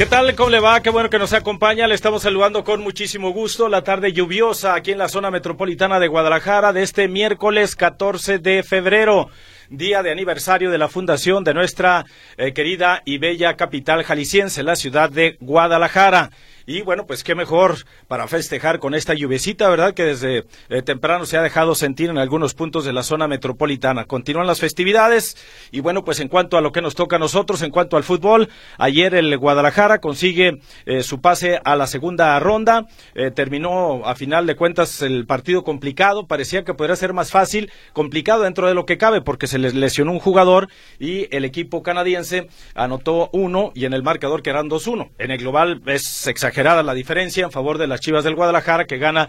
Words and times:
¿Qué 0.00 0.06
tal? 0.06 0.34
¿Cómo 0.34 0.48
le 0.48 0.60
va? 0.60 0.80
Qué 0.80 0.88
bueno 0.88 1.10
que 1.10 1.18
nos 1.18 1.34
acompaña. 1.34 1.86
Le 1.86 1.94
estamos 1.94 2.22
saludando 2.22 2.64
con 2.64 2.80
muchísimo 2.80 3.34
gusto 3.34 3.68
la 3.68 3.84
tarde 3.84 4.14
lluviosa 4.14 4.72
aquí 4.72 4.92
en 4.92 4.98
la 4.98 5.10
zona 5.10 5.30
metropolitana 5.30 6.00
de 6.00 6.08
Guadalajara 6.08 6.72
de 6.72 6.82
este 6.82 7.06
miércoles 7.06 7.76
14 7.76 8.38
de 8.38 8.62
febrero 8.62 9.28
día 9.68 10.02
de 10.02 10.10
aniversario 10.10 10.70
de 10.70 10.78
la 10.78 10.88
fundación 10.88 11.44
de 11.44 11.52
nuestra 11.52 12.06
eh, 12.38 12.54
querida 12.54 13.02
y 13.04 13.18
bella 13.18 13.56
capital 13.56 14.02
jalisciense, 14.02 14.62
la 14.62 14.74
ciudad 14.74 15.10
de 15.10 15.36
Guadalajara. 15.38 16.30
Y 16.66 16.82
bueno, 16.82 17.06
pues 17.06 17.24
qué 17.24 17.34
mejor 17.34 17.76
para 18.08 18.28
festejar 18.28 18.78
con 18.78 18.94
esta 18.94 19.14
lluvecita, 19.14 19.68
¿verdad? 19.68 19.94
Que 19.94 20.04
desde 20.04 20.44
eh, 20.68 20.82
temprano 20.82 21.26
se 21.26 21.36
ha 21.36 21.42
dejado 21.42 21.74
sentir 21.74 22.10
en 22.10 22.18
algunos 22.18 22.54
puntos 22.54 22.84
de 22.84 22.92
la 22.92 23.02
zona 23.02 23.28
metropolitana. 23.28 24.04
Continúan 24.04 24.46
las 24.46 24.60
festividades 24.60 25.36
y 25.70 25.80
bueno, 25.80 26.04
pues 26.04 26.20
en 26.20 26.28
cuanto 26.28 26.56
a 26.56 26.60
lo 26.60 26.72
que 26.72 26.82
nos 26.82 26.94
toca 26.94 27.16
a 27.16 27.18
nosotros, 27.18 27.62
en 27.62 27.70
cuanto 27.70 27.96
al 27.96 28.04
fútbol, 28.04 28.48
ayer 28.78 29.14
el 29.14 29.36
Guadalajara 29.38 29.98
consigue 29.98 30.60
eh, 30.86 31.02
su 31.02 31.20
pase 31.20 31.60
a 31.64 31.76
la 31.76 31.86
segunda 31.86 32.38
ronda. 32.40 32.86
Eh, 33.14 33.30
terminó 33.30 34.06
a 34.06 34.14
final 34.14 34.46
de 34.46 34.56
cuentas 34.56 35.02
el 35.02 35.26
partido 35.26 35.64
complicado. 35.64 36.26
Parecía 36.26 36.64
que 36.64 36.74
podría 36.74 36.96
ser 36.96 37.12
más 37.12 37.30
fácil, 37.30 37.70
complicado 37.92 38.42
dentro 38.42 38.66
de 38.66 38.74
lo 38.74 38.86
que 38.86 38.98
cabe 38.98 39.20
porque 39.20 39.46
se 39.46 39.58
les 39.58 39.74
lesionó 39.74 40.12
un 40.12 40.18
jugador 40.18 40.68
y 40.98 41.34
el 41.34 41.44
equipo 41.44 41.82
canadiense 41.82 42.48
anotó 42.74 43.30
uno 43.32 43.72
y 43.74 43.84
en 43.84 43.92
el 43.92 44.02
marcador 44.02 44.42
que 44.42 44.50
eran 44.50 44.68
2-1. 44.68 45.10
En 45.18 45.30
el 45.30 45.38
global 45.38 45.82
es 45.86 46.26
exagerado 46.50 46.82
la 46.82 46.94
diferencia 46.94 47.44
en 47.44 47.52
favor 47.52 47.78
de 47.78 47.86
las 47.86 48.00
Chivas 48.00 48.24
del 48.24 48.34
Guadalajara, 48.34 48.84
que 48.84 48.98
gana 48.98 49.28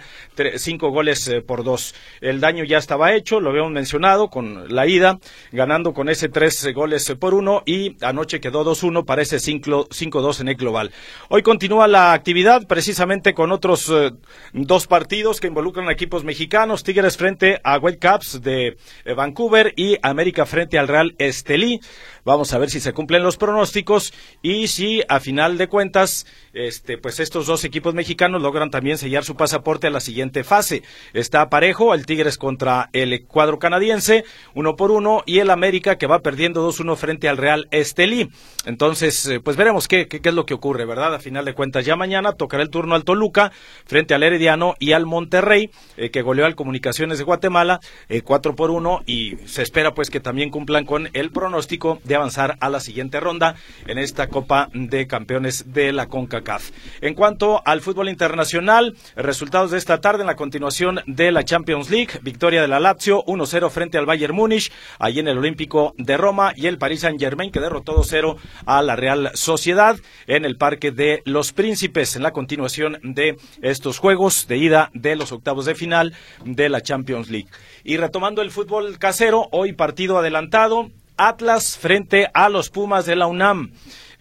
cinco 0.56 0.90
goles 0.90 1.28
eh, 1.28 1.42
por 1.42 1.64
dos. 1.64 1.94
El 2.20 2.40
daño 2.40 2.64
ya 2.64 2.80
estaba 2.80 3.14
hecho, 3.14 3.40
lo 3.40 3.52
habíamos 3.52 3.72
mencionado, 3.72 4.30
con 4.30 4.74
la 4.74 4.88
ida, 4.88 5.20
ganando 5.52 5.94
con 5.94 6.10
ese 6.10 6.30
tres 6.30 6.68
goles 6.74 7.14
por 7.20 7.36
uno, 7.36 7.62
y 7.66 7.96
anoche 8.04 8.40
quedó 8.40 8.66
2-1 8.66 9.06
para 9.06 9.22
ese 9.22 9.38
5-2 9.38 10.42
en 10.42 10.48
el 10.48 10.56
global. 10.56 10.92
Hoy 11.30 11.44
continúa 11.44 11.88
la 11.88 12.14
actividad, 12.14 12.66
precisamente 12.66 13.36
con 13.36 13.52
otros 13.52 13.88
eh, 13.90 14.12
dos 14.54 14.88
partidos 14.88 15.40
que 15.40 15.48
involucran 15.48 15.88
a 15.90 15.92
equipos 15.92 16.24
mexicanos, 16.24 16.84
Tigres 16.84 17.18
frente 17.18 17.62
a 17.64 17.78
Whitecaps 17.78 18.42
de 18.42 18.78
eh, 19.06 19.14
Vancouver 19.14 19.74
y 19.76 19.98
América 20.02 20.48
frente 20.48 20.80
al 20.80 20.88
Real 20.88 21.14
Estelí. 21.20 21.82
Vamos 22.24 22.54
a 22.54 22.60
ver 22.60 22.70
si 22.70 22.80
se 22.80 22.94
cumplen 22.94 23.24
los 23.24 23.38
pronósticos 23.38 24.14
y 24.42 24.68
si 24.68 25.02
a 25.08 25.20
final 25.20 25.58
de 25.58 25.68
cuentas, 25.68 26.28
este, 26.54 26.98
pues 26.98 27.11
estos 27.20 27.46
dos 27.46 27.64
equipos 27.64 27.94
mexicanos 27.94 28.42
logran 28.42 28.72
también 28.72 28.98
sellar 28.98 29.24
su 29.24 29.36
pasaporte 29.36 29.88
a 29.88 29.92
la 29.92 30.00
siguiente 30.00 30.44
fase. 30.44 30.84
Está 31.14 31.50
parejo 31.50 31.94
el 31.94 32.06
Tigres 32.06 32.38
contra 32.38 32.90
el 32.94 33.26
cuadro 33.26 33.60
canadiense, 33.60 34.24
uno 34.54 34.76
por 34.76 34.92
uno, 34.92 35.24
y 35.26 35.40
el 35.40 35.50
América 35.50 35.98
que 35.98 36.08
va 36.08 36.20
perdiendo 36.20 36.68
2-1 36.68 36.96
frente 36.96 37.30
al 37.30 37.38
Real 37.38 37.68
Estelí. 37.72 38.30
Entonces, 38.66 39.26
eh, 39.28 39.40
pues 39.40 39.58
veremos 39.58 39.88
qué, 39.88 40.08
es 40.12 40.34
lo 40.34 40.46
que 40.46 40.54
ocurre, 40.54 40.86
¿verdad? 40.86 41.16
A 41.16 41.20
final 41.20 41.46
de 41.46 41.54
cuentas, 41.54 41.86
ya 41.86 41.96
mañana 41.96 42.34
tocará 42.34 42.64
el 42.64 42.70
turno 42.70 42.96
al 42.96 43.04
Toluca 43.04 43.52
frente 43.86 44.14
al 44.14 44.24
Herediano 44.24 44.76
y 44.80 44.94
al 44.94 45.06
Monterrey, 45.06 45.72
eh, 45.98 46.12
que 46.12 46.22
goleó 46.22 46.46
al 46.46 46.56
Comunicaciones 46.56 47.18
de 47.18 47.24
Guatemala, 47.24 47.80
eh, 48.10 48.22
cuatro 48.22 48.56
por 48.56 48.72
uno, 48.72 49.02
y 49.06 49.38
se 49.46 49.64
espera 49.64 49.94
pues 49.94 50.10
que 50.10 50.20
también 50.20 50.50
cumplan 50.50 50.86
con 50.86 51.10
el 51.14 51.32
pronóstico 51.32 52.00
de 52.04 52.16
avanzar 52.16 52.58
a 52.60 52.70
la 52.70 52.80
siguiente 52.80 53.20
ronda 53.20 53.56
en 53.88 53.98
esta 53.98 54.28
Copa 54.28 54.70
de 54.74 55.08
Campeones 55.08 55.74
de 55.74 55.92
la 55.92 56.08
CONCACAF. 56.08 56.72
En 57.02 57.16
cuanto 57.16 57.64
al 57.66 57.82
fútbol 57.82 58.10
internacional, 58.10 58.96
resultados 59.16 59.72
de 59.72 59.80
esta 59.80 60.02
tarde 60.02 60.22
en 60.22 60.28
la 60.28 60.36
continuación 60.36 61.00
de 61.08 61.32
la 61.32 61.44
Champions 61.44 61.90
League, 61.90 62.20
victoria 62.22 62.62
de 62.62 62.68
la 62.68 62.80
Lazio 62.80 63.24
1-0 63.26 63.72
frente 63.72 63.98
al 63.98 64.06
Bayern 64.06 64.36
Múnich, 64.36 64.72
allí 65.00 65.20
en 65.20 65.28
el 65.28 65.40
Olímpico 65.40 65.96
de 65.98 66.16
Roma, 66.16 66.54
y 66.56 66.68
el 66.68 66.78
Paris 66.78 67.00
Saint-Germain 67.02 67.52
que 67.52 67.60
derrotó 67.60 67.96
2-0 67.96 68.38
a 68.68 68.84
la 68.84 68.96
Real 68.96 69.32
Sociedad 69.34 69.98
en 70.28 70.46
el 70.46 70.58
Parque 70.58 70.92
de 70.92 71.24
los 71.26 71.54
Príncipes, 71.54 72.16
en 72.16 72.22
la 72.22 72.34
continuación 72.34 73.00
de 73.02 73.36
estos 73.64 73.98
juegos 73.98 74.48
de 74.48 74.58
ida 74.58 74.92
de 74.94 75.16
los 75.16 75.32
octavos 75.32 75.66
de 75.66 75.74
final 75.74 76.14
de 76.46 76.70
la 76.70 76.82
Champions 76.82 77.32
League. 77.32 77.50
Y 77.84 77.98
retomando 77.98 78.44
el 78.44 78.52
fútbol 78.52 79.00
casero, 79.00 79.48
hoy 79.52 79.74
partido 79.74 80.20
adelantado, 80.20 80.92
Atlas 81.18 81.78
frente 81.78 82.30
a 82.34 82.50
los 82.50 82.70
Pumas 82.70 83.06
de 83.06 83.16
la 83.16 83.28
UNAM. 83.28 83.72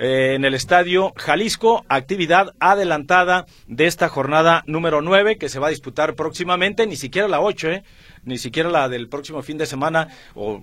Eh, 0.03 0.33
en 0.35 0.47
el 0.47 0.55
Estadio 0.55 1.13
Jalisco, 1.15 1.85
actividad 1.91 2.55
adelantada 2.59 3.45
de 3.67 3.85
esta 3.85 4.09
jornada 4.09 4.63
número 4.67 5.03
9 5.03 5.37
que 5.37 5.51
se 5.51 5.59
va 5.59 5.67
a 5.67 5.71
disputar 5.71 6.15
próximamente, 6.15 6.87
ni 6.87 6.97
siquiera 6.97 7.29
la 7.29 7.43
8, 7.43 7.71
¿eh? 7.71 7.83
Ni 8.25 8.39
siquiera 8.39 8.71
la 8.71 8.89
del 8.89 9.09
próximo 9.09 9.43
fin 9.43 9.59
de 9.59 9.67
semana 9.67 10.09
o, 10.35 10.61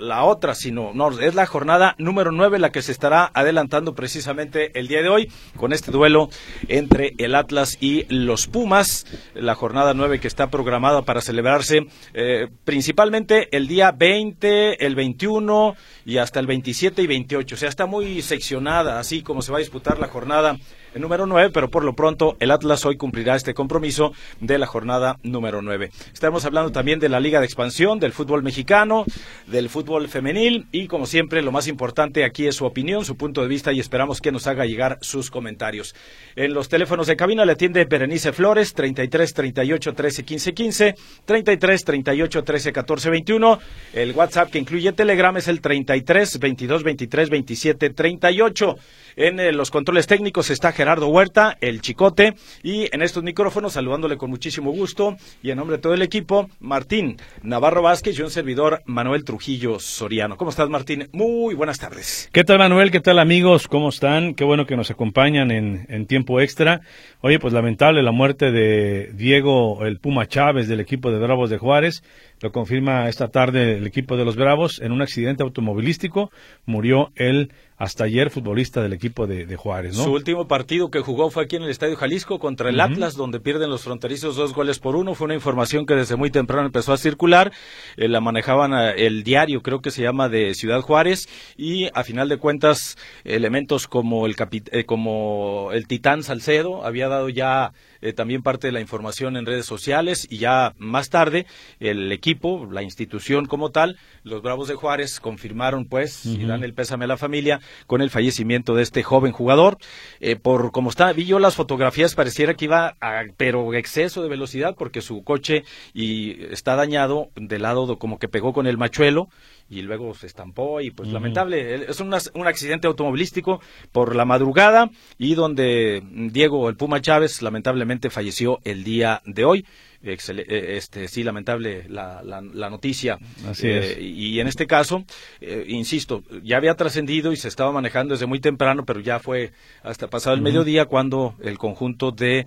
la, 0.00 0.24
otra, 0.24 0.54
sino 0.54 0.92
no, 0.94 1.18
es 1.18 1.34
la 1.34 1.46
jornada 1.46 1.94
número 1.98 2.32
9 2.32 2.58
la 2.58 2.72
que 2.72 2.82
se 2.82 2.92
estará 2.92 3.30
adelantando 3.34 3.94
precisamente 3.94 4.78
el 4.78 4.88
día 4.88 5.02
de 5.02 5.08
hoy 5.08 5.32
con 5.56 5.72
este 5.72 5.90
duelo 5.90 6.28
entre 6.68 7.14
el 7.18 7.34
Atlas 7.34 7.78
y 7.80 8.04
los 8.12 8.46
Pumas, 8.46 9.06
la 9.34 9.54
jornada 9.54 9.94
9 9.94 10.20
que 10.20 10.28
está 10.28 10.48
programada 10.50 11.02
para 11.02 11.20
celebrarse 11.20 11.86
eh, 12.14 12.48
principalmente 12.64 13.54
el 13.56 13.68
día 13.68 13.92
20, 13.92 14.84
el 14.84 14.94
21 14.94 15.76
y 16.04 16.18
hasta 16.18 16.40
el 16.40 16.46
27 16.46 17.02
y 17.02 17.06
28, 17.06 17.54
o 17.54 17.58
sea, 17.58 17.68
está 17.68 17.86
muy 17.86 18.22
seccionada 18.22 18.98
así 18.98 19.22
como 19.22 19.42
se 19.42 19.52
va 19.52 19.58
a 19.58 19.60
disputar 19.60 19.98
la 19.98 20.08
jornada 20.08 20.58
el 20.96 21.02
número 21.02 21.26
9, 21.26 21.50
pero 21.52 21.68
por 21.68 21.84
lo 21.84 21.92
pronto 21.92 22.36
el 22.40 22.50
Atlas 22.50 22.86
hoy 22.86 22.96
cumplirá 22.96 23.36
este 23.36 23.52
compromiso 23.52 24.14
de 24.40 24.56
la 24.56 24.66
jornada 24.66 25.18
número 25.22 25.60
9. 25.60 25.90
Estamos 26.14 26.46
hablando 26.46 26.72
también 26.72 26.98
de 27.00 27.10
la 27.10 27.20
Liga 27.20 27.38
de 27.38 27.44
Expansión, 27.44 28.00
del 28.00 28.12
fútbol 28.12 28.42
mexicano, 28.42 29.04
del 29.46 29.68
fútbol 29.68 30.08
femenil 30.08 30.66
y 30.72 30.86
como 30.86 31.04
siempre 31.04 31.42
lo 31.42 31.52
más 31.52 31.68
importante 31.68 32.24
aquí 32.24 32.46
es 32.46 32.56
su 32.56 32.64
opinión, 32.64 33.04
su 33.04 33.14
punto 33.14 33.42
de 33.42 33.48
vista 33.48 33.74
y 33.74 33.80
esperamos 33.80 34.22
que 34.22 34.32
nos 34.32 34.46
haga 34.46 34.64
llegar 34.64 34.96
sus 35.02 35.30
comentarios. 35.30 35.94
En 36.34 36.54
los 36.54 36.70
teléfonos 36.70 37.06
de 37.08 37.16
cabina 37.16 37.44
le 37.44 37.52
atiende 37.52 37.84
Berenice 37.84 38.32
Flores, 38.32 38.72
33 38.72 39.34
38 39.34 39.92
13 39.92 40.24
15 40.24 40.54
15, 40.54 40.94
33 41.26 41.84
38 41.84 42.42
13 42.42 42.72
14 42.72 43.10
21. 43.10 43.58
El 43.92 44.12
WhatsApp 44.12 44.50
que 44.50 44.58
incluye 44.58 44.92
Telegram 44.92 45.36
es 45.36 45.46
el 45.48 45.60
33 45.60 46.38
22 46.38 46.82
23 46.82 47.28
27 47.28 47.90
38. 47.90 48.76
En 49.18 49.40
eh, 49.40 49.50
los 49.50 49.70
controles 49.70 50.06
técnicos 50.06 50.50
está 50.50 50.72
Gerardo 50.72 51.08
Huerta, 51.08 51.56
el 51.62 51.80
Chicote, 51.80 52.34
y 52.62 52.94
en 52.94 53.00
estos 53.00 53.22
micrófonos 53.22 53.72
saludándole 53.72 54.18
con 54.18 54.28
muchísimo 54.28 54.72
gusto 54.72 55.16
y 55.42 55.50
en 55.50 55.56
nombre 55.56 55.78
de 55.78 55.82
todo 55.82 55.94
el 55.94 56.02
equipo, 56.02 56.50
Martín 56.60 57.16
Navarro 57.42 57.80
Vázquez 57.80 58.18
y 58.18 58.22
un 58.22 58.28
servidor 58.28 58.82
Manuel 58.84 59.24
Trujillo 59.24 59.80
Soriano. 59.80 60.36
¿Cómo 60.36 60.50
estás, 60.50 60.68
Martín? 60.68 61.08
Muy 61.12 61.54
buenas 61.54 61.78
tardes. 61.78 62.28
¿Qué 62.30 62.44
tal, 62.44 62.58
Manuel? 62.58 62.90
¿Qué 62.90 63.00
tal, 63.00 63.18
amigos? 63.18 63.68
¿Cómo 63.68 63.88
están? 63.88 64.34
Qué 64.34 64.44
bueno 64.44 64.66
que 64.66 64.76
nos 64.76 64.90
acompañan 64.90 65.50
en, 65.50 65.86
en 65.88 66.06
tiempo 66.06 66.38
extra. 66.42 66.82
Oye, 67.22 67.38
pues 67.38 67.54
lamentable 67.54 68.02
la 68.02 68.12
muerte 68.12 68.50
de 68.50 69.12
Diego 69.14 69.86
el 69.86 69.98
Puma 69.98 70.26
Chávez 70.26 70.68
del 70.68 70.80
equipo 70.80 71.10
de 71.10 71.18
Bravos 71.18 71.48
de 71.48 71.56
Juárez. 71.56 72.02
Lo 72.40 72.52
confirma 72.52 73.08
esta 73.08 73.28
tarde 73.28 73.78
el 73.78 73.86
equipo 73.86 74.16
de 74.16 74.24
los 74.24 74.36
Bravos. 74.36 74.80
En 74.80 74.92
un 74.92 75.02
accidente 75.02 75.42
automovilístico 75.42 76.30
murió 76.66 77.10
el 77.14 77.52
hasta 77.78 78.04
ayer 78.04 78.30
futbolista 78.30 78.82
del 78.82 78.94
equipo 78.94 79.26
de, 79.26 79.54
Juárez. 79.56 79.96
¿no? 79.96 80.04
Su 80.04 80.12
último 80.12 80.48
partido 80.48 80.90
que 80.90 81.00
jugó 81.00 81.30
fue 81.30 81.44
aquí 81.44 81.56
en 81.56 81.62
el 81.62 81.70
Estadio 81.70 81.96
Jalisco 81.96 82.38
contra 82.38 82.70
el 82.70 82.80
Atlas, 82.80 83.16
donde 83.16 83.38
pierden 83.38 83.68
los 83.68 83.82
fronterizos 83.82 84.36
dos 84.36 84.54
goles 84.54 84.78
por 84.78 84.96
uno. 84.96 85.14
Fue 85.14 85.26
una 85.26 85.34
información 85.34 85.84
que 85.84 85.94
desde 85.94 86.16
muy 86.16 86.30
temprano 86.30 86.66
empezó 86.66 86.92
a 86.92 86.96
circular. 86.96 87.52
Eh, 87.96 88.08
la 88.08 88.20
manejaban 88.20 88.72
eh, 88.72 89.06
el 89.06 89.24
diario, 89.24 89.62
creo 89.62 89.80
que 89.80 89.90
se 89.90 90.02
llama, 90.02 90.28
de 90.28 90.54
Ciudad 90.54 90.80
Juárez. 90.80 91.28
Y 91.56 91.88
a 91.92 92.02
final 92.02 92.28
de 92.28 92.38
cuentas, 92.38 92.96
elementos 93.24 93.86
como 93.88 94.26
el, 94.26 94.34
eh, 94.72 94.84
como 94.84 95.70
el 95.72 95.86
Titán 95.86 96.22
Salcedo 96.22 96.84
había 96.84 97.08
dado 97.08 97.28
ya 97.28 97.72
eh, 98.00 98.12
también 98.12 98.42
parte 98.42 98.68
de 98.68 98.72
la 98.72 98.80
información 98.80 99.36
en 99.36 99.46
redes 99.46 99.66
sociales 99.66 100.26
y 100.30 100.38
ya 100.38 100.74
más 100.78 101.10
tarde 101.10 101.46
el 101.80 102.12
equipo, 102.12 102.68
la 102.70 102.82
institución 102.82 103.46
como 103.46 103.70
tal, 103.70 103.98
los 104.22 104.42
Bravos 104.42 104.68
de 104.68 104.74
Juárez 104.74 105.20
confirmaron 105.20 105.86
pues 105.86 106.26
y 106.26 106.44
dan 106.44 106.64
el 106.64 106.74
pésame 106.74 107.04
a 107.04 107.08
la 107.08 107.16
familia 107.16 107.60
con 107.86 108.00
el 108.00 108.10
fallecimiento 108.10 108.74
de 108.74 108.82
este 108.82 109.02
joven 109.02 109.32
jugador. 109.32 109.78
Eh, 110.20 110.36
por 110.36 110.72
como 110.72 110.90
está, 110.90 111.12
vi 111.12 111.26
yo 111.26 111.38
las 111.38 111.54
fotografías, 111.54 112.14
pareciera 112.14 112.54
que 112.54 112.66
iba 112.66 112.96
a 113.00 113.22
pero 113.36 113.74
exceso 113.74 114.22
de 114.22 114.28
velocidad 114.28 114.74
porque 114.76 115.00
su 115.00 115.22
coche 115.22 115.64
y 115.94 116.44
está 116.52 116.76
dañado 116.76 117.30
de 117.36 117.58
lado 117.58 117.98
como 117.98 118.18
que 118.18 118.28
pegó 118.28 118.52
con 118.52 118.66
el 118.66 118.78
machuelo 118.78 119.28
y 119.68 119.82
luego 119.82 120.14
se 120.14 120.26
estampó 120.26 120.80
y 120.80 120.90
pues 120.90 121.08
lamentable, 121.10 121.90
es 121.90 122.00
un, 122.00 122.14
un 122.34 122.46
accidente 122.46 122.86
automovilístico 122.86 123.60
por 123.92 124.14
la 124.14 124.24
madrugada 124.24 124.90
y 125.18 125.34
donde 125.34 126.02
Diego 126.30 126.68
el 126.68 126.76
Puma 126.76 127.00
Chávez 127.00 127.42
lamentablemente 127.42 128.10
falleció 128.10 128.60
el 128.64 128.84
día 128.84 129.22
de 129.24 129.44
hoy. 129.44 129.66
Eh, 130.02 130.76
este 130.76 131.08
sí 131.08 131.24
lamentable 131.24 131.86
la, 131.88 132.22
la, 132.22 132.70
noticia. 132.70 133.18
Así 133.48 133.68
es. 133.68 133.96
Eh, 133.96 134.02
y 134.02 134.38
en 134.38 134.46
este 134.46 134.66
caso 134.66 135.04
eh, 135.40 135.64
insisto 135.68 136.22
ya 136.44 136.58
había 136.58 136.74
trascendido 136.74 137.32
y 137.32 137.36
se 137.36 137.48
estaba 137.48 137.72
manejando 137.72 138.14
desde 138.14 138.26
muy 138.26 138.38
temprano 138.38 138.84
pero 138.84 139.00
ya 139.00 139.18
fue 139.18 139.52
hasta 139.82 140.08
pasado 140.08 140.36
el 140.36 140.42
mediodía 140.42 140.84
cuando 140.84 141.34
el 141.42 141.58
conjunto 141.58 142.12
de 142.12 142.46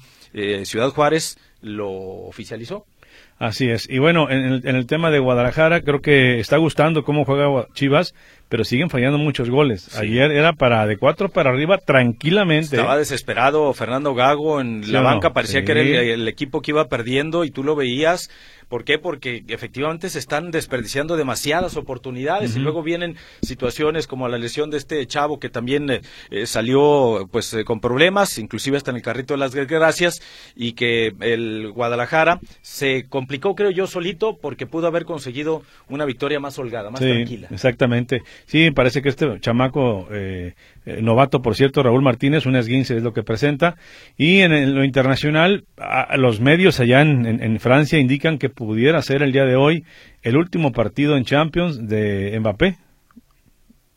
Ciudad 0.64 0.90
Juárez 0.92 1.38
lo 1.62 1.90
oficializó 1.90 2.86
Así 3.40 3.70
es. 3.70 3.90
Y 3.90 4.00
bueno, 4.00 4.30
en 4.30 4.44
el, 4.44 4.68
en 4.68 4.76
el, 4.76 4.86
tema 4.86 5.12
de 5.12 5.20
Guadalajara, 5.20 5.82
creo 5.82 6.02
que 6.02 6.42
está 6.42 6.58
gustando 6.58 7.06
cómo 7.06 7.24
juega 7.24 7.68
Chivas, 7.74 8.14
pero 8.50 8.64
siguen 8.64 8.90
fallando 8.90 9.18
muchos 9.20 9.50
goles. 9.50 9.96
Ayer 9.96 10.32
era 10.32 10.54
para 10.54 10.88
de 10.88 10.98
cuatro 10.98 11.30
para 11.30 11.52
arriba 11.52 11.78
tranquilamente. 11.78 12.76
Estaba 12.76 12.98
desesperado 12.98 13.72
Fernando 13.74 14.16
Gago 14.16 14.60
en 14.60 14.92
la 14.92 15.02
banca, 15.02 15.34
parecía 15.34 15.64
que 15.64 15.72
era 15.72 15.82
el, 15.82 16.28
equipo 16.28 16.62
que 16.62 16.72
iba 16.72 16.88
perdiendo 16.88 17.44
y 17.46 17.52
tú 17.52 17.64
lo 17.64 17.76
veías 17.76 18.30
¿Por 18.70 18.84
qué? 18.84 19.00
Porque 19.00 19.44
efectivamente 19.48 20.10
se 20.10 20.20
están 20.20 20.52
desperdiciando 20.52 21.18
demasiadas 21.18 21.76
oportunidades 21.76 22.56
y 22.56 22.60
luego 22.60 22.84
vienen 22.84 23.16
situaciones 23.42 24.06
como 24.06 24.28
la 24.28 24.38
lesión 24.38 24.70
de 24.70 24.78
este 24.78 25.06
chavo 25.08 25.40
que 25.40 25.50
también 25.50 25.90
eh, 25.90 26.02
eh, 26.30 26.46
salió 26.46 27.28
pues 27.32 27.52
eh, 27.56 27.66
con 27.66 27.80
problemas, 27.80 28.38
inclusive 28.38 28.78
hasta 28.78 28.92
en 28.92 28.98
el 28.98 29.02
carrito 29.02 29.34
de 29.34 29.40
las 29.40 29.56
gracias 29.56 30.22
y 30.56 30.74
que 30.74 31.16
el 31.20 31.72
Guadalajara 31.72 32.40
se 32.62 33.08
complicó 33.10 33.56
creo 33.56 33.72
yo 33.72 33.88
solito 33.88 34.38
porque 34.40 34.68
pudo 34.68 34.86
haber 34.86 35.04
conseguido 35.06 35.64
una 35.90 36.06
victoria 36.06 36.40
más 36.40 36.60
holgada, 36.60 36.92
más 36.92 37.02
tranquila. 37.02 37.48
Exactamente. 37.50 38.22
Sí, 38.46 38.72
parece 38.72 39.02
que 39.02 39.10
este 39.10 39.40
chamaco 39.40 40.08
novato, 41.02 41.42
por 41.42 41.56
cierto, 41.56 41.84
Raúl 41.84 42.02
Martínez, 42.02 42.46
un 42.46 42.56
esguince 42.56 42.98
es 42.98 43.04
lo 43.04 43.14
que 43.14 43.24
presenta. 43.24 43.76
Y 44.18 44.40
en, 44.40 44.76
lo 44.76 44.84
internacional, 44.84 45.66
los 46.16 46.40
medios 46.40 46.80
allá 46.80 47.02
en, 47.02 47.60
Francia 47.60 48.00
indican 48.00 48.38
que 48.38 48.50
pudiera 48.50 49.02
ser 49.02 49.22
el 49.22 49.32
día 49.32 49.46
de 49.46 49.56
hoy 49.56 49.84
el 50.22 50.38
último 50.38 50.72
partido 50.72 51.18
en 51.18 51.26
Champions 51.26 51.88
de 51.88 52.38
Mbappé. 52.40 52.78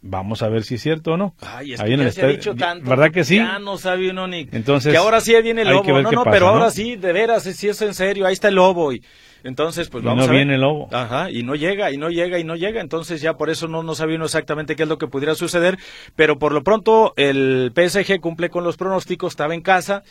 Vamos 0.04 0.42
a 0.42 0.48
ver 0.48 0.64
si 0.64 0.74
es 0.74 0.82
cierto 0.82 1.12
o 1.12 1.16
no. 1.16 1.34
Ay, 1.40 1.74
es 1.74 1.80
que 1.80 1.96
ya 1.96 2.10
se 2.10 2.24
ha 2.24 2.28
dicho 2.28 2.56
tanto. 2.56 2.90
¿Verdad 2.90 3.12
que 3.12 3.22
sí? 3.22 3.36
Ya 3.36 3.60
no 3.60 3.78
sabe 3.78 4.10
uno 4.10 4.26
ni. 4.26 4.48
Entonces. 4.50 4.92
Que 4.92 4.98
ahora 4.98 5.20
sí 5.20 5.32
viene 5.40 5.62
el 5.62 5.68
lobo. 5.68 6.02
No, 6.02 6.10
no, 6.10 6.24
pero 6.24 6.48
ahora 6.48 6.70
sí, 6.70 6.96
de 6.96 7.12
veras, 7.12 7.44
si 7.44 7.68
es 7.68 7.80
en 7.82 7.94
serio. 7.94 8.26
Ahí 8.26 8.32
está 8.32 8.48
el 8.48 8.56
lobo. 8.56 8.92
Y 8.92 9.00
entonces, 9.44 9.88
pues 9.88 10.04
vamos 10.04 10.24
y 10.24 10.28
no 10.28 10.32
viene 10.32 10.54
el 10.54 10.60
lobo. 10.60 10.88
Ajá, 10.92 11.30
y 11.30 11.42
no 11.42 11.54
llega, 11.54 11.90
y 11.90 11.96
no 11.96 12.10
llega, 12.10 12.38
y 12.38 12.44
no 12.44 12.56
llega. 12.56 12.80
Entonces 12.80 13.20
ya 13.20 13.34
por 13.34 13.50
eso 13.50 13.68
no, 13.68 13.82
no 13.82 13.94
sabía 13.94 14.16
uno 14.16 14.26
exactamente 14.26 14.76
qué 14.76 14.84
es 14.84 14.88
lo 14.88 14.98
que 14.98 15.06
pudiera 15.06 15.34
suceder. 15.34 15.78
Pero 16.16 16.38
por 16.38 16.52
lo 16.52 16.62
pronto 16.62 17.12
el 17.16 17.72
PSG 17.74 18.20
cumple 18.20 18.50
con 18.50 18.64
los 18.64 18.76
pronósticos, 18.76 19.32
estaba 19.32 19.54
en 19.54 19.62
casa 19.62 20.02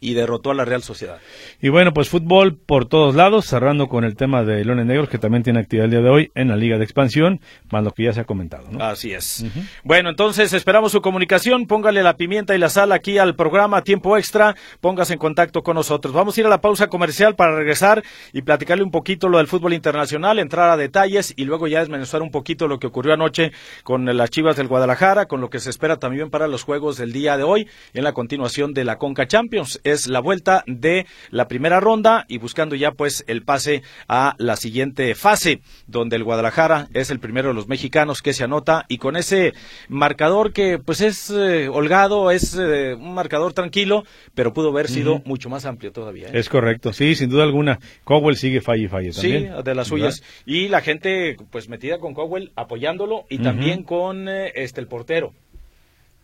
y 0.00 0.14
derrotó 0.14 0.50
a 0.50 0.54
la 0.54 0.64
Real 0.64 0.82
Sociedad. 0.82 1.18
Y 1.60 1.68
bueno, 1.68 1.92
pues 1.92 2.08
fútbol 2.08 2.56
por 2.56 2.86
todos 2.86 3.14
lados, 3.14 3.46
cerrando 3.46 3.88
con 3.88 4.04
el 4.04 4.16
tema 4.16 4.42
de 4.42 4.64
Leones 4.64 4.86
Negros, 4.86 5.08
que 5.08 5.18
también 5.18 5.42
tiene 5.42 5.60
actividad 5.60 5.84
el 5.84 5.90
día 5.90 6.00
de 6.00 6.10
hoy 6.10 6.30
en 6.34 6.48
la 6.48 6.56
Liga 6.56 6.78
de 6.78 6.84
Expansión, 6.84 7.40
más 7.70 7.84
lo 7.84 7.92
que 7.92 8.04
ya 8.04 8.12
se 8.12 8.20
ha 8.20 8.24
comentado. 8.24 8.68
¿no? 8.70 8.82
Así 8.82 9.12
es. 9.12 9.44
Bueno, 9.84 10.10
entonces 10.10 10.52
esperamos 10.52 10.92
su 10.92 11.00
comunicación, 11.02 11.66
póngale 11.66 12.02
la 12.02 12.16
pimienta 12.16 12.54
y 12.54 12.58
la 12.58 12.70
sal 12.70 12.92
aquí 12.92 13.18
al 13.18 13.36
programa 13.36 13.82
Tiempo 13.82 14.16
Extra, 14.16 14.56
póngase 14.80 15.14
en 15.14 15.18
contacto 15.18 15.62
con 15.62 15.76
nosotros. 15.76 16.14
Vamos 16.14 16.36
a 16.36 16.40
ir 16.40 16.46
a 16.46 16.50
la 16.50 16.60
pausa 16.60 16.88
comercial 16.88 17.36
para 17.36 17.54
regresar 17.54 18.02
y 18.32 18.42
un 18.82 18.90
poquito 18.90 19.28
lo 19.28 19.38
del 19.38 19.46
fútbol 19.46 19.74
internacional, 19.74 20.38
entrar 20.38 20.70
a 20.70 20.76
detalles 20.76 21.32
y 21.36 21.44
luego 21.44 21.68
ya 21.68 21.80
desmenuzar 21.80 22.22
un 22.22 22.30
poquito 22.30 22.68
lo 22.68 22.78
que 22.78 22.86
ocurrió 22.86 23.14
anoche 23.14 23.52
con 23.84 24.04
las 24.04 24.30
Chivas 24.30 24.56
del 24.56 24.68
Guadalajara, 24.68 25.26
con 25.26 25.40
lo 25.40 25.50
que 25.50 25.60
se 25.60 25.70
espera 25.70 25.98
también 25.98 26.30
para 26.30 26.48
los 26.48 26.62
juegos 26.62 26.96
del 26.96 27.12
día 27.12 27.36
de 27.36 27.42
hoy 27.42 27.68
en 27.94 28.04
la 28.04 28.12
continuación 28.12 28.74
de 28.74 28.84
la 28.84 28.96
Conca 28.96 29.26
Champions 29.26 29.80
es 29.84 30.06
la 30.06 30.20
vuelta 30.20 30.64
de 30.66 31.06
la 31.30 31.48
primera 31.48 31.80
ronda 31.80 32.24
y 32.28 32.38
buscando 32.38 32.74
ya 32.76 32.92
pues 32.92 33.24
el 33.26 33.42
pase 33.42 33.82
a 34.08 34.34
la 34.38 34.56
siguiente 34.56 35.14
fase, 35.14 35.60
donde 35.86 36.16
el 36.16 36.24
Guadalajara 36.24 36.88
es 36.94 37.10
el 37.10 37.20
primero 37.20 37.48
de 37.48 37.54
los 37.54 37.68
mexicanos 37.68 38.22
que 38.22 38.32
se 38.32 38.44
anota 38.44 38.84
y 38.88 38.98
con 38.98 39.16
ese 39.16 39.52
marcador 39.88 40.52
que 40.52 40.78
pues 40.78 41.00
es 41.00 41.30
eh, 41.30 41.68
holgado, 41.68 42.30
es 42.30 42.56
eh, 42.58 42.94
un 42.94 43.14
marcador 43.14 43.52
tranquilo, 43.52 44.04
pero 44.34 44.52
pudo 44.52 44.70
haber 44.70 44.88
sido 44.88 45.22
mucho 45.24 45.48
más 45.48 45.64
amplio 45.64 45.92
todavía. 45.92 46.28
¿eh? 46.28 46.32
Es 46.34 46.48
correcto, 46.48 46.92
sí, 46.92 47.14
sin 47.14 47.30
duda 47.30 47.44
alguna. 47.44 47.78
Cowell 48.04 48.36
sigue 48.36 48.60
falle 48.70 48.84
y 48.84 48.88
falle 48.88 49.12
también. 49.12 49.52
Sí, 49.56 49.62
de 49.64 49.74
las 49.74 49.88
suyas. 49.88 50.22
Y 50.46 50.68
la 50.68 50.80
gente 50.80 51.36
pues 51.50 51.68
metida 51.68 51.98
con 51.98 52.14
Cowell 52.14 52.52
apoyándolo 52.56 53.24
y 53.28 53.38
también 53.38 53.82
con 53.82 54.28
este 54.28 54.80
el 54.80 54.86
portero. 54.86 55.32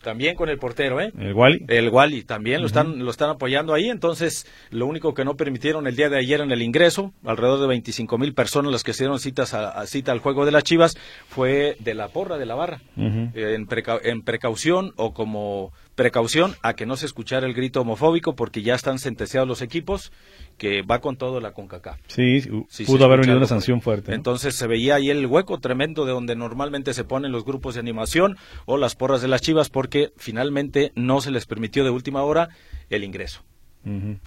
También 0.03 0.37
con 0.37 0.49
el 0.49 0.59
portero, 0.59 1.01
¿eh? 1.01 1.11
El 1.19 1.33
Wally. 1.33 1.65
El 1.67 1.89
Wally 1.89 2.23
también 2.23 2.61
lo 2.61 2.69
están 2.69 3.05
lo 3.05 3.11
están 3.11 3.31
apoyando 3.31 3.75
ahí. 3.75 3.89
Entonces, 3.89 4.47
lo 4.71 4.87
único 4.87 5.15
que 5.15 5.25
no 5.25 5.37
permitieron 5.37 5.87
el 5.89 5.97
día 5.97 6.09
de 6.09 6.19
ayer 6.19 6.41
en 6.43 6.53
el 6.53 6.63
ingreso, 6.63 7.13
alrededor 7.25 7.61
de 7.61 7.67
25 7.67 8.17
mil 8.17 8.33
personas 8.33 8.71
las 8.71 8.85
que 8.85 8.93
se 8.93 9.03
dieron 9.05 9.19
citas 9.19 9.53
a, 9.53 9.85
cita 9.87 10.13
al 10.13 10.21
juego 10.21 10.45
de 10.45 10.53
las 10.53 10.63
Chivas, 10.63 10.97
fue 11.29 11.77
de 11.81 11.95
la 11.95 12.09
porra 12.09 12.39
de 12.39 12.47
la 12.47 12.55
barra. 12.55 12.83
en, 12.97 13.67
en 14.05 14.23
precaución 14.23 14.93
o 14.97 15.13
como 15.13 15.73
precaución 15.97 16.55
a 16.63 16.75
que 16.75 16.87
no 16.87 16.97
se 16.97 17.07
escuchara 17.07 17.47
el 17.47 17.55
grito 17.55 17.81
homofóbico 17.81 18.37
porque 18.37 18.63
ya 18.63 18.75
están 18.75 18.99
sentenciados 18.99 19.49
los 19.49 19.63
equipos 19.63 20.13
que 20.59 20.83
va 20.83 21.01
con 21.01 21.17
todo 21.17 21.41
la 21.41 21.53
CONCACAF. 21.53 21.99
Sí, 22.07 22.43
pudo 22.87 23.07
haber 23.07 23.21
venido 23.21 23.39
una 23.39 23.47
sanción 23.47 23.81
fuerte. 23.81 24.15
Entonces 24.15 24.55
se 24.55 24.67
veía 24.67 24.95
ahí 24.95 25.11
el 25.11 25.27
hueco 25.27 25.59
tremendo 25.59 26.05
de 26.05 26.13
donde 26.13 26.37
normalmente 26.37 26.95
se 26.95 27.05
ponen 27.05 27.33
los 27.33 27.45
grupos 27.45 27.75
de 27.75 27.81
animación 27.81 28.37
o 28.67 28.77
las 28.77 28.95
porras 28.95 29.23
de 29.23 29.29
las 29.29 29.41
chivas 29.41 29.71
porque 29.71 30.13
finalmente 30.17 30.93
no 30.95 31.21
se 31.21 31.31
les 31.31 31.47
permitió 31.47 31.83
de 31.83 31.91
última 31.91 32.23
hora 32.23 32.51
el 32.91 33.03
ingreso. 33.03 33.43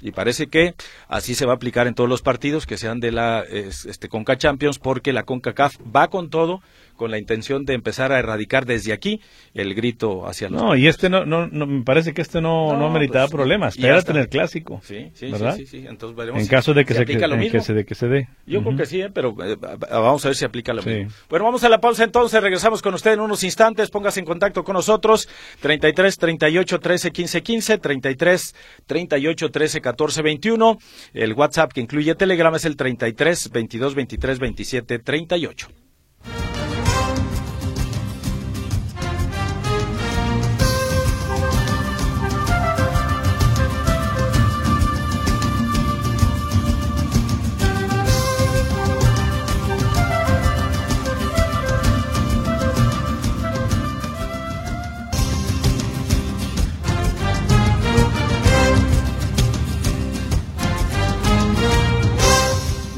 Y 0.02 0.12
parece 0.12 0.48
que 0.48 0.74
así 1.10 1.36
se 1.36 1.46
va 1.46 1.52
a 1.52 1.56
aplicar 1.58 1.86
en 1.88 1.94
todos 1.94 2.10
los 2.10 2.22
partidos 2.22 2.66
que 2.66 2.78
sean 2.78 3.02
de 3.02 3.12
la 3.12 3.42
este, 3.42 4.08
Conca 4.08 4.38
Champions 4.38 4.80
porque 4.80 5.12
la 5.12 5.24
CONCACAF 5.24 5.76
va 5.94 6.08
con 6.08 6.30
todo 6.30 6.62
con 7.00 7.12
la 7.12 7.18
intención 7.18 7.64
de 7.64 7.76
empezar 7.76 8.12
a 8.12 8.20
erradicar 8.20 8.66
desde 8.66 8.92
aquí 8.92 9.22
el 9.54 9.74
grito 9.74 10.28
hacia 10.28 10.50
los. 10.50 10.62
No, 10.62 10.76
y 10.76 10.86
este 10.88 11.10
no, 11.10 11.26
no, 11.26 11.48
me 11.48 11.84
parece 11.84 12.14
que 12.14 12.22
este 12.22 12.42
no, 12.42 12.76
no, 12.76 12.90
meritaba 12.90 13.26
pues, 13.28 13.36
problemas. 13.36 13.78
Espérate 13.78 14.12
en 14.12 14.18
el 14.18 14.28
clásico. 14.28 14.82
Sí, 14.84 15.10
sí, 15.14 15.32
¿verdad? 15.32 15.56
sí, 15.56 15.66
sí, 15.66 15.86
Entonces 15.88 16.18
veremos 16.18 16.42
en 16.42 16.48
caso 16.48 16.74
de 16.74 16.84
que, 16.84 16.94
se, 16.94 17.06
que, 17.06 17.14
se, 17.62 17.74
de 17.74 17.86
que 17.86 17.96
se 17.96 18.08
dé. 18.10 18.28
Yo 18.46 18.62
creo 18.62 18.76
que 18.76 18.86
sí, 18.86 19.02
¿eh? 19.02 19.10
pero 19.14 19.34
eh, 19.42 19.56
vamos 19.90 20.26
a 20.26 20.28
ver 20.28 20.36
si 20.36 20.44
aplica 20.44 20.74
lo 20.74 20.84
mismo. 20.84 21.10
Bueno, 21.30 21.46
vamos 21.46 21.64
a 21.64 21.70
la 21.70 21.80
pausa 21.80 22.04
entonces. 22.04 22.44
Regresamos 22.44 22.82
con 22.82 22.94
usted 22.94 23.14
en 23.14 23.22
unos 23.22 23.46
instantes. 23.46 23.90
Póngase 23.90 24.20
en 24.20 24.26
contacto 24.26 24.66
con 24.66 24.74
nosotros. 24.74 25.30
33 25.62 26.18
38 26.18 26.80
13 26.82 27.12
15 27.12 27.42
15, 27.42 27.78
33 27.78 28.56
38 28.86 29.52
13 29.52 29.82
14 29.82 30.22
21. 30.22 30.78
El 31.14 31.34
WhatsApp 31.34 31.72
que 31.72 31.80
incluye 31.80 32.14
Telegram 32.16 32.54
es 32.56 32.66
el 32.66 32.76
33 32.76 33.52
22 33.52 33.96
23 33.96 34.40
27 34.40 35.00
38. 35.00 35.68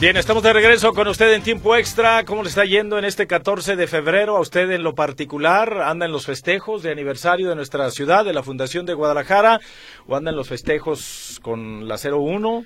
Bien, 0.01 0.17
estamos 0.17 0.41
de 0.41 0.51
regreso 0.51 0.93
con 0.93 1.07
usted 1.07 1.31
en 1.31 1.43
tiempo 1.43 1.75
extra. 1.75 2.23
¿Cómo 2.25 2.41
le 2.41 2.49
está 2.49 2.65
yendo 2.65 2.97
en 2.97 3.05
este 3.05 3.27
14 3.27 3.75
de 3.75 3.85
febrero? 3.85 4.35
A 4.35 4.39
usted 4.39 4.71
en 4.71 4.81
lo 4.81 4.95
particular, 4.95 5.79
¿anda 5.83 6.07
en 6.07 6.11
los 6.11 6.25
festejos 6.25 6.81
de 6.81 6.91
aniversario 6.91 7.49
de 7.49 7.55
nuestra 7.55 7.87
ciudad, 7.91 8.25
de 8.25 8.33
la 8.33 8.41
Fundación 8.41 8.87
de 8.87 8.95
Guadalajara? 8.95 9.59
¿O 10.07 10.15
anda 10.15 10.31
en 10.31 10.37
los 10.37 10.49
festejos 10.49 11.39
con 11.43 11.87
la 11.87 11.97
01? 11.97 12.65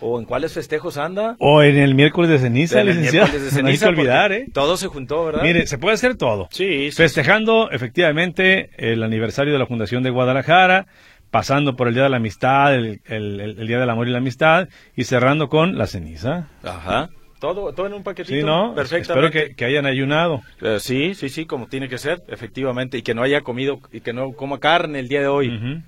¿O 0.00 0.18
en 0.18 0.24
cuáles 0.24 0.54
festejos 0.54 0.96
anda? 0.96 1.36
O 1.38 1.62
en 1.62 1.76
el 1.76 1.94
miércoles 1.94 2.30
de 2.30 2.38
ceniza, 2.38 2.82
licenciado. 2.82 3.26
Miércoles 3.26 3.42
de 3.42 3.50
ceniza, 3.50 3.62
no 3.62 3.68
hay 3.68 3.94
que 3.94 4.00
olvidar, 4.00 4.32
¿eh? 4.32 4.46
Todo 4.50 4.78
se 4.78 4.86
juntó, 4.86 5.26
¿verdad? 5.26 5.42
Mire, 5.42 5.66
se 5.66 5.76
puede 5.76 5.96
hacer 5.96 6.16
todo. 6.16 6.48
Sí, 6.50 6.90
sí 6.90 6.96
Festejando, 6.96 7.70
efectivamente, 7.70 8.70
el 8.78 9.02
aniversario 9.02 9.52
de 9.52 9.58
la 9.58 9.66
Fundación 9.66 10.02
de 10.02 10.08
Guadalajara, 10.08 10.86
pasando 11.30 11.76
por 11.76 11.88
el 11.88 11.94
Día 11.94 12.04
de 12.04 12.10
la 12.10 12.16
Amistad, 12.16 12.74
el, 12.74 13.00
el, 13.06 13.66
Día 13.66 13.78
del 13.78 13.90
Amor 13.90 14.08
y 14.08 14.12
la 14.12 14.18
Amistad, 14.18 14.68
y 14.96 15.04
cerrando 15.04 15.48
con 15.48 15.78
la 15.78 15.86
ceniza. 15.86 16.48
Ajá. 16.62 17.08
Todo, 17.38 17.72
todo 17.72 17.86
en 17.86 17.94
un 17.94 18.02
paquetito. 18.02 18.38
Sí, 18.38 18.44
¿no? 18.44 18.74
Perfectamente. 18.74 19.38
Espero 19.38 19.56
que, 19.56 19.64
hayan 19.64 19.86
ayunado. 19.86 20.42
Eh, 20.60 20.78
sí, 20.78 21.14
sí, 21.14 21.30
sí, 21.30 21.46
como 21.46 21.68
tiene 21.68 21.88
que 21.88 21.96
ser, 21.96 22.22
efectivamente, 22.28 22.98
y 22.98 23.02
que 23.02 23.14
no 23.14 23.22
haya 23.22 23.40
comido, 23.40 23.80
y 23.90 24.00
que 24.00 24.12
no 24.12 24.32
coma 24.32 24.58
carne 24.58 24.98
el 24.98 25.08
día 25.08 25.20
de 25.22 25.28
hoy 25.28 25.82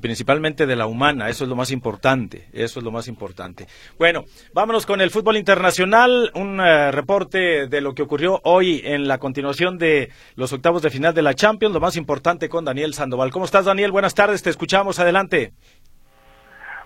principalmente 0.00 0.66
de 0.66 0.76
la 0.76 0.86
humana, 0.86 1.28
eso 1.28 1.44
es 1.44 1.50
lo 1.50 1.56
más 1.56 1.70
importante, 1.70 2.46
eso 2.52 2.78
es 2.78 2.84
lo 2.84 2.90
más 2.90 3.08
importante. 3.08 3.66
Bueno, 3.98 4.24
vámonos 4.54 4.86
con 4.86 5.00
el 5.00 5.10
fútbol 5.10 5.36
internacional, 5.36 6.30
un 6.34 6.60
eh, 6.60 6.92
reporte 6.92 7.66
de 7.66 7.80
lo 7.80 7.94
que 7.94 8.02
ocurrió 8.02 8.40
hoy 8.44 8.82
en 8.84 9.08
la 9.08 9.18
continuación 9.18 9.78
de 9.78 10.10
los 10.36 10.52
octavos 10.52 10.82
de 10.82 10.90
final 10.90 11.14
de 11.14 11.22
la 11.22 11.34
Champions, 11.34 11.74
lo 11.74 11.80
más 11.80 11.96
importante 11.96 12.48
con 12.48 12.64
Daniel 12.64 12.94
Sandoval. 12.94 13.30
¿Cómo 13.30 13.44
estás, 13.44 13.64
Daniel? 13.64 13.92
Buenas 13.92 14.14
tardes, 14.14 14.42
te 14.42 14.50
escuchamos, 14.50 14.98
adelante. 15.00 15.52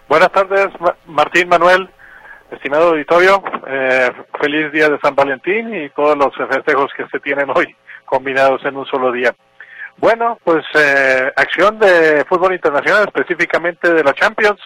Buenas 0.08 0.32
tardes, 0.32 0.68
Martín 1.06 1.48
Manuel, 1.48 1.88
estimado 2.50 2.90
auditorio, 2.90 3.42
eh, 3.66 4.10
feliz 4.40 4.72
día 4.72 4.88
de 4.88 4.98
San 5.02 5.14
Valentín 5.14 5.74
y 5.74 5.90
todos 5.90 6.16
los 6.16 6.34
festejos 6.36 6.90
que 6.96 7.06
se 7.08 7.20
tienen 7.20 7.48
hoy 7.54 7.74
combinados 8.04 8.62
en 8.64 8.76
un 8.76 8.84
solo 8.86 9.10
día. 9.12 9.34
Bueno, 9.98 10.38
pues 10.42 10.64
eh, 10.74 11.32
acción 11.36 11.78
de 11.78 12.24
fútbol 12.28 12.54
internacional, 12.54 13.04
específicamente 13.04 13.92
de 13.92 14.02
la 14.02 14.12
Champions. 14.14 14.60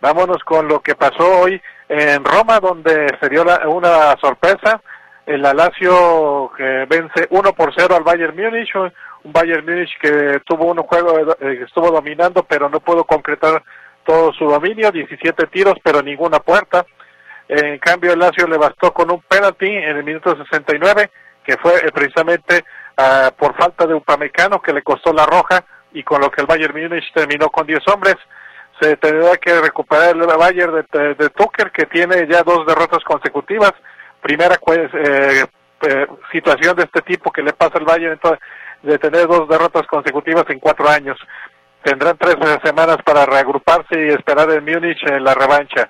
Vámonos 0.00 0.42
con 0.44 0.68
lo 0.68 0.80
que 0.80 0.94
pasó 0.94 1.40
hoy 1.40 1.60
en 1.88 2.24
Roma, 2.24 2.60
donde 2.60 3.16
se 3.20 3.28
dio 3.28 3.44
una 3.66 4.16
sorpresa. 4.20 4.80
El 5.26 5.42
Lazio 5.42 6.50
que 6.56 6.86
vence 6.88 7.26
1 7.28 7.52
por 7.52 7.74
0 7.76 7.96
al 7.96 8.02
Bayern 8.02 8.34
Múnich, 8.34 8.74
un 8.74 8.92
Bayern 9.24 9.66
Múnich 9.66 9.90
que 10.00 10.40
tuvo 10.46 10.66
un 10.66 10.78
juego, 10.78 11.36
eh, 11.40 11.64
estuvo 11.66 11.90
dominando, 11.90 12.44
pero 12.44 12.70
no 12.70 12.80
pudo 12.80 13.04
concretar 13.04 13.62
todo 14.04 14.32
su 14.32 14.46
dominio, 14.46 14.90
17 14.90 15.48
tiros, 15.48 15.74
pero 15.82 16.00
ninguna 16.00 16.38
puerta. 16.38 16.86
En 17.46 17.78
cambio, 17.78 18.12
el 18.12 18.18
Lazio 18.18 18.46
le 18.46 18.56
bastó 18.56 18.92
con 18.92 19.10
un 19.10 19.20
penalti 19.22 19.66
en 19.66 19.98
el 19.98 20.04
minuto 20.04 20.34
69, 20.34 21.10
que 21.44 21.56
fue 21.58 21.76
eh, 21.76 21.92
precisamente 21.92 22.64
Ah, 23.00 23.30
por 23.38 23.54
falta 23.54 23.86
de 23.86 23.94
Upamecano 23.94 24.60
que 24.60 24.72
le 24.72 24.82
costó 24.82 25.12
la 25.12 25.24
roja 25.24 25.64
y 25.92 26.02
con 26.02 26.20
lo 26.20 26.32
que 26.32 26.40
el 26.40 26.48
Bayern 26.48 26.74
Múnich 26.76 27.12
terminó 27.14 27.48
con 27.48 27.64
10 27.64 27.78
hombres. 27.94 28.16
Se 28.80 28.96
tendrá 28.96 29.36
que 29.36 29.60
recuperar 29.60 30.16
el 30.16 30.26
Bayern 30.26 30.84
de, 30.90 31.14
de, 31.14 31.30
Tucker 31.30 31.70
que 31.70 31.86
tiene 31.86 32.26
ya 32.28 32.42
dos 32.42 32.66
derrotas 32.66 33.04
consecutivas. 33.04 33.72
Primera 34.20 34.56
pues, 34.56 34.90
eh, 34.94 35.46
eh, 35.82 36.06
situación 36.32 36.74
de 36.74 36.84
este 36.84 37.02
tipo 37.02 37.30
que 37.30 37.42
le 37.42 37.52
pasa 37.52 37.78
al 37.78 37.84
Bayern 37.84 38.18
de 38.82 38.98
tener 38.98 39.28
dos 39.28 39.48
derrotas 39.48 39.86
consecutivas 39.86 40.44
en 40.48 40.58
cuatro 40.58 40.88
años. 40.88 41.16
Tendrán 41.84 42.18
tres 42.18 42.34
semanas 42.64 42.96
para 43.04 43.24
reagruparse 43.26 43.94
y 43.94 44.08
esperar 44.08 44.50
en 44.50 44.64
Múnich 44.64 45.00
en 45.04 45.22
la 45.22 45.34
revancha. 45.34 45.88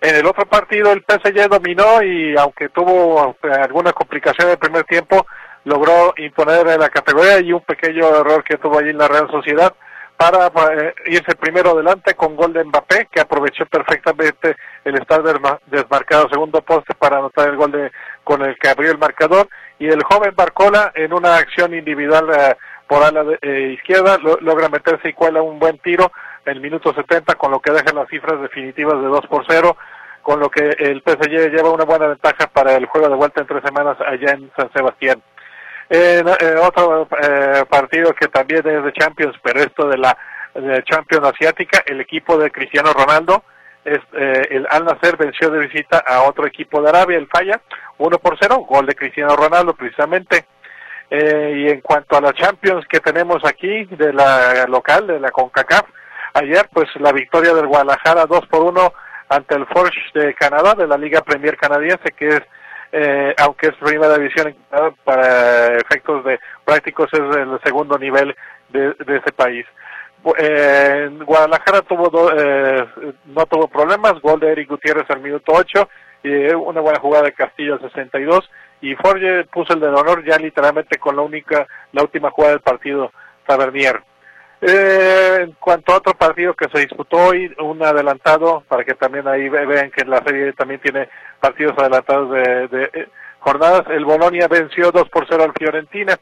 En 0.00 0.14
el 0.14 0.26
otro 0.26 0.46
partido 0.46 0.92
el 0.92 1.02
PSG 1.02 1.48
dominó 1.48 2.00
y 2.00 2.36
aunque 2.36 2.68
tuvo 2.68 3.36
eh, 3.42 3.48
alguna 3.60 3.92
complicación 3.92 4.46
en 4.46 4.52
el 4.52 4.58
primer 4.58 4.84
tiempo, 4.84 5.26
logró 5.64 6.14
imponer 6.18 6.68
en 6.68 6.80
la 6.80 6.88
categoría 6.88 7.40
y 7.40 7.52
un 7.52 7.62
pequeño 7.62 8.08
error 8.08 8.44
que 8.44 8.58
tuvo 8.58 8.78
allí 8.78 8.90
en 8.90 8.98
la 8.98 9.08
Real 9.08 9.28
Sociedad 9.30 9.74
para 10.16 10.46
eh, 10.46 10.94
irse 11.06 11.34
primero 11.34 11.70
adelante 11.70 12.14
con 12.14 12.36
gol 12.36 12.52
de 12.52 12.64
Mbappé, 12.64 13.08
que 13.10 13.20
aprovechó 13.20 13.66
perfectamente 13.66 14.56
el 14.84 14.94
estar 14.94 15.22
desmarcado 15.66 16.28
segundo 16.28 16.62
poste 16.62 16.94
para 16.94 17.18
anotar 17.18 17.48
el 17.48 17.56
gol 17.56 17.72
de, 17.72 17.90
con 18.22 18.42
el 18.42 18.56
que 18.58 18.68
abrió 18.68 18.92
el 18.92 18.98
marcador, 18.98 19.48
y 19.78 19.88
el 19.88 20.02
joven 20.04 20.34
Barcola 20.36 20.92
en 20.94 21.12
una 21.12 21.36
acción 21.36 21.74
individual 21.74 22.30
eh, 22.30 22.54
por 22.86 23.02
ala 23.02 23.24
eh, 23.42 23.74
izquierda 23.76 24.18
logra 24.40 24.68
meterse 24.68 25.08
y 25.08 25.14
cuela 25.14 25.42
un 25.42 25.58
buen 25.58 25.78
tiro 25.78 26.12
en 26.46 26.56
el 26.56 26.60
minuto 26.60 26.94
70, 26.94 27.34
con 27.34 27.50
lo 27.50 27.60
que 27.60 27.72
deja 27.72 27.92
las 27.92 28.08
cifras 28.08 28.40
definitivas 28.40 29.00
de 29.00 29.08
2 29.08 29.26
por 29.26 29.44
0, 29.48 29.76
con 30.22 30.38
lo 30.38 30.48
que 30.48 30.70
el 30.78 31.02
PSG 31.02 31.50
lleva 31.50 31.70
una 31.70 31.84
buena 31.84 32.08
ventaja 32.08 32.46
para 32.46 32.74
el 32.76 32.86
juego 32.86 33.08
de 33.08 33.16
vuelta 33.16 33.40
en 33.40 33.46
tres 33.46 33.62
semanas 33.64 33.96
allá 34.00 34.32
en 34.32 34.50
San 34.56 34.70
Sebastián. 34.72 35.22
En, 35.88 36.26
otro 36.58 37.06
eh, 37.22 37.64
partido 37.68 38.14
que 38.14 38.28
también 38.28 38.66
es 38.66 38.84
de 38.84 38.92
Champions, 38.92 39.36
pero 39.42 39.60
esto 39.60 39.88
de 39.88 39.98
la 39.98 40.16
Champions 40.84 41.26
asiática, 41.26 41.82
el 41.84 42.00
equipo 42.00 42.38
de 42.38 42.50
Cristiano 42.50 42.92
Ronaldo, 42.92 43.42
es, 43.84 44.00
eh, 44.14 44.48
el 44.50 44.66
Al 44.70 44.84
Nasser 44.84 45.16
venció 45.16 45.50
de 45.50 45.66
visita 45.66 46.02
a 46.06 46.22
otro 46.22 46.46
equipo 46.46 46.80
de 46.80 46.88
Arabia, 46.88 47.18
el 47.18 47.28
Falla, 47.28 47.60
1 47.98 48.18
por 48.18 48.36
0, 48.40 48.64
gol 48.68 48.86
de 48.86 48.94
Cristiano 48.94 49.36
Ronaldo 49.36 49.74
precisamente. 49.74 50.46
Eh, 51.10 51.52
y 51.56 51.68
en 51.70 51.80
cuanto 51.80 52.16
a 52.16 52.20
la 52.20 52.32
Champions 52.32 52.86
que 52.88 53.00
tenemos 53.00 53.44
aquí, 53.44 53.84
de 53.84 54.12
la 54.12 54.66
local, 54.66 55.06
de 55.06 55.20
la 55.20 55.30
CONCACAF, 55.30 55.86
ayer 56.32 56.68
pues 56.72 56.88
la 56.96 57.12
victoria 57.12 57.52
del 57.52 57.66
Guadalajara 57.66 58.26
2 58.26 58.46
por 58.46 58.62
1 58.62 58.92
ante 59.28 59.54
el 59.54 59.66
Forge 59.66 60.00
de 60.14 60.34
Canadá, 60.34 60.74
de 60.74 60.86
la 60.86 60.96
Liga 60.96 61.20
Premier 61.20 61.56
Canadiense, 61.56 62.12
que 62.16 62.28
es 62.28 62.42
eh, 62.96 63.34
aunque 63.38 63.66
es 63.66 63.74
primera 63.74 64.16
división 64.16 64.54
para 65.02 65.78
efectos 65.78 66.24
de 66.24 66.38
prácticos 66.64 67.08
es 67.12 67.36
el 67.36 67.58
segundo 67.64 67.98
nivel 67.98 68.36
de, 68.68 68.94
ese 69.00 69.32
país. 69.34 69.66
Eh, 70.38 71.10
Guadalajara 71.26 71.82
tuvo 71.82 72.30
eh, 72.32 72.86
no 73.24 73.46
tuvo 73.46 73.66
problemas, 73.66 74.20
gol 74.22 74.38
de 74.38 74.52
Eric 74.52 74.68
Gutiérrez 74.68 75.10
al 75.10 75.20
minuto 75.20 75.52
8 75.52 75.88
y 76.22 76.54
una 76.54 76.80
buena 76.80 77.00
jugada 77.00 77.24
de 77.24 77.32
Castillo 77.32 77.74
al 77.74 77.80
62 77.80 78.48
y 78.80 78.94
Forge 78.94 79.44
puso 79.46 79.72
el 79.72 79.80
de 79.80 79.88
honor 79.88 80.24
ya 80.24 80.38
literalmente 80.38 80.96
con 80.98 81.16
la 81.16 81.22
única 81.22 81.66
la 81.90 82.02
última 82.02 82.30
jugada 82.30 82.52
del 82.52 82.62
partido 82.62 83.10
Tavernier. 83.44 84.02
Eh, 84.66 85.40
en 85.42 85.52
cuanto 85.60 85.92
a 85.92 85.98
otro 85.98 86.14
partido 86.14 86.54
que 86.54 86.70
se 86.72 86.78
disputó 86.78 87.18
hoy, 87.18 87.54
un 87.58 87.82
adelantado, 87.82 88.62
para 88.66 88.82
que 88.82 88.94
también 88.94 89.28
ahí 89.28 89.46
vean 89.50 89.90
que 89.90 90.06
la 90.06 90.24
serie 90.24 90.54
también 90.54 90.80
tiene 90.80 91.10
partidos 91.38 91.74
adelantados 91.76 92.30
de, 92.30 92.90
eh, 92.94 93.08
jornadas, 93.40 93.82
el 93.90 94.06
Bolonia 94.06 94.48
venció 94.48 94.90
2 94.90 95.10
por 95.10 95.26
0 95.28 95.44
al 95.44 95.52
Fiorentina. 95.52 96.16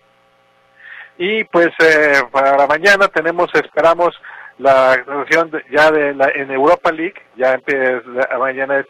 Y 1.19 1.45
pues 1.45 1.69
eh, 1.85 2.21
para 2.33 2.67
mañana 2.67 3.07
tenemos, 3.07 3.49
esperamos 3.55 4.21
la 4.59 4.91
actuación 4.91 5.53
ya 5.71 5.93
de 5.93 6.13
la, 6.13 6.29
en 6.35 6.51
Europa 6.51 6.91
League, 6.91 7.23
ya 7.37 7.53
empieza, 7.53 8.03
mañana 8.41 8.81
es, 8.81 8.87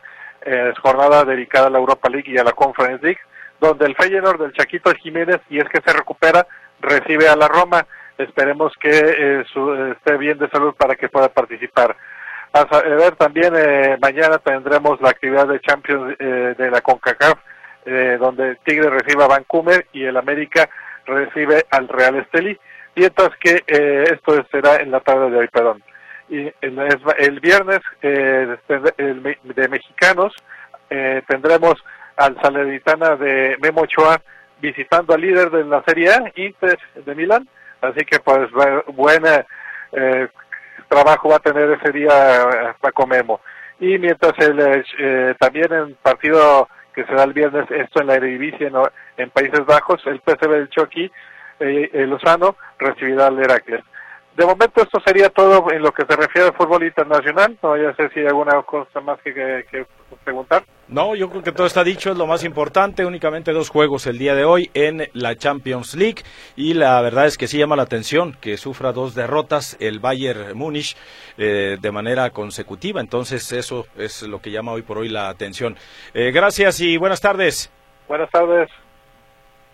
es, 0.47 0.79
jornada 0.79 1.27
dedicada 1.27 1.67
a 1.67 1.71
la 1.71 1.79
Europa 1.79 2.09
League 2.09 2.31
y 2.33 2.39
a 2.39 2.45
la 2.45 2.53
Conference 2.53 3.05
League, 3.05 3.21
donde 3.61 3.85
el 3.85 3.97
Feyenoord 3.97 4.41
del 4.41 4.55
Chaquito 4.55 4.95
Jiménez, 4.95 5.43
y 5.51 5.59
es 5.59 5.69
que 5.69 5.83
se 5.83 5.93
recupera, 5.93 6.47
recibe 6.81 7.29
a 7.29 7.37
la 7.37 7.49
Roma 7.49 7.87
esperemos 8.23 8.73
que 8.81 8.91
eh, 8.91 9.45
esté 9.93 10.17
bien 10.17 10.39
de 10.39 10.49
salud 10.49 10.75
para 10.75 10.95
que 10.95 11.09
pueda 11.09 11.29
participar. 11.29 11.97
A 12.53 12.65
ver, 12.65 13.17
también 13.17 13.55
eh, 13.57 13.97
mañana 14.01 14.39
tendremos 14.39 15.01
la 15.01 15.11
actividad 15.11 15.49
de 15.49 15.61
Champions 15.61 16.15
eh, 16.19 16.55
de 16.57 16.71
la 16.71 16.83
CONCACAF, 16.83 17.39
donde 18.21 18.57
Tigre 18.65 18.91
recibe 18.91 19.25
a 19.25 19.29
Vancouver 19.29 19.87
y 19.93 20.05
el 20.05 20.17
América 20.17 20.69
recibe 21.05 21.65
al 21.71 21.89
Real 21.89 22.15
Esteli, 22.17 22.57
mientras 22.95 23.31
que 23.41 23.65
esto 23.67 24.47
será 24.53 24.77
en 24.77 24.93
la 24.93 25.01
tarde 25.01 25.31
de 25.31 25.39
hoy, 25.39 25.49
perdón. 25.49 25.83
Y 26.29 26.53
el, 26.61 27.41
viernes 27.41 27.81
de 28.03 29.69
mexicanos 29.69 30.33
tendremos 31.27 31.75
al 32.17 32.41
Salernitana 32.41 33.17
de 33.17 33.57
Memo 33.61 33.81
Ochoa 33.81 34.21
visitando 34.63 35.13
al 35.13 35.21
líder 35.21 35.51
de 35.51 35.65
la 35.65 35.83
Serie 35.83 36.11
A, 36.11 36.33
Inter 36.37 36.79
de 37.05 37.15
Milán, 37.17 37.49
Así 37.83 38.05
que 38.05 38.21
pues 38.21 38.49
buen 38.95 39.23
eh, 39.93 40.29
trabajo 40.89 41.29
va 41.29 41.37
a 41.37 41.41
tener 41.41 41.71
ese 41.71 41.93
día 41.93 42.11
eh, 42.11 42.75
Paco 42.81 43.07
Memo. 43.07 43.41
Y 43.81 43.99
mientras 43.99 44.33
el, 44.39 44.85
eh, 44.99 45.35
también 45.39 45.73
en 45.73 45.95
partido 45.97 46.69
que 46.95 47.05
se 47.05 47.15
da 47.15 47.25
el 47.25 47.33
viernes, 47.33 47.71
esto 47.71 48.01
en 48.01 48.07
la 48.07 48.15
Eredivisie 48.15 48.71
en, 49.17 49.31
Países 49.31 49.65
Bajos, 49.67 50.01
el 50.07 50.21
PSV 50.21 50.51
del 50.51 50.69
Chucky, 50.69 51.11
eh, 51.59 52.07
Lozano, 52.07 52.57
recibirá 52.79 53.27
al 53.27 53.43
Heracles. 53.43 53.83
De 54.37 54.47
momento 54.47 54.83
esto 54.83 55.01
sería 55.05 55.29
todo 55.31 55.71
en 55.73 55.83
lo 55.83 55.93
que 55.93 56.05
se 56.07 56.17
refiere 56.17 56.49
al 56.49 56.55
fútbol 56.55 56.85
internacional. 56.85 57.59
No 57.63 57.77
ya 57.77 57.95
sé 57.95 58.09
si 58.11 58.21
hay 58.21 58.27
alguna 58.27 58.63
cosa 58.63 59.01
más 59.01 59.21
que, 59.23 59.33
que, 59.71 59.87
preguntar. 60.25 60.63
No, 60.93 61.15
yo 61.15 61.31
creo 61.31 61.43
que 61.43 61.53
todo 61.53 61.67
está 61.67 61.83
dicho, 61.83 62.11
es 62.11 62.19
lo 62.19 62.27
más 62.27 62.45
importante. 62.45 63.07
Únicamente 63.07 63.53
dos 63.53 63.71
juegos 63.71 64.07
el 64.07 64.19
día 64.19 64.35
de 64.35 64.45
hoy 64.45 64.71
en 64.75 65.09
la 65.15 65.37
Champions 65.37 65.95
League. 65.95 66.23
Y 66.55 66.75
la 66.75 67.01
verdad 67.01 67.25
es 67.25 67.39
que 67.39 67.49
sí 67.49 67.57
llama 67.57 67.77
la 67.77 67.85
atención 67.85 68.37
que 68.39 68.59
sufra 68.59 68.93
dos 68.93 69.15
derrotas 69.15 69.79
el 69.81 70.01
Bayern 70.01 70.55
Múnich 70.55 70.95
eh, 71.39 71.79
de 71.81 71.91
manera 71.93 72.29
consecutiva. 72.29 73.01
Entonces 73.01 73.51
eso 73.53 73.87
es 73.97 74.23
lo 74.25 74.43
que 74.43 74.51
llama 74.51 74.73
hoy 74.73 74.83
por 74.83 74.99
hoy 74.99 75.09
la 75.09 75.31
atención. 75.31 75.79
Eh, 76.13 76.31
gracias 76.31 76.79
y 76.81 76.99
buenas 76.99 77.23
tardes. 77.23 77.73
Buenas 78.07 78.31
tardes. 78.31 78.69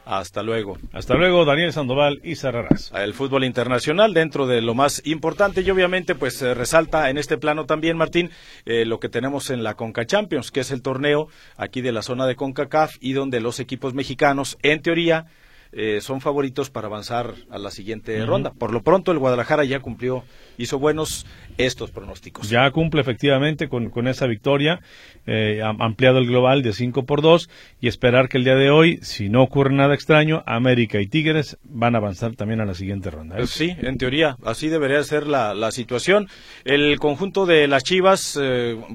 Hasta 0.09 0.43
luego. 0.43 0.79
Hasta 0.95 1.17
luego, 1.17 1.45
Daniel 1.45 1.71
Sandoval 1.71 2.23
y 2.25 2.37
cerrarás. 2.37 2.91
El 2.95 3.12
fútbol 3.12 3.45
internacional 3.45 4.15
dentro 4.15 4.47
de 4.47 4.62
lo 4.62 4.75
más 4.75 5.03
importante 5.05 5.61
y 5.61 5.71
obviamente 5.71 6.15
pues 6.15 6.41
resalta 6.41 7.11
en 7.11 7.19
este 7.19 7.37
plano 7.37 7.67
también, 7.67 7.99
Martín, 7.99 8.31
eh, 8.65 8.87
lo 8.87 9.00
que 9.00 9.11
tenemos 9.11 9.50
en 9.50 9.62
la 9.62 9.75
Conca 9.75 10.07
Champions, 10.07 10.50
que 10.50 10.61
es 10.61 10.71
el 10.71 10.81
torneo 10.81 11.29
aquí 11.59 11.83
de 11.83 11.93
la 11.93 12.00
zona 12.00 12.27
de 12.27 12.37
CONCACAF 12.37 12.97
y 13.00 13.12
donde 13.12 13.41
los 13.41 13.61
equipos 13.61 13.93
mexicanos, 13.93 14.57
en 14.62 14.81
teoría, 14.81 15.27
eh, 15.73 16.01
son 16.01 16.21
favoritos 16.21 16.71
para 16.71 16.87
avanzar 16.87 17.35
a 17.51 17.59
la 17.59 17.71
siguiente 17.71 18.25
ronda. 18.25 18.53
Por 18.53 18.73
lo 18.73 18.83
pronto, 18.83 19.13
el 19.13 19.19
Guadalajara 19.19 19.65
ya 19.65 19.81
cumplió, 19.81 20.25
hizo 20.57 20.79
buenos 20.79 21.27
estos 21.59 21.91
pronósticos. 21.91 22.49
Ya 22.49 22.71
cumple 22.71 23.01
efectivamente 23.01 23.69
con, 23.69 23.91
con 23.91 24.09
esa 24.09 24.27
victoria, 24.27 24.81
eh, 25.27 25.61
ampliado 25.63 26.19
el 26.19 26.27
global 26.27 26.63
de 26.63 26.73
5 26.73 27.05
por 27.05 27.21
2 27.21 27.51
y 27.81 27.89
esperar 27.89 28.29
que 28.29 28.39
el 28.39 28.45
día 28.45 28.55
de 28.55 28.71
hoy, 28.71 28.99
si 29.03 29.29
no 29.29 29.43
ocurre 29.43 29.75
nada 29.75 29.95
extraño, 29.95 30.43
América 30.47 31.01
y 31.01 31.07
Tigres 31.07 31.59
van 31.65 31.95
a 31.95 31.99
avanzar 31.99 32.35
también 32.35 32.61
a 32.61 32.65
la 32.65 32.75
siguiente 32.75 33.11
ronda. 33.11 33.39
¿eh? 33.39 33.47
Sí, 33.47 33.75
en 33.79 33.99
teoría, 33.99 34.37
así 34.45 34.69
debería 34.69 35.03
ser 35.03 35.27
la, 35.27 35.55
la 35.55 35.71
situación. 35.71 36.29
El 36.65 36.99
conjunto 36.99 37.45
de 37.45 37.69
las 37.69 37.85
Chivas, 37.85 38.39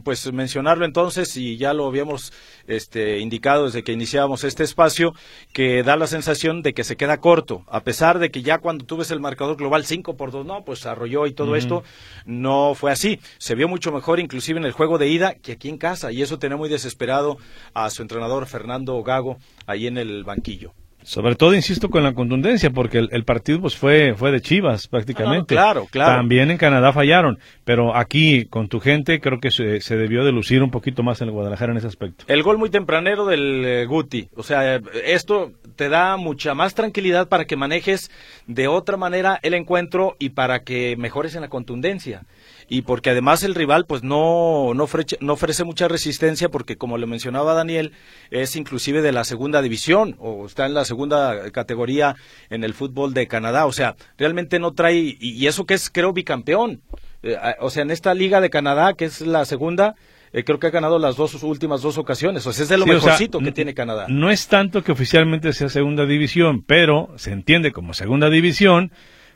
pues 0.04 0.32
mencionarlo 0.34 0.86
entonces, 0.86 1.36
y 1.38 1.58
ya 1.58 1.74
lo 1.74 1.88
habíamos 1.88 2.34
este, 2.68 3.20
indicado 3.20 3.66
desde 3.66 3.84
que 3.84 3.92
iniciábamos 3.92 4.44
este 4.44 4.64
espacio, 4.64 5.14
que 5.52 5.84
da 5.84 5.96
la 5.96 6.08
sensación 6.08 6.62
de 6.62 6.74
que 6.74 6.84
se 6.84 6.96
queda 6.96 7.20
corto, 7.20 7.64
a 7.68 7.82
pesar 7.82 8.20
de 8.20 8.32
que 8.32 8.42
ya 8.42 8.60
cuando 8.60 8.86
tú 8.86 8.98
ves 8.98 9.12
el 9.12 9.20
marcador 9.20 9.58
global 9.58 9.86
5 9.86 10.16
por 10.16 10.32
2, 10.32 10.46
no, 10.46 10.64
pues 10.64 10.86
arrolló 10.86 11.28
y 11.28 11.34
todo 11.34 11.56
esto, 11.56 11.84
no 12.26 12.74
fue 12.76 12.92
así. 12.92 13.20
Se 13.38 13.56
vio 13.56 13.68
mucho 13.68 13.92
mejor 13.92 14.20
inclusive 14.20 14.60
en 14.60 14.66
el 14.66 14.72
juego 14.72 14.98
de 14.98 15.08
ida 15.08 15.36
que 15.36 15.54
aquí 15.54 15.70
en 15.70 15.78
casa, 15.78 16.12
y 16.12 16.22
eso 16.22 16.40
tenía 16.40 16.58
muy 16.58 16.70
desesperado 16.70 17.38
a 17.74 17.90
su 17.90 18.02
entrenador 18.02 18.46
Fernando 18.48 19.02
Gago 19.04 19.38
ahí 19.66 19.88
en 19.88 19.98
el 19.98 20.24
banquillo. 20.24 20.74
Sobre 21.04 21.36
todo, 21.36 21.54
insisto, 21.54 21.90
con 21.90 22.04
la 22.04 22.14
contundencia, 22.14 22.70
porque 22.70 23.00
el, 23.10 23.24
partido 23.24 23.62
pues 23.62 23.76
fue, 23.76 24.14
fue 24.16 24.32
de 24.32 24.42
Chivas 24.42 24.88
prácticamente. 24.88 25.56
claro, 25.56 25.88
claro. 25.90 26.18
También 26.18 26.52
en 26.52 26.58
Canadá 26.58 26.92
fallaron, 26.94 27.40
pero 27.64 27.96
aquí 27.96 28.46
con 28.46 28.68
tu 28.68 28.80
gente 28.80 29.20
creo 29.20 29.40
que 29.40 29.52
se, 29.52 29.82
se, 29.82 29.98
debió 29.98 30.24
de 30.24 30.32
lucir 30.32 30.64
un 30.64 30.72
poquito 30.72 31.04
más 31.04 31.22
en 31.22 31.28
el 31.28 31.34
Guadalajara 31.34 31.72
en 31.72 31.78
ese 31.78 31.88
aspecto. 31.88 32.26
El 32.28 32.44
gol 32.44 32.58
muy 32.58 32.70
tempranero 32.70 33.26
del 33.26 33.64
eh, 33.66 33.86
Guti, 33.86 34.30
o 34.36 34.44
sea, 34.44 34.82
esto 35.06 35.52
te 35.76 35.90
da 35.90 36.18
mucha 36.18 36.54
más 36.54 36.76
tranquilidad 36.76 37.28
para 37.28 37.46
que 37.46 37.56
manejes 37.56 38.12
de 38.48 38.68
otra 38.68 38.98
manera 38.98 39.40
el 39.42 39.54
encuentro 39.54 40.16
y 40.20 40.30
para 40.30 40.64
que 40.64 40.96
mejores 40.98 41.36
en 41.36 41.42
la 41.42 41.50
contundencia 41.50 42.24
y 42.68 42.84
porque 42.84 43.10
además 43.10 43.44
el 43.44 43.56
rival 43.56 43.86
pues 43.86 44.04
no, 44.04 44.74
no, 44.74 44.84
ofrece, 44.84 45.18
no 45.20 45.34
ofrece 45.34 45.64
mucha 45.64 45.88
resistencia 45.88 46.50
porque 46.50 46.78
como 46.78 46.98
le 46.98 47.06
mencionaba 47.06 47.54
Daniel 47.54 47.94
es 48.32 48.56
inclusive 48.56 49.02
de 49.02 49.12
la 49.12 49.24
segunda 49.24 49.62
división 49.62 50.16
o 50.20 50.46
está 50.46 50.66
en 50.66 50.74
la 50.74 50.86
segunda 50.86 51.52
categoría 51.52 52.16
en 52.50 52.64
el 52.64 52.74
fútbol 52.74 53.14
de 53.14 53.28
Canadá, 53.28 53.66
o 53.66 53.72
sea, 53.72 53.96
realmente 54.18 54.60
no 54.60 54.74
trae 54.74 55.18
y, 55.20 55.48
eso 55.48 55.66
que 55.66 55.74
es 55.74 55.90
creo 55.90 56.14
bicampeón, 56.14 56.82
eh, 57.22 57.38
o 57.60 57.70
sea, 57.70 57.84
en 57.84 57.92
esta 57.92 58.14
liga 58.14 58.42
de 58.42 58.50
Canadá 58.50 58.94
que 58.94 59.06
es 59.06 59.22
la 59.22 59.46
segunda 59.46 59.96
eh, 60.34 60.44
creo 60.44 60.60
que 60.60 60.66
ha 60.66 60.72
ganado 60.72 60.98
las 60.98 61.16
dos 61.16 61.44
últimas 61.44 61.84
dos 61.84 62.00
ocasiones. 62.00 62.46
O 62.48 62.52
sea, 62.52 62.64
es 62.64 62.70
de 62.70 62.78
lo 62.80 62.88
mejorcito 62.88 63.40
que 63.40 63.52
tiene 63.52 63.76
Canadá. 63.76 64.08
No 64.10 64.32
es 64.32 64.48
tanto 64.48 64.84
que 64.84 64.92
oficialmente 64.92 65.54
sea 65.54 65.70
segunda 65.70 66.08
división, 66.08 66.64
pero 66.64 67.14
se 67.18 67.32
entiende 67.32 67.72
como 67.72 67.94
segunda 67.94 68.32
división 68.32 68.92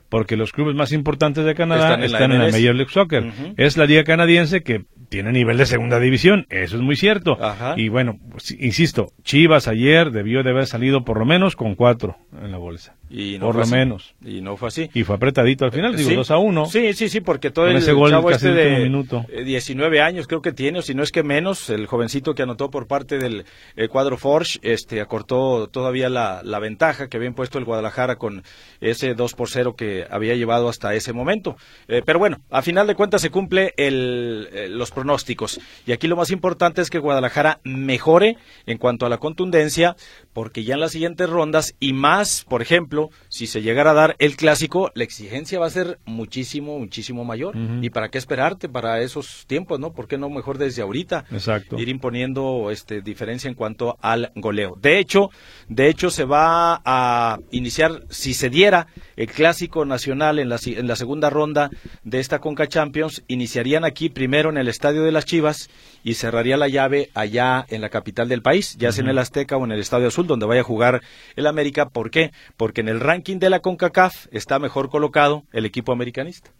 porque 0.08 0.36
los 0.36 0.52
clubes 0.52 0.74
más 0.74 0.92
importantes 0.92 1.44
de 1.44 1.54
Canadá 1.54 2.02
están 2.04 2.32
en, 2.32 2.38
la, 2.38 2.50
Major 2.50 2.74
League 2.74 2.90
Soccer. 2.92 3.32
Es 3.56 3.76
la 3.76 3.86
liga 3.86 4.04
canadiense 4.04 4.62
que 4.62 4.84
tiene 5.08 5.32
nivel 5.32 5.56
de 5.56 5.66
segunda 5.66 5.98
división, 5.98 6.46
eso 6.50 6.76
es 6.76 6.82
muy 6.82 6.96
cierto. 6.96 7.38
Y 7.76 7.88
bueno, 7.88 8.18
pues, 8.30 8.50
insisto, 8.52 9.12
Chivas 9.22 9.68
ayer 9.68 10.10
debió 10.10 10.42
de 10.42 10.50
haber 10.50 10.66
salido 10.66 11.04
por 11.04 11.18
lo 11.18 11.24
menos 11.24 11.56
con 11.56 11.74
cuatro 11.74 12.16
en 12.42 12.50
la 12.50 12.58
bolsa. 12.58 12.96
Y 13.10 13.38
no 13.38 13.46
por 13.46 13.56
lo 13.56 13.66
menos. 13.66 14.14
Y 14.24 14.40
no 14.40 14.56
fue 14.56 14.68
así. 14.68 14.90
Y 14.92 15.04
fue 15.04 15.16
apretadito 15.16 15.64
al 15.64 15.72
final, 15.72 15.96
digo, 15.96 16.10
2 16.10 16.30
a 16.30 16.38
1. 16.38 16.66
Sí, 16.66 16.92
sí, 16.92 17.08
sí, 17.08 17.20
porque 17.20 17.50
todo 17.50 17.68
el 17.68 17.84
chavo 17.84 18.30
este 18.30 18.52
de 18.52 18.80
minuto. 18.80 19.24
19 19.28 19.96
eh, 19.96 20.00
años 20.00 20.26
creo 20.26 20.42
que 20.42 20.52
tiene, 20.52 20.80
o 20.80 20.82
si 20.82 20.94
no 20.94 21.02
es 21.02 21.10
que 21.10 21.22
menos, 21.22 21.70
el 21.70 21.86
jovencito 21.86 22.34
que 22.34 22.42
anotó 22.42 22.70
por 22.70 22.86
parte 22.86 23.18
del 23.18 23.44
eh, 23.76 23.88
cuadro 23.88 24.16
Forge, 24.16 24.58
este, 24.62 25.00
acortó 25.00 25.68
todavía 25.68 26.08
la, 26.08 26.42
la 26.44 26.58
ventaja 26.58 27.08
que 27.08 27.16
había 27.16 27.28
impuesto 27.28 27.58
el 27.58 27.64
Guadalajara 27.64 28.16
con 28.16 28.42
ese 28.80 29.14
2 29.14 29.34
por 29.34 29.48
0 29.48 29.74
que 29.76 30.06
había 30.10 30.34
llevado 30.34 30.68
hasta 30.68 30.94
ese 30.94 31.12
momento. 31.12 31.56
Eh, 31.88 32.02
pero 32.04 32.18
bueno, 32.18 32.40
a 32.50 32.62
final 32.62 32.86
de 32.86 32.94
cuentas 32.94 33.22
se 33.22 33.30
cumple 33.30 33.72
el, 33.76 34.76
los 34.76 34.90
pronósticos. 34.90 35.60
Y 35.86 35.92
aquí 35.92 36.08
lo 36.08 36.16
más 36.16 36.30
importante 36.30 36.82
es 36.82 36.90
que 36.90 36.98
Guadalajara 36.98 37.60
mejore 37.64 38.36
en 38.66 38.78
cuanto 38.78 39.06
a 39.06 39.08
la 39.08 39.18
contundencia, 39.18 39.96
porque 40.32 40.64
ya 40.64 40.74
en 40.74 40.80
las 40.80 40.92
siguientes 40.92 41.28
rondas 41.30 41.74
y 41.80 41.92
más, 41.92 42.44
por 42.48 42.62
ejemplo, 42.62 42.97
si 43.28 43.46
se 43.46 43.62
llegara 43.62 43.90
a 43.90 43.94
dar 43.94 44.16
el 44.18 44.36
clásico, 44.36 44.90
la 44.94 45.04
exigencia 45.04 45.58
va 45.58 45.66
a 45.66 45.70
ser 45.70 45.98
muchísimo, 46.04 46.78
muchísimo 46.78 47.24
mayor. 47.24 47.54
¿Y 47.82 47.90
para 47.90 48.08
qué 48.08 48.18
esperarte 48.18 48.68
para 48.68 49.00
esos 49.00 49.44
tiempos, 49.46 49.80
no? 49.80 49.92
¿Por 49.92 50.06
qué 50.06 50.18
no 50.18 50.28
mejor 50.30 50.58
desde 50.58 50.82
ahorita 50.82 51.24
Exacto. 51.30 51.78
ir 51.78 51.88
imponiendo 51.88 52.70
este 52.70 53.00
diferencia 53.00 53.48
en 53.48 53.54
cuanto 53.54 53.96
al 54.00 54.32
goleo? 54.34 54.76
De 54.80 54.98
hecho, 54.98 55.30
de 55.68 55.88
hecho 55.88 56.10
se 56.10 56.24
va 56.24 56.80
a 56.84 57.38
iniciar 57.50 58.02
si 58.10 58.34
se 58.34 58.50
diera 58.50 58.88
el 59.16 59.28
clásico 59.28 59.84
nacional 59.84 60.38
en 60.38 60.48
la, 60.48 60.58
en 60.64 60.86
la 60.86 60.96
segunda 60.96 61.30
ronda 61.30 61.70
de 62.04 62.20
esta 62.20 62.38
Conca 62.38 62.66
Champions, 62.66 63.22
iniciarían 63.28 63.84
aquí 63.84 64.08
primero 64.08 64.50
en 64.50 64.56
el 64.56 64.68
Estadio 64.68 65.02
de 65.02 65.12
las 65.12 65.24
Chivas 65.24 65.68
y 66.04 66.14
cerraría 66.14 66.56
la 66.56 66.68
llave 66.68 67.10
allá 67.14 67.66
en 67.68 67.80
la 67.80 67.88
capital 67.88 68.28
del 68.28 68.42
país, 68.42 68.76
ya 68.78 68.92
sea 68.92 69.04
en 69.04 69.10
el 69.10 69.18
Azteca 69.18 69.56
o 69.56 69.64
en 69.64 69.72
el 69.72 69.80
Estadio 69.80 70.08
Azul, 70.08 70.26
donde 70.26 70.46
vaya 70.46 70.60
a 70.60 70.64
jugar 70.64 71.02
el 71.36 71.46
América. 71.46 71.88
¿Por 71.88 72.10
qué? 72.10 72.32
Porque 72.56 72.82
en 72.88 72.94
el 72.94 73.00
ranking 73.00 73.38
de 73.38 73.50
la 73.50 73.60
CONCACAF 73.60 74.26
está 74.30 74.58
mejor 74.58 74.88
colocado 74.88 75.44
el 75.52 75.66
equipo 75.66 75.92
americanista. 75.92 76.50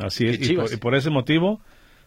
Así 0.00 0.26
es, 0.26 0.48
y 0.48 0.76
por, 0.76 0.94
ese 0.94 1.10
motivo 1.10 1.60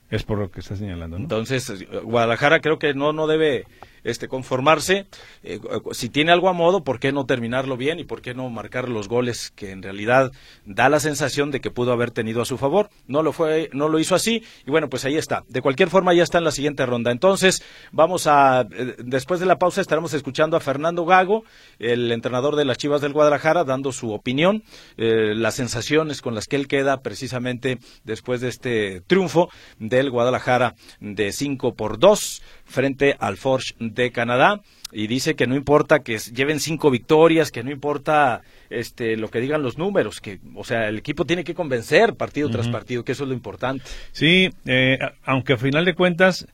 es 0.10 0.24
por 0.24 0.40
lo 0.40 0.52
que 0.52 0.62
está 0.62 0.76
señalando. 0.76 1.18
Entonces, 1.18 1.86
Guadalajara 2.04 2.60
creo 2.62 2.80
que 2.80 2.94
no, 2.94 3.12
no 3.12 3.28
debe 3.28 3.66
este, 4.08 4.28
conformarse. 4.28 5.08
Eh, 5.44 5.60
si 5.92 6.10
tiene 6.10 6.32
algo 6.32 6.50
a 6.50 6.54
modo, 6.54 6.84
¿por 6.84 7.00
qué 7.00 7.12
no 7.12 7.26
terminarlo 7.26 7.78
bien 7.78 8.00
y 8.00 8.04
por 8.04 8.22
qué 8.22 8.34
no 8.34 8.50
marcar 8.50 8.90
los 8.90 9.08
goles 9.08 9.52
que 9.56 9.72
en 9.72 9.84
realidad 9.84 10.32
da 10.66 10.90
la 10.90 11.00
sensación 11.00 11.52
de 11.52 11.62
que 11.62 11.72
pudo 11.72 11.92
haber 11.92 12.12
tenido 12.12 12.42
a 12.42 12.46
su 12.46 12.58
favor? 12.58 12.90
No 13.08 13.24
lo 13.24 13.34
fue, 13.34 13.70
no 13.74 13.90
lo 13.90 14.00
hizo 14.00 14.16
así 14.16 14.44
y 14.66 14.72
bueno, 14.72 14.90
pues 14.90 15.06
ahí 15.06 15.16
está. 15.16 15.44
De 15.48 15.62
cualquier 15.62 15.90
forma 15.90 16.14
ya 16.14 16.24
está 16.24 16.38
en 16.38 16.44
la 16.44 16.52
siguiente 16.52 16.86
ronda. 16.86 17.12
Entonces, 17.12 17.64
vamos 17.92 18.28
a 18.28 18.62
eh, 18.62 18.96
después 19.00 19.40
de 19.40 19.46
la 19.46 19.58
pausa 19.58 19.82
estaremos 19.82 20.14
escuchando 20.14 20.58
a 20.58 20.60
Fernando 20.60 21.06
Gago, 21.06 21.44
el 21.80 22.12
entrenador 22.12 22.56
de 22.56 22.66
las 22.66 22.78
Chivas 22.78 23.02
del 23.02 23.14
Guadalajara, 23.14 23.64
dando 23.64 23.92
su 23.92 24.12
opinión, 24.12 24.64
eh, 24.98 25.34
las 25.36 25.56
sensaciones 25.56 26.22
con 26.22 26.36
las 26.36 26.48
que 26.48 26.56
él 26.56 26.68
queda 26.68 27.02
precisamente 27.02 27.80
después 28.04 28.42
de 28.42 28.50
este 28.50 29.02
triunfo 29.02 29.50
del 29.80 30.10
Guadalajara 30.10 30.76
de 31.00 31.32
5 31.32 31.74
por 31.74 32.00
2 32.00 32.42
frente 32.68 33.16
al 33.20 33.38
Forge 33.38 33.74
de 33.80 34.12
Canadá 34.12 34.62
y 34.92 35.08
dice 35.08 35.36
que 35.36 35.48
no 35.48 35.56
importa 35.56 36.00
que 36.00 36.18
lleven 36.18 36.60
cinco 36.60 36.90
victorias, 36.90 37.52
que 37.52 37.64
no 37.64 37.72
importa 37.72 38.42
este 38.70 39.18
lo 39.18 39.30
que 39.30 39.40
digan 39.40 39.62
los 39.62 39.78
números, 39.78 40.22
que 40.22 40.40
o 40.56 40.64
sea 40.64 40.88
el 40.88 40.98
equipo 40.98 41.26
tiene 41.26 41.44
que 41.44 41.54
convencer 41.54 42.16
partido 42.16 42.50
tras 42.50 42.68
partido, 42.70 43.04
que 43.04 43.12
eso 43.12 43.24
es 43.24 43.30
lo 43.30 43.36
importante. 43.36 43.84
Sí, 44.12 44.50
eh, 44.66 44.98
aunque 45.24 45.54
a 45.54 45.58
final 45.58 45.86
de 45.86 45.96
cuentas 45.96 46.48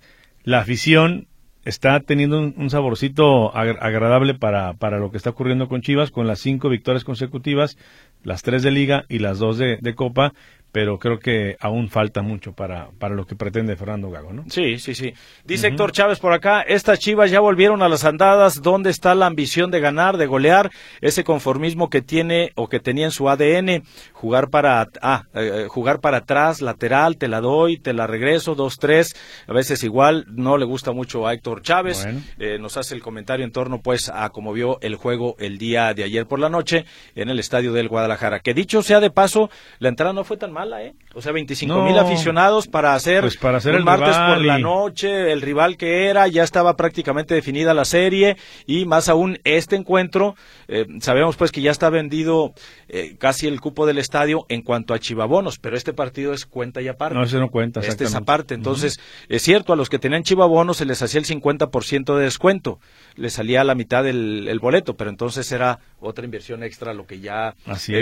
la 0.43 0.59
afición 0.59 1.27
está 1.65 2.01
teniendo 2.01 2.39
un, 2.39 2.69
saborcito 2.69 3.55
agradable 3.55 4.33
para, 4.33 4.73
para 4.73 4.99
lo 4.99 5.11
que 5.11 5.17
está 5.17 5.29
ocurriendo 5.29 5.69
con 5.69 5.81
Chivas, 5.81 6.11
con 6.11 6.27
las 6.27 6.39
cinco 6.39 6.67
victorias 6.67 7.05
consecutivas, 7.05 7.77
las 8.23 8.41
tres 8.41 8.63
de 8.63 8.71
liga 8.71 9.05
y 9.07 9.19
las 9.19 9.39
dos 9.39 9.57
de 9.57 9.95
Copa, 9.95 10.33
pero 10.73 10.97
creo 10.97 11.19
que 11.19 11.55
aún 11.59 11.87
falta 11.87 12.23
mucho 12.23 12.53
para, 12.53 12.89
para 12.97 13.13
lo 13.13 13.27
que 13.27 13.35
pretende 13.35 13.75
Fernando 13.75 14.09
Gago, 14.09 14.33
¿no? 14.33 14.43
Sí, 14.49 14.79
sí, 14.79 14.95
sí. 14.95 15.13
Dice 15.45 15.67
Héctor 15.67 15.91
Chávez 15.91 16.19
por 16.19 16.33
acá, 16.33 16.61
estas 16.61 16.97
chivas 16.97 17.29
ya 17.29 17.39
volvieron 17.39 17.83
a 17.83 17.89
las 17.89 18.05
andadas, 18.05 18.63
¿dónde 18.63 18.89
está 18.89 19.13
la 19.13 19.27
ambición 19.27 19.69
de 19.69 19.79
ganar, 19.79 20.17
de 20.17 20.25
golear? 20.25 20.71
Ese 20.99 21.23
conformismo 21.23 21.91
que 21.91 22.01
tiene 22.01 22.53
o 22.55 22.69
que 22.69 22.79
tenía 22.79 23.05
en 23.05 23.11
su 23.11 23.29
ADN, 23.29 23.83
jugar 24.13 24.49
para, 24.49 24.89
ah, 25.03 25.25
eh, 25.35 25.67
jugar 25.69 25.99
para 25.99 26.17
atrás, 26.17 26.59
lateral, 26.59 27.17
te 27.17 27.27
la 27.27 27.39
doy, 27.39 27.77
te 27.77 27.93
la 27.93 28.07
regreso, 28.07 28.55
dos, 28.55 28.79
tres, 28.79 29.15
a 29.45 29.53
veces 29.53 29.83
igual, 29.83 30.25
no 30.29 30.57
le 30.57 30.65
gusta 30.65 30.91
mucho 30.91 31.27
a 31.27 31.35
Héctor 31.35 31.61
Chávez, 31.61 32.03
eh, 32.39 32.57
nos 32.59 32.77
hace 32.77 32.95
el 32.95 33.03
comentario 33.03 33.45
en 33.45 33.51
torno 33.51 33.79
pues 33.79 34.09
a 34.09 34.27
cómo 34.31 34.53
vio 34.53 34.79
el 34.81 34.95
juego 34.95 35.35
el 35.37 35.59
día 35.59 35.93
de 35.93 36.03
ayer 36.03 36.25
por 36.25 36.39
la 36.39 36.49
noche 36.49 36.85
en 37.13 37.29
el 37.29 37.37
estadio 37.37 37.73
del 37.73 37.89
Guadalajara, 37.89 38.39
que 38.39 38.55
dicho 38.55 38.81
sea 38.81 38.99
de 38.99 39.11
paso, 39.11 39.51
la 39.77 39.89
entrada 39.89 40.13
no 40.13 40.23
fue 40.23 40.37
tan 40.37 40.51
¿eh? 40.81 40.93
O 41.13 41.21
sea, 41.21 41.31
25 41.31 41.83
mil 41.83 41.97
aficionados 41.97 42.67
para 42.67 42.93
hacer, 42.93 43.21
pues 43.21 43.37
para 43.37 43.57
hacer 43.57 43.75
el 43.75 43.83
martes 43.83 44.15
por 44.17 44.41
la 44.41 44.57
noche, 44.57 45.31
el 45.31 45.41
rival 45.41 45.77
que 45.77 46.07
era, 46.07 46.27
ya 46.27 46.43
estaba 46.43 46.75
prácticamente 46.75 47.35
definida 47.35 47.73
la 47.73 47.85
serie 47.85 48.37
y 48.65 48.85
más 48.85 49.09
aún 49.09 49.39
este 49.43 49.75
encuentro, 49.75 50.35
eh, 50.67 50.85
sabemos 51.01 51.35
pues 51.35 51.51
que 51.51 51.61
ya 51.61 51.71
está 51.71 51.89
vendido 51.89 52.53
eh, 52.87 53.15
casi 53.19 53.47
el 53.47 53.61
cupo 53.61 53.85
del 53.85 53.97
estadio 53.97 54.45
en 54.49 54.61
cuanto 54.61 54.93
a 54.93 54.99
chivabonos, 54.99 55.59
pero 55.59 55.75
este 55.75 55.93
partido 55.93 56.33
es 56.33 56.45
cuenta 56.45 56.81
y 56.81 56.87
aparte. 56.87 57.15
No, 57.15 57.23
ese 57.23 57.37
no 57.37 57.49
cuenta. 57.49 57.81
Este 57.81 58.05
es 58.05 58.15
aparte, 58.15 58.55
entonces 58.55 58.99
es 59.29 59.41
cierto, 59.41 59.73
a 59.73 59.75
los 59.75 59.89
que 59.89 59.99
tenían 59.99 60.23
chivabonos 60.23 60.77
se 60.77 60.85
les 60.85 61.01
hacía 61.01 61.19
el 61.19 61.25
50% 61.25 62.15
de 62.15 62.23
descuento, 62.23 62.79
les 63.15 63.33
salía 63.33 63.61
a 63.61 63.63
la 63.63 63.75
mitad 63.75 64.07
el, 64.07 64.47
el, 64.47 64.59
boleto, 64.59 64.95
pero 64.95 65.09
entonces 65.09 65.51
era 65.51 65.79
otra 66.03 66.25
inversión 66.25 66.63
extra 66.63 66.93
lo 66.93 67.05
que 67.05 67.19
ya 67.19 67.55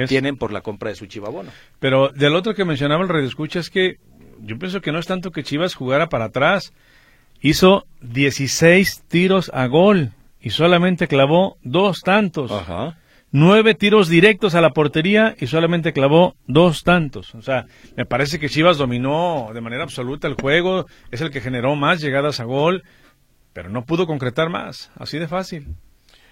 tienen 0.07 0.37
por 0.37 0.51
la 0.51 0.61
compra 0.61 0.89
de 0.89 0.95
su 0.95 1.05
chivabono. 1.05 1.51
Pero 1.79 2.09
del 2.09 2.35
otro 2.35 2.53
que 2.53 2.65
mencionaba 2.65 3.03
el 3.03 3.09
Radio 3.09 3.27
Escucha 3.27 3.59
es 3.59 3.69
que 3.69 3.97
yo 4.41 4.57
pienso 4.57 4.81
que 4.81 4.91
no 4.91 4.99
es 4.99 5.07
tanto 5.07 5.31
que 5.31 5.43
Chivas 5.43 5.75
jugara 5.75 6.09
para 6.09 6.25
atrás. 6.25 6.73
Hizo 7.41 7.85
16 8.01 9.03
tiros 9.07 9.51
a 9.53 9.67
gol 9.67 10.11
y 10.41 10.51
solamente 10.51 11.07
clavó 11.07 11.57
dos 11.63 12.01
tantos. 12.01 12.51
nueve 13.31 13.75
tiros 13.75 14.09
directos 14.09 14.55
a 14.55 14.61
la 14.61 14.71
portería 14.71 15.35
y 15.39 15.47
solamente 15.47 15.93
clavó 15.93 16.35
dos 16.47 16.83
tantos. 16.83 17.33
O 17.35 17.41
sea, 17.41 17.65
me 17.95 18.05
parece 18.05 18.39
que 18.39 18.49
Chivas 18.49 18.77
dominó 18.77 19.51
de 19.53 19.61
manera 19.61 19.83
absoluta 19.83 20.27
el 20.27 20.35
juego, 20.35 20.85
es 21.11 21.21
el 21.21 21.31
que 21.31 21.41
generó 21.41 21.75
más 21.75 22.01
llegadas 22.01 22.39
a 22.39 22.43
gol, 22.43 22.83
pero 23.53 23.69
no 23.69 23.85
pudo 23.85 24.05
concretar 24.05 24.49
más. 24.49 24.91
Así 24.95 25.17
de 25.17 25.27
fácil. 25.27 25.75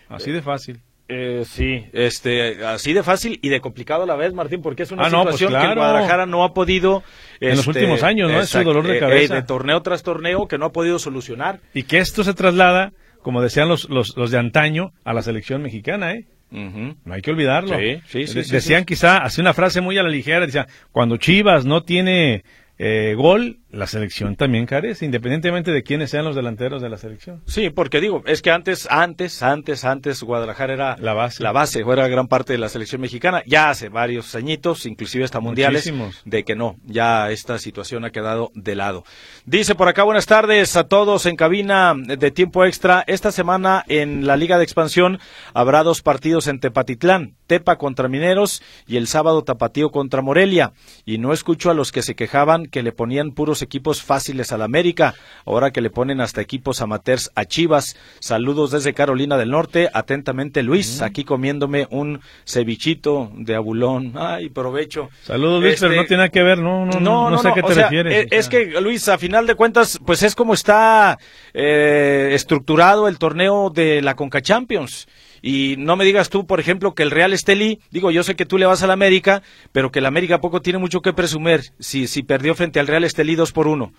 Así 0.09 0.31
de 0.31 0.41
fácil. 0.41 0.81
Eh, 1.11 1.43
sí, 1.43 1.85
este, 1.91 2.63
así 2.63 2.93
de 2.93 3.01
fácil 3.01 3.39
y 3.41 3.49
de 3.49 3.59
complicado 3.61 4.03
a 4.03 4.05
la 4.05 4.15
vez, 4.15 4.31
Martín, 4.33 4.61
porque 4.61 4.83
es 4.83 4.91
una 4.91 5.05
Ah, 5.05 5.09
no, 5.09 5.23
pues 5.23 5.37
situación 5.37 5.59
que 5.61 5.67
el. 5.69 5.75
Guadalajara 5.75 6.25
no 6.27 6.43
ha 6.43 6.53
podido... 6.53 7.03
En 7.39 7.49
los 7.57 7.59
este, 7.59 7.69
últimos 7.79 8.03
años, 8.03 8.31
¿no? 8.31 8.39
Es 8.39 8.49
su 8.49 8.63
dolor 8.63 8.85
de 8.85 8.97
eh, 8.97 8.99
cabeza. 8.99 9.33
eh, 9.33 9.41
de 9.41 9.43
torneo 9.47 9.81
tras 9.81 10.03
torneo 10.03 10.47
que 10.47 10.59
no 10.59 10.65
ha 10.67 10.71
podido 10.71 10.99
solucionar. 10.99 11.61
Y 11.73 11.83
que 11.83 11.97
esto 11.97 12.23
se 12.23 12.35
traslada, 12.35 12.93
como 13.23 13.41
decían 13.41 13.67
los, 13.67 13.89
los, 13.89 14.15
los 14.17 14.29
de 14.29 14.37
antaño, 14.37 14.91
a 15.03 15.13
la 15.13 15.23
selección 15.23 15.63
mexicana, 15.63 16.13
¿eh? 16.13 16.25
No 16.51 17.13
hay 17.13 17.21
que 17.21 17.31
olvidarlo. 17.31 17.77
Sí, 17.77 18.01
sí, 18.07 18.27
sí, 18.27 18.33
De- 18.35 18.43
sí, 18.43 18.51
decían 18.51 18.83
quizá, 18.85 19.17
así 19.17 19.39
una 19.41 19.53
frase 19.53 19.81
muy 19.81 19.97
a 19.97 20.03
la 20.03 20.09
ligera, 20.09 20.45
decían, 20.45 20.65
cuando 20.91 21.17
Chivas 21.17 21.65
no 21.65 21.83
tiene 21.83 22.43
eh, 22.81 23.13
gol, 23.17 23.59
la 23.71 23.87
selección 23.87 24.37
también 24.37 24.65
carece, 24.65 25.03
independientemente 25.05 25.71
de 25.71 25.83
quiénes 25.83 26.09
sean 26.09 26.23
los 26.23 26.33
delanteros 26.35 26.81
de 26.81 26.87
la 26.89 26.97
selección. 26.97 27.41
Sí, 27.45 27.69
porque 27.69 27.99
digo, 27.99 28.23
es 28.25 28.41
que 28.41 28.51
antes, 28.51 28.87
antes, 28.89 29.43
antes, 29.43 29.83
antes 29.83 30.23
Guadalajara 30.23 30.73
era 30.73 30.95
La 30.97 31.13
base. 31.13 31.43
la 31.43 31.51
base, 31.51 31.81
era 31.81 32.07
gran 32.07 32.27
parte 32.29 32.53
de 32.53 32.59
la 32.59 32.69
selección 32.69 33.01
mexicana. 33.01 33.43
Ya 33.45 33.69
hace 33.69 33.89
varios 33.89 34.33
añitos, 34.33 34.85
inclusive 34.85 35.25
hasta 35.25 35.41
mundiales, 35.41 35.85
Muchísimos. 35.91 36.21
de 36.23 36.45
que 36.45 36.55
no, 36.55 36.77
ya 36.85 37.29
esta 37.31 37.59
situación 37.59 38.05
ha 38.05 38.11
quedado 38.11 38.49
de 38.55 38.75
lado. 38.75 39.03
Dice 39.45 39.75
por 39.75 39.89
acá, 39.89 40.03
buenas 40.03 40.25
tardes 40.25 40.77
a 40.77 40.85
todos 40.85 41.25
en 41.25 41.35
cabina 41.35 41.93
de 41.97 42.31
tiempo 42.31 42.63
extra. 42.63 43.03
Esta 43.07 43.33
semana 43.33 43.83
en 43.89 44.25
la 44.25 44.37
Liga 44.37 44.57
de 44.57 44.63
Expansión 44.63 45.19
habrá 45.53 45.83
dos 45.83 46.01
partidos 46.01 46.47
en 46.47 46.61
Tepatitlán, 46.61 47.35
Tepa 47.45 47.75
contra 47.77 48.07
Mineros 48.07 48.63
y 48.87 48.95
el 48.95 49.07
sábado 49.07 49.43
Tapatío 49.43 49.89
contra 49.89 50.21
Morelia. 50.21 50.71
Y 51.05 51.17
no 51.17 51.33
escucho 51.33 51.69
a 51.69 51.73
los 51.73 51.91
que 51.91 52.03
se 52.03 52.15
quejaban 52.15 52.68
que 52.69 52.83
le 52.83 52.91
ponían 52.91 53.31
puros 53.31 53.61
equipos 53.61 54.01
fáciles 54.01 54.51
al 54.51 54.61
América, 54.61 55.15
ahora 55.45 55.71
que 55.71 55.81
le 55.81 55.89
ponen 55.89 56.21
hasta 56.21 56.41
equipos 56.41 56.81
amateurs 56.81 57.31
a 57.35 57.45
Chivas. 57.45 57.95
Saludos 58.19 58.71
desde 58.71 58.93
Carolina 58.93 59.37
del 59.37 59.51
Norte, 59.51 59.89
atentamente 59.93 60.63
Luis, 60.63 61.01
aquí 61.01 61.23
comiéndome 61.23 61.87
un 61.89 62.21
cevichito 62.45 63.31
de 63.35 63.55
abulón. 63.55 64.13
Ay, 64.15 64.49
provecho. 64.49 65.09
Saludos, 65.23 65.61
Luis, 65.61 65.79
pero 65.79 65.91
Este, 65.91 66.01
no 66.01 66.07
tiene 66.07 66.17
nada 66.17 66.29
que 66.29 66.43
ver, 66.43 66.59
no, 66.59 66.85
no, 66.85 66.99
no, 66.99 67.29
no 67.29 67.37
sé 67.39 67.49
a 67.49 67.53
qué 67.53 67.61
te 67.63 67.73
sea, 67.73 67.83
refieres. 67.83 68.13
eh, 68.13 68.25
o 68.25 68.29
sea. 68.29 68.39
Es 68.39 68.49
que, 68.49 68.81
Luis, 68.81 69.07
a 69.09 69.17
final 69.17 69.47
de 69.47 69.55
cuentas, 69.55 69.99
pues 70.05 70.23
es 70.23 70.35
como 70.35 70.53
está 70.53 71.17
eh, 71.53 72.29
estructurado 72.33 73.07
el 73.07 73.17
torneo 73.17 73.69
de 73.69 74.01
la 74.01 74.15
Conca 74.15 74.41
Champions. 74.41 75.07
Y 75.41 75.75
no 75.77 75.95
me 75.95 76.05
digas 76.05 76.29
tú, 76.29 76.45
por 76.45 76.59
ejemplo, 76.59 76.93
que 76.93 77.03
el 77.03 77.11
Real 77.11 77.33
Estelí, 77.33 77.79
digo, 77.91 78.11
yo 78.11 78.23
sé 78.23 78.35
que 78.35 78.45
tú 78.45 78.57
le 78.57 78.65
vas 78.65 78.83
a 78.83 78.87
la 78.87 78.93
América, 78.93 79.41
pero 79.71 79.91
que 79.91 79.99
el 79.99 80.05
América 80.05 80.41
poco 80.41 80.61
tiene 80.61 80.79
mucho 80.79 81.01
que 81.01 81.13
presumir 81.13 81.61
si, 81.79 82.07
si 82.07 82.23
perdió 82.23 82.55
frente 82.55 82.79
al 82.79 82.87
Real 82.87 83.03
Estelí 83.03 83.35
2 83.35 83.51
por 83.51 83.67
1. 83.67 83.91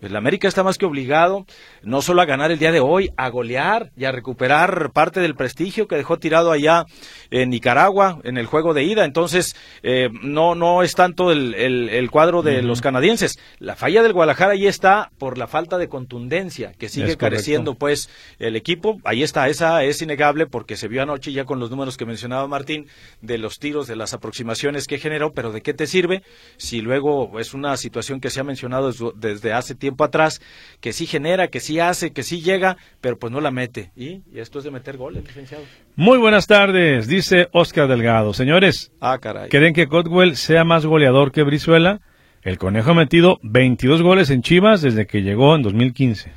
El 0.00 0.14
América 0.16 0.46
está 0.48 0.62
más 0.62 0.78
que 0.78 0.86
obligado 0.86 1.44
no 1.82 2.02
solo 2.02 2.22
a 2.22 2.24
ganar 2.26 2.50
el 2.50 2.58
día 2.58 2.72
de 2.72 2.80
hoy, 2.80 3.10
a 3.16 3.28
golear 3.30 3.90
y 3.96 4.04
a 4.04 4.12
recuperar 4.12 4.90
parte 4.92 5.20
del 5.20 5.34
prestigio 5.34 5.88
que 5.88 5.96
dejó 5.96 6.18
tirado 6.18 6.52
allá 6.52 6.86
en 7.30 7.50
Nicaragua 7.50 8.20
en 8.24 8.36
el 8.38 8.46
juego 8.46 8.74
de 8.74 8.84
ida. 8.84 9.04
Entonces, 9.04 9.56
eh, 9.82 10.08
no, 10.22 10.54
no 10.54 10.82
es 10.82 10.94
tanto 10.94 11.32
el, 11.32 11.54
el- 11.54 11.88
el 11.88 12.10
cuadro 12.10 12.42
de 12.42 12.62
los 12.62 12.80
canadienses. 12.80 13.38
La 13.58 13.74
falla 13.76 14.02
del 14.02 14.12
Guadalajara 14.12 14.52
ahí 14.52 14.66
está 14.66 15.10
por 15.18 15.36
la 15.38 15.46
falta 15.46 15.78
de 15.78 15.88
contundencia 15.88 16.72
que 16.78 16.88
sigue 16.88 17.06
Es 17.06 17.16
correcto. 17.16 17.26
careciendo 17.36 17.74
pues 17.74 18.08
el 18.38 18.54
equipo. 18.56 18.98
Ahí 19.04 19.22
está, 19.22 19.48
esa 19.48 19.82
es 19.84 20.00
innegable 20.02 20.46
porque 20.46 20.76
se 20.76 20.88
vio 20.88 21.02
anoche 21.02 21.32
ya 21.32 21.44
con 21.44 21.58
los 21.58 21.70
números 21.70 21.96
que 21.96 22.06
mencionaba 22.06 22.46
Martín 22.46 22.86
de 23.20 23.38
los 23.38 23.58
tiros, 23.58 23.86
de 23.86 23.96
las 23.96 24.14
aproximaciones 24.14 24.86
que 24.86 24.98
generó, 24.98 25.32
pero 25.32 25.50
¿de 25.52 25.60
qué 25.62 25.74
te 25.74 25.86
sirve 25.86 26.22
si 26.56 26.80
luego 26.80 27.38
es 27.40 27.54
una 27.54 27.76
situación 27.76 28.20
que 28.20 28.30
se 28.30 28.40
ha 28.40 28.44
mencionado 28.44 28.92
desde 29.16 29.52
hace 29.52 29.74
tiempo 29.74 29.87
atrás, 29.96 30.40
que 30.80 30.92
sí 30.92 31.06
genera, 31.06 31.48
que 31.48 31.60
sí 31.60 31.80
hace, 31.80 32.12
que 32.12 32.22
sí 32.22 32.40
llega, 32.40 32.76
pero 33.00 33.18
pues 33.18 33.32
no 33.32 33.40
la 33.40 33.50
mete? 33.50 33.90
Y, 33.96 34.22
y 34.32 34.38
esto 34.40 34.58
es 34.58 34.64
de 34.64 34.70
meter 34.70 34.96
goles, 34.96 35.24
licenciado. 35.24 35.64
Muy 35.96 36.18
buenas 36.18 36.46
tardes, 36.46 37.06
dice 37.08 37.48
Oscar 37.52 37.88
Delgado. 37.88 38.32
Señores, 38.34 38.92
Ah, 39.00 39.18
caray. 39.18 39.48
¿creen 39.48 39.74
que 39.74 39.86
Cotwell 39.88 40.36
sea 40.36 40.64
más 40.64 40.84
goleador 40.86 41.32
que 41.32 41.42
Brizuela? 41.42 42.00
El 42.42 42.56
conejo 42.58 42.92
ha 42.92 42.94
metido 42.94 43.38
22 43.42 44.02
goles 44.02 44.30
en 44.30 44.42
Chivas 44.42 44.80
desde 44.80 45.06
que 45.06 45.22
llegó 45.22 45.54
en 45.56 45.62
2015. 45.62 46.30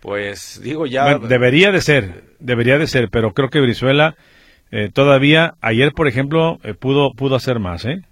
Pues 0.00 0.60
digo 0.62 0.86
ya... 0.86 1.04
Bueno, 1.04 1.26
debería 1.26 1.72
de 1.72 1.80
ser, 1.80 2.24
debería 2.38 2.78
de 2.78 2.86
ser, 2.86 3.08
pero 3.10 3.32
creo 3.32 3.48
que 3.50 3.60
Brizuela 3.60 4.14
eh, 4.70 4.90
todavía, 4.92 5.54
ayer 5.60 5.92
por 5.92 6.08
ejemplo, 6.08 6.58
eh, 6.62 6.74
pudo, 6.74 7.12
pudo 7.12 7.36
hacer 7.36 7.58
más, 7.58 7.84
¿eh? 7.84 8.02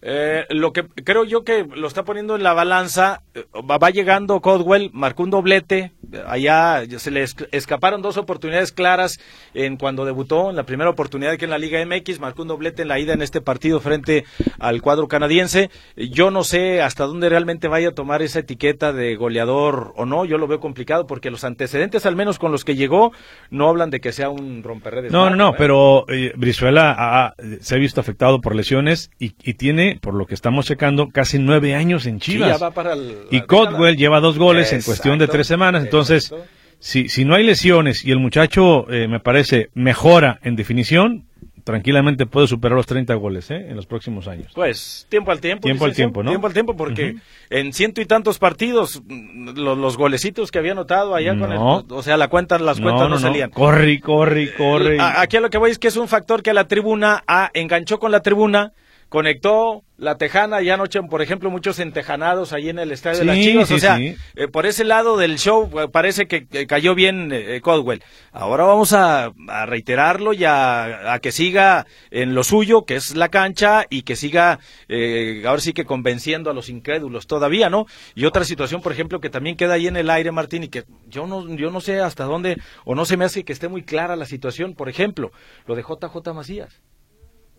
Eh, 0.00 0.44
lo 0.50 0.72
que 0.72 0.84
creo 1.04 1.24
yo 1.24 1.42
que 1.42 1.64
lo 1.74 1.88
está 1.88 2.04
poniendo 2.04 2.36
en 2.36 2.44
la 2.44 2.52
balanza, 2.52 3.22
eh, 3.34 3.44
va, 3.68 3.90
llegando 3.90 4.40
Codwell, 4.40 4.90
marcó 4.92 5.24
un 5.24 5.30
doblete, 5.30 5.90
eh, 6.12 6.22
allá 6.26 6.82
se 6.98 7.10
le 7.10 7.24
esc- 7.24 7.48
escaparon 7.50 8.00
dos 8.00 8.16
oportunidades 8.16 8.70
claras 8.70 9.18
en 9.54 9.76
cuando 9.76 10.04
debutó, 10.04 10.50
en 10.50 10.56
la 10.56 10.62
primera 10.62 10.88
oportunidad 10.90 11.36
que 11.36 11.46
en 11.46 11.50
la 11.50 11.58
Liga 11.58 11.84
MX, 11.84 12.20
marcó 12.20 12.42
un 12.42 12.48
doblete 12.48 12.82
en 12.82 12.88
la 12.88 13.00
ida 13.00 13.12
en 13.12 13.22
este 13.22 13.40
partido 13.40 13.80
frente 13.80 14.24
al 14.60 14.82
cuadro 14.82 15.08
canadiense. 15.08 15.68
Yo 15.96 16.30
no 16.30 16.44
sé 16.44 16.80
hasta 16.80 17.04
dónde 17.04 17.28
realmente 17.28 17.66
vaya 17.66 17.88
a 17.88 17.92
tomar 17.94 18.22
esa 18.22 18.38
etiqueta 18.38 18.92
de 18.92 19.16
goleador 19.16 19.92
o 19.96 20.06
no, 20.06 20.24
yo 20.24 20.38
lo 20.38 20.46
veo 20.46 20.60
complicado 20.60 21.06
porque 21.08 21.30
los 21.32 21.42
antecedentes, 21.42 22.06
al 22.06 22.14
menos 22.14 22.38
con 22.38 22.52
los 22.52 22.64
que 22.64 22.76
llegó, 22.76 23.10
no 23.50 23.68
hablan 23.68 23.90
de 23.90 24.00
que 24.00 24.12
sea 24.12 24.30
un 24.30 24.62
romperredes. 24.62 25.10
No, 25.10 25.28
no, 25.30 25.34
no, 25.36 25.50
¿eh? 25.50 25.54
pero 25.58 26.04
eh, 26.08 26.32
Brizuela 26.36 26.94
ha- 26.96 27.34
se 27.60 27.74
ha 27.74 27.78
visto 27.78 28.00
afectado 28.00 28.40
por 28.40 28.54
lesiones 28.54 29.10
y, 29.18 29.34
y 29.42 29.54
tiene, 29.54 29.87
por 29.96 30.14
lo 30.14 30.26
que 30.26 30.34
estamos 30.34 30.66
checando, 30.66 31.08
casi 31.08 31.38
nueve 31.38 31.74
años 31.74 32.06
en 32.06 32.20
Sí, 32.20 32.32
Chivas. 32.32 32.58
ya 32.58 32.58
va 32.58 32.70
para 32.72 32.92
el- 32.94 33.26
y 33.30 33.40
Codwell 33.42 33.96
lleva 33.96 34.20
dos 34.20 34.38
goles 34.38 34.72
en 34.72 34.82
cuestión 34.82 35.18
de 35.18 35.28
tres 35.28 35.46
semanas. 35.46 35.82
Entonces, 35.84 36.24
exacto. 36.32 36.46
si, 36.78 37.08
si 37.08 37.24
no 37.24 37.34
hay 37.34 37.44
lesiones 37.44 38.04
y 38.04 38.10
el 38.10 38.18
muchacho, 38.18 38.90
eh, 38.90 39.08
me 39.08 39.20
parece, 39.20 39.70
mejora 39.74 40.38
en 40.42 40.56
definición, 40.56 41.24
tranquilamente 41.64 42.24
puede 42.24 42.46
superar 42.46 42.76
los 42.76 42.86
30 42.86 43.12
goles 43.16 43.50
¿eh? 43.50 43.66
en 43.68 43.76
los 43.76 43.84
próximos 43.84 44.26
años. 44.26 44.50
Pues 44.54 45.06
tiempo 45.10 45.32
al 45.32 45.40
tiempo. 45.42 45.64
Tiempo 45.64 45.84
al 45.84 45.92
tiempo, 45.94 46.22
¿no? 46.22 46.30
Tiempo 46.30 46.46
al 46.46 46.54
tiempo, 46.54 46.74
porque 46.74 47.16
en 47.50 47.74
ciento 47.74 48.00
y 48.00 48.06
tantos 48.06 48.38
partidos, 48.38 49.02
mm, 49.06 49.50
los, 49.58 49.76
los 49.76 49.96
golecitos 49.98 50.50
que 50.50 50.58
había 50.60 50.72
anotado 50.72 51.14
allá 51.14 51.38
con 51.38 51.52
el. 51.52 51.58
O 51.58 52.02
sea, 52.02 52.16
la 52.16 52.28
cuenta, 52.28 52.58
las 52.58 52.80
cuentas 52.80 53.10
no, 53.10 53.18
salían. 53.18 53.50
Corre, 53.50 54.00
corre, 54.00 54.54
corre. 54.54 54.98
A- 54.98 55.20
Aquí 55.20 55.36
a 55.36 55.40
lo 55.42 55.50
que 55.50 55.58
voy 55.58 55.70
es 55.70 55.78
que 55.78 55.88
es 55.88 55.96
un 55.98 56.08
factor 56.08 56.42
que 56.42 56.54
la 56.54 56.66
tribuna 56.66 57.22
ah, 57.26 57.50
enganchó 57.52 57.98
con 57.98 58.12
la 58.12 58.20
tribuna, 58.20 58.72
conectó 59.08 59.82
la 59.96 60.16
tejana, 60.16 60.62
ya 60.62 60.74
anoche, 60.74 61.02
por 61.02 61.22
ejemplo, 61.22 61.50
muchos 61.50 61.80
entejanados 61.80 62.52
ahí 62.52 62.68
en 62.68 62.78
el 62.78 62.92
estadio 62.92 63.18
de 63.18 63.24
las 63.24 63.36
Sí, 63.36 63.42
Chivas, 63.42 63.70
o 63.72 63.78
sea, 63.80 63.96
sí. 63.96 64.14
eh, 64.36 64.46
por 64.46 64.64
ese 64.64 64.84
lado 64.84 65.16
del 65.16 65.38
show 65.38 65.68
eh, 65.80 65.88
parece 65.90 66.26
que, 66.28 66.46
que 66.46 66.68
cayó 66.68 66.94
bien 66.94 67.30
eh, 67.32 67.60
Codwell. 67.60 68.02
Ahora 68.30 68.62
vamos 68.64 68.92
a, 68.92 69.32
a 69.48 69.66
reiterarlo 69.66 70.32
y 70.34 70.44
a, 70.44 71.14
a 71.14 71.18
que 71.18 71.32
siga 71.32 71.86
en 72.12 72.34
lo 72.34 72.44
suyo, 72.44 72.84
que 72.84 72.94
es 72.94 73.16
la 73.16 73.28
cancha, 73.28 73.86
y 73.90 74.02
que 74.02 74.14
siga, 74.14 74.60
eh, 74.88 75.42
ahora 75.46 75.60
sí 75.60 75.72
que 75.72 75.84
convenciendo 75.84 76.48
a 76.50 76.54
los 76.54 76.68
incrédulos 76.68 77.26
todavía, 77.26 77.68
¿no? 77.68 77.86
Y 78.14 78.24
otra 78.26 78.44
situación, 78.44 78.82
por 78.82 78.92
ejemplo, 78.92 79.20
que 79.20 79.30
también 79.30 79.56
queda 79.56 79.74
ahí 79.74 79.88
en 79.88 79.96
el 79.96 80.10
aire, 80.10 80.30
Martín, 80.30 80.62
y 80.62 80.68
que 80.68 80.84
yo 81.08 81.26
no, 81.26 81.48
yo 81.56 81.72
no 81.72 81.80
sé 81.80 81.98
hasta 82.00 82.22
dónde, 82.24 82.58
o 82.84 82.94
no 82.94 83.04
se 83.04 83.16
me 83.16 83.24
hace 83.24 83.42
que 83.42 83.52
esté 83.52 83.66
muy 83.66 83.82
clara 83.82 84.14
la 84.14 84.26
situación, 84.26 84.74
por 84.74 84.88
ejemplo, 84.88 85.32
lo 85.66 85.74
de 85.74 85.82
JJ 85.82 86.32
Macías. 86.34 86.80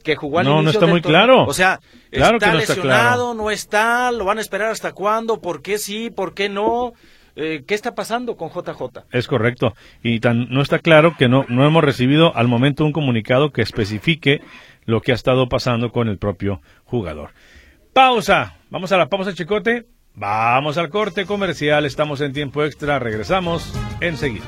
Que 0.04 0.16
jugó 0.16 0.40
al 0.40 0.46
No, 0.46 0.62
no 0.62 0.70
está 0.70 0.86
muy 0.88 1.02
torneo. 1.02 1.22
claro. 1.22 1.46
O 1.46 1.54
sea, 1.54 1.80
Claro 2.12 2.38
está 2.38 2.48
que 2.48 2.54
no 2.54 2.60
está 2.60 2.74
lesionado, 2.76 3.34
no 3.34 3.52
está, 3.52 4.12
lo 4.12 4.26
van 4.26 4.38
a 4.38 4.42
esperar 4.42 4.72
hasta 4.72 4.94
cuándo, 4.94 5.42
por 5.42 5.62
qué 5.62 5.78
sí, 5.78 6.10
por 6.10 6.34
qué 6.34 6.50
no. 6.50 6.94
Eh, 7.36 7.64
¿Qué 7.66 7.74
está 7.76 7.96
pasando 7.96 8.36
con 8.36 8.50
JJ? 8.50 9.04
Es 9.12 9.28
correcto. 9.28 9.74
Y 10.04 10.20
tan, 10.20 10.50
no 10.50 10.62
está 10.62 10.80
claro 10.80 11.16
que 11.18 11.30
no, 11.30 11.46
no 11.48 11.66
hemos 11.66 11.84
recibido 11.84 12.36
al 12.36 12.48
momento 12.48 12.84
un 12.84 12.92
comunicado 12.92 13.52
que 13.52 13.62
especifique 13.62 14.42
lo 14.86 15.02
que 15.02 15.12
ha 15.12 15.16
estado 15.16 15.48
pasando 15.48 15.92
con 15.92 16.10
el 16.10 16.18
propio 16.18 16.62
jugador. 16.86 17.30
Pausa. 17.94 18.56
Vamos 18.70 18.92
a 18.92 18.98
la 18.98 19.08
pausa, 19.08 19.34
Chicote. 19.34 19.86
Vamos 20.16 20.78
al 20.78 20.90
corte 20.90 21.26
comercial. 21.26 21.86
Estamos 21.86 22.20
en 22.22 22.34
tiempo 22.34 22.64
extra. 22.64 23.00
Regresamos 23.00 23.74
enseguida. 24.02 24.46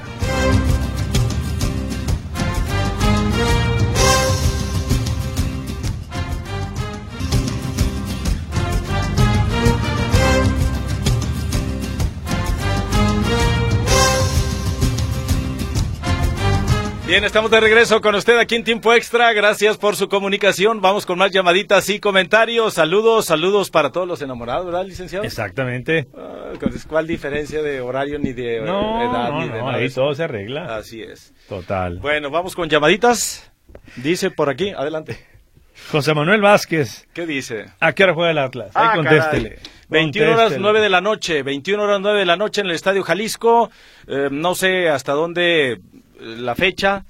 Bien, 17.12 17.26
estamos 17.26 17.52
de 17.52 17.60
regreso 17.60 18.00
con 18.00 18.15
usted 18.15 18.38
aquí 18.38 18.56
en 18.56 18.63
Tiempo 18.63 18.93
Extra. 18.93 19.34
Gracias 19.34 19.78
por 19.78 19.97
su 19.97 20.08
comunicación. 20.08 20.80
Vamos 20.80 21.06
con 21.06 21.17
más 21.17 21.30
llamaditas 21.32 21.89
y 21.89 22.00
comentarios. 22.00 22.76
Saludos, 22.76 23.26
saludos 23.26 23.69
para 23.69 23.91
todos 23.91 24.08
los 24.08 24.21
enamorados, 24.21 24.65
¿verdad, 24.67 24.86
licenciado? 24.86 25.26
Exactamente. 25.26 26.08
Ah, 26.17 26.54
¿Cuál 26.88 27.08
diferencia 27.08 27.62
de 27.62 27.82
horario 27.82 28.17
ni 28.17 28.32
de 28.32 28.60
eh, 28.60 28.62
No, 28.62 29.02
edad 29.02 29.30
no, 29.30 29.41
ni 29.41 29.50
de 29.50 29.58
no, 29.60 29.65
nada 29.65 29.71
de 29.74 29.80
ahí 29.82 29.86
eso? 29.88 30.04
todo 30.04 30.15
se 30.15 30.24
arregla. 30.24 30.78
Así 30.78 31.02
es. 31.02 31.34
Total. 31.50 32.00
Bueno, 32.00 32.30
vamos 32.30 32.56
con 32.56 32.69
llamaditas. 32.69 33.52
Dice 33.97 34.32
por 34.32 34.50
aquí, 34.50 34.69
adelante. 34.69 35.17
José 35.91 36.13
Manuel 36.13 36.39
Vázquez. 36.39 37.10
¿Qué 37.13 37.26
dice? 37.26 37.65
¿A 37.82 37.91
qué 37.91 38.06
hora 38.06 38.13
juega 38.13 38.32
el 38.32 38.38
Atlas? 38.38 38.71
Ahí 38.74 38.88
Ah, 38.89 38.95
contéstele. 38.95 39.50
caray. 39.56 39.63
21 39.89 40.28
horas 40.30 40.39
Contéstele. 40.43 40.62
9 40.62 40.80
de 40.82 40.89
la 40.89 41.02
noche, 41.02 41.43
21 41.43 41.84
horas 41.84 42.00
9 42.00 42.19
de 42.19 42.26
la 42.26 42.38
noche 42.38 42.62
en 42.62 42.67
el 42.67 42.74
Estadio 42.74 43.04
Jalisco. 43.04 43.69
Eh, 44.08 44.30
no 44.32 44.56
sé 44.56 44.88
hasta 44.88 45.12
dónde 45.12 45.82
la 46.22 46.56
fecha, 46.56 47.06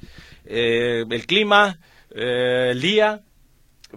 eh, 0.45 1.03
el 1.09 1.25
clima, 1.25 1.79
eh, 2.15 2.69
el 2.71 2.81
día 2.81 3.21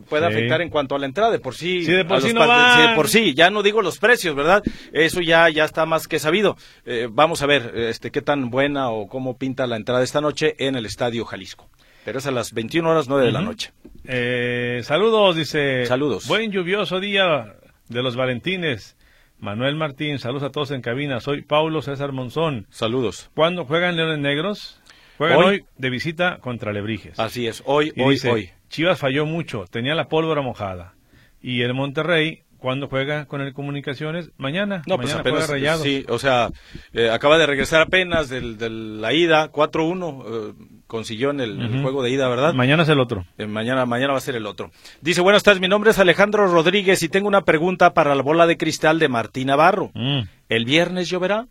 puede 0.08 0.26
Sí. 0.28 0.32
afectar 0.34 0.60
en 0.60 0.70
cuanto 0.70 0.94
a 0.94 0.98
la 0.98 1.06
entrada. 1.06 1.30
De 1.30 1.38
por 1.38 1.54
sí, 1.54 1.84
Sí, 1.84 1.92
de 1.92 2.04
por 2.04 2.20
sí 2.20 2.32
no 2.32 2.40
par- 2.40 2.48
van. 2.48 2.80
sí, 2.82 2.88
de 2.88 2.94
por 2.96 3.08
sí, 3.08 3.34
ya 3.34 3.50
no 3.50 3.62
digo 3.62 3.80
los 3.80 3.98
precios, 3.98 4.34
¿verdad? 4.34 4.62
Eso 4.92 5.20
ya, 5.20 5.48
ya 5.50 5.64
está 5.64 5.86
más 5.86 6.08
que 6.08 6.18
sabido. 6.18 6.56
Eh, 6.84 7.08
vamos 7.10 7.42
a 7.42 7.46
ver 7.46 7.72
este, 7.76 8.10
qué 8.10 8.20
tan 8.20 8.50
buena 8.50 8.90
o 8.90 9.06
cómo 9.08 9.38
pinta 9.38 9.66
la 9.68 9.76
entrada 9.76 10.02
esta 10.02 10.20
noche 10.20 10.56
en 10.58 10.74
el 10.74 10.84
Estadio 10.86 11.24
Jalisco. 11.24 11.68
Pero 12.04 12.18
es 12.18 12.26
a 12.26 12.30
las 12.32 12.52
21 12.52 12.90
horas 12.90 13.08
9 13.08 13.24
de 13.24 13.32
la 13.32 13.40
noche. 13.40 13.70
Eh, 14.04 14.80
saludos, 14.84 15.36
dice. 15.36 15.86
Saludos. 15.86 16.26
Buen 16.26 16.50
lluvioso 16.52 17.00
día 17.00 17.54
de 17.88 18.02
los 18.02 18.14
Valentines. 18.16 18.96
Manuel 19.38 19.74
Martín, 19.76 20.18
saludos 20.18 20.42
a 20.42 20.50
todos 20.50 20.70
en 20.70 20.82
cabina. 20.82 21.20
Soy 21.20 21.42
Paulo 21.42 21.82
César 21.82 22.12
Monzón. 22.12 22.66
Saludos. 22.70 23.30
¿Cuándo 23.34 23.64
juegan 23.64 23.96
Leones 23.96 24.18
Negros? 24.18 24.80
Juegan 25.18 25.38
Hoy. 25.38 25.44
hoy, 25.46 25.64
de 25.78 25.90
visita 25.90 26.38
contra 26.38 26.72
Lebrijes. 26.72 27.18
Así 27.18 27.46
es, 27.46 27.62
hoy, 27.66 27.92
y 27.94 28.02
hoy, 28.02 28.14
dice, 28.14 28.30
hoy. 28.30 28.50
Chivas 28.68 28.98
falló 28.98 29.26
mucho, 29.26 29.64
tenía 29.70 29.94
la 29.94 30.08
pólvora 30.08 30.42
mojada. 30.42 30.94
Y 31.40 31.62
el 31.62 31.74
Monterrey, 31.74 32.42
¿cuándo 32.58 32.88
juega 32.88 33.26
con 33.26 33.40
el 33.40 33.52
Comunicaciones? 33.52 34.30
Mañana. 34.38 34.82
No, 34.86 34.96
pues 34.96 35.08
mañana 35.08 35.20
apenas, 35.20 35.46
juega 35.46 35.52
Rayados. 35.54 35.82
sí, 35.82 36.04
o 36.08 36.18
sea, 36.18 36.48
eh, 36.92 37.10
acaba 37.10 37.38
de 37.38 37.46
regresar 37.46 37.82
apenas 37.82 38.28
del- 38.28 38.56
de 38.58 38.70
la 38.70 39.12
ida, 39.12 39.48
4-1, 39.52 40.24
eh, 40.26 40.52
consiguió 40.86 41.30
en 41.30 41.40
el, 41.40 41.82
juego 41.82 42.02
de 42.02 42.10
ida, 42.10 42.28
¿verdad? 42.28 42.54
Mañana 42.54 42.82
es 42.84 42.88
el 42.88 42.98
otro. 43.00 43.24
Eh, 43.38 43.46
mañana, 43.46 43.84
mañana 43.86 44.12
va 44.12 44.18
a 44.18 44.22
ser 44.22 44.36
el 44.36 44.46
otro. 44.46 44.70
Dice, 45.02 45.20
buenas 45.20 45.42
tardes, 45.42 45.60
mi 45.60 45.68
nombre 45.68 45.90
es 45.90 45.98
Alejandro 45.98 46.46
Rodríguez 46.46 47.02
y 47.02 47.08
tengo 47.08 47.28
una 47.28 47.42
pregunta 47.42 47.94
para 47.94 48.14
la 48.14 48.22
bola 48.22 48.46
de 48.46 48.56
cristal 48.56 48.98
de 48.98 49.08
Martín 49.08 49.48
Navarro. 49.48 49.90
Mm, 49.94 50.20
¿El 50.48 50.64
viernes 50.64 51.08
lloverá? 51.08 51.46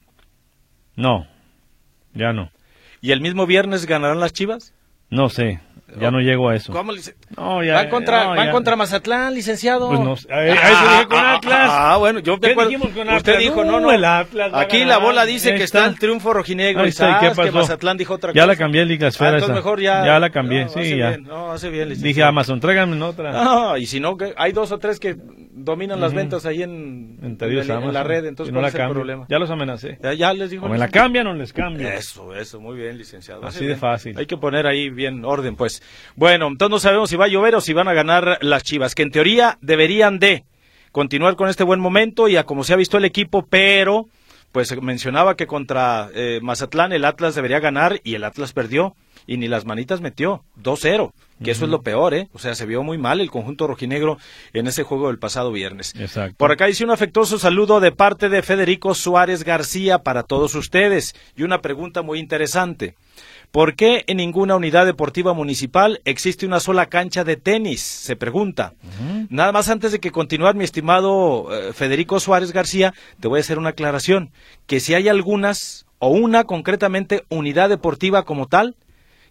no, 0.95 1.27
ya 2.13 2.33
no. 2.33 2.51
¿Y 3.03 3.11
el 3.11 3.19
mismo 3.21 3.45
viernes 3.45 3.85
ganarán 3.85 4.19
las 4.21 4.31
Chivas? 4.31 4.73
No 5.09 5.27
sé, 5.27 5.59
ya 5.99 6.09
no 6.09 6.21
llego 6.21 6.47
a 6.49 6.55
eso. 6.55 6.71
¿Cómo, 6.73 6.93
No, 7.37 7.63
ya, 7.63 7.73
van 7.75 7.89
contra, 7.89 8.23
no, 8.23 8.29
van 8.31 8.45
ya. 8.47 8.51
contra 8.51 8.75
Mazatlán, 8.77 9.33
licenciado. 9.33 9.89
Pues 9.89 9.99
no 9.99 10.15
sé. 10.15 10.33
A- 10.33 10.37
a 10.37 10.45
eso 10.47 10.89
dije 10.89 11.05
con 11.07 11.19
Atlas. 11.25 11.69
Ah, 11.71 11.97
bueno, 11.99 12.19
yo 12.19 12.39
¿Qué 12.39 12.55
dijimos 12.55 12.87
con 12.89 13.01
Usted 13.09 13.13
Atlas? 13.33 13.37
dijo, 13.39 13.63
no, 13.65 13.73
No, 13.73 13.79
no. 13.81 13.91
el 13.91 14.03
Atlas 14.05 14.51
Aquí 14.55 14.85
la 14.85 14.97
bola 14.99 15.25
dice 15.25 15.51
Ahí 15.51 15.57
que 15.57 15.65
está. 15.65 15.79
está. 15.79 15.89
el 15.91 15.99
triunfo 15.99 16.33
rojinegro 16.33 16.79
Ahí 16.81 16.87
y 16.87 16.89
está, 16.89 17.09
¿y 17.09 17.13
qué 17.15 17.19
sabes 17.35 17.37
que 17.37 17.45
pasó? 17.51 17.57
Mazatlán 17.57 17.97
dijo 17.97 18.13
otra 18.15 18.31
Ya 18.31 18.41
cosa. 18.41 18.47
la 18.47 18.55
cambié 18.55 18.85
Liga 18.85 19.07
Esfera 19.09 19.31
Ah, 19.31 19.33
entonces 19.33 19.49
esa. 19.49 19.55
mejor 19.65 19.81
ya. 19.81 20.05
Ya 20.05 20.19
la 20.19 20.29
cambié, 20.31 20.63
No, 20.63 20.69
sí, 20.69 20.79
hace 20.79 20.97
ya. 20.97 21.09
bien, 21.09 21.23
no, 21.25 21.51
hace 21.51 21.69
bien, 21.69 21.89
Dije, 21.89 21.99
licenciado. 21.99 22.29
Amazon, 22.29 22.59
tráiganme 22.61 22.95
en 22.95 23.01
otra. 23.03 23.31
Ah, 23.35 23.75
y 23.77 23.85
si 23.85 23.99
no, 23.99 24.17
hay 24.37 24.51
dos 24.53 24.71
o 24.71 24.79
tres 24.79 24.99
que 24.99 25.15
dominan 25.55 25.99
las 26.01 26.13
ventas 26.13 26.45
ahí 26.45 26.63
en, 26.63 27.19
En, 27.21 27.93
la 27.93 28.03
red, 28.03 28.25
entonces 28.25 28.51
no 28.51 28.59
¿cuál 28.59 28.73
la 28.73 28.77
es 28.77 28.87
el 28.87 28.91
problema? 28.91 29.25
Ya 29.29 29.39
los 29.39 29.49
amenacé. 29.49 29.97
Ya, 30.01 30.13
ya 30.13 30.33
les 30.33 30.51
digo. 30.51 30.65
O 30.65 30.69
me 30.69 30.77
la 30.77 30.87
cambian 30.87 31.27
o 31.27 31.33
les 31.33 31.53
cambio. 31.53 31.87
Eso, 31.87 32.35
eso, 32.35 32.59
muy 32.59 32.75
bien, 32.75 32.97
licenciado. 32.97 33.45
Así 33.45 33.65
de 33.65 33.75
fácil. 33.75 34.17
Hay 34.17 34.25
que 34.25 34.37
poner 34.37 34.67
ahí 34.67 34.89
bien 34.89 35.23
orden, 35.25 35.55
pues. 35.55 35.81
Bueno, 36.15 36.47
entonces 36.47 36.71
no 36.71 36.79
sabemos 36.79 37.09
si 37.09 37.15
va 37.15 37.25
a 37.25 37.29
llover 37.29 37.55
o 37.55 37.61
si 37.61 37.73
van 37.73 37.87
a 37.87 37.93
ganar 37.93 38.39
las 38.41 38.63
Chivas, 38.63 38.95
que 38.95 39.03
en 39.03 39.11
teoría 39.11 39.57
deberían 39.61 40.19
de 40.19 40.45
continuar 40.91 41.35
con 41.35 41.49
este 41.49 41.63
buen 41.63 41.79
momento 41.79 42.27
y 42.27 42.37
a 42.37 42.43
como 42.43 42.63
se 42.63 42.73
ha 42.73 42.77
visto 42.77 42.97
el 42.97 43.05
equipo, 43.05 43.45
pero 43.47 44.07
pues 44.51 44.79
mencionaba 44.81 45.35
que 45.35 45.47
contra 45.47 46.09
eh, 46.13 46.39
Mazatlán 46.41 46.93
el 46.93 47.05
Atlas 47.05 47.35
debería 47.35 47.59
ganar 47.59 47.99
y 48.03 48.15
el 48.15 48.23
Atlas 48.23 48.53
perdió 48.53 48.95
y 49.27 49.37
ni 49.37 49.47
las 49.47 49.65
manitas 49.65 50.01
metió, 50.01 50.43
2-0, 50.61 51.11
que 51.43 51.51
eso 51.51 51.65
es 51.65 51.71
lo 51.71 51.81
peor, 51.81 52.13
¿eh? 52.13 52.29
O 52.33 52.39
sea, 52.39 52.55
se 52.55 52.65
vio 52.65 52.83
muy 52.83 52.97
mal 52.97 53.19
el 53.19 53.29
conjunto 53.29 53.67
rojinegro 53.67 54.17
en 54.53 54.67
ese 54.67 54.83
juego 54.83 55.07
del 55.07 55.19
pasado 55.19 55.51
viernes. 55.51 55.93
Exacto. 55.99 56.35
Por 56.37 56.51
acá 56.51 56.65
dice 56.65 56.83
un 56.83 56.91
afectuoso 56.91 57.37
saludo 57.37 57.79
de 57.79 57.91
parte 57.91 58.29
de 58.29 58.41
Federico 58.41 58.95
Suárez 58.95 59.43
García 59.43 59.99
para 59.99 60.23
todos 60.23 60.55
ustedes 60.55 61.15
y 61.35 61.43
una 61.43 61.61
pregunta 61.61 62.01
muy 62.01 62.19
interesante. 62.19 62.95
¿Por 63.53 63.75
qué 63.75 64.03
en 64.07 64.17
ninguna 64.17 64.55
unidad 64.55 64.87
deportiva 64.87 65.33
municipal 65.35 66.01
existe 66.05 66.47
una 66.47 66.59
sola 66.59 66.87
cancha 66.87 67.23
de 67.23 67.35
tenis? 67.35 67.81
Se 67.81 68.15
pregunta. 68.15 68.73
Nada 69.29 69.51
más 69.51 69.69
antes 69.69 69.91
de 69.91 69.99
que 69.99 70.09
continuar, 70.09 70.55
mi 70.55 70.63
estimado 70.63 71.49
eh, 71.51 71.71
Federico 71.71 72.19
Suárez 72.19 72.51
García, 72.51 72.95
te 73.19 73.27
voy 73.27 73.37
a 73.37 73.41
hacer 73.41 73.59
una 73.59 73.69
aclaración. 73.69 74.31
Que 74.65 74.79
si 74.79 74.95
hay 74.95 75.07
algunas, 75.07 75.85
o 75.99 76.07
una 76.07 76.45
concretamente 76.45 77.25
unidad 77.29 77.69
deportiva 77.69 78.23
como 78.23 78.47
tal, 78.47 78.75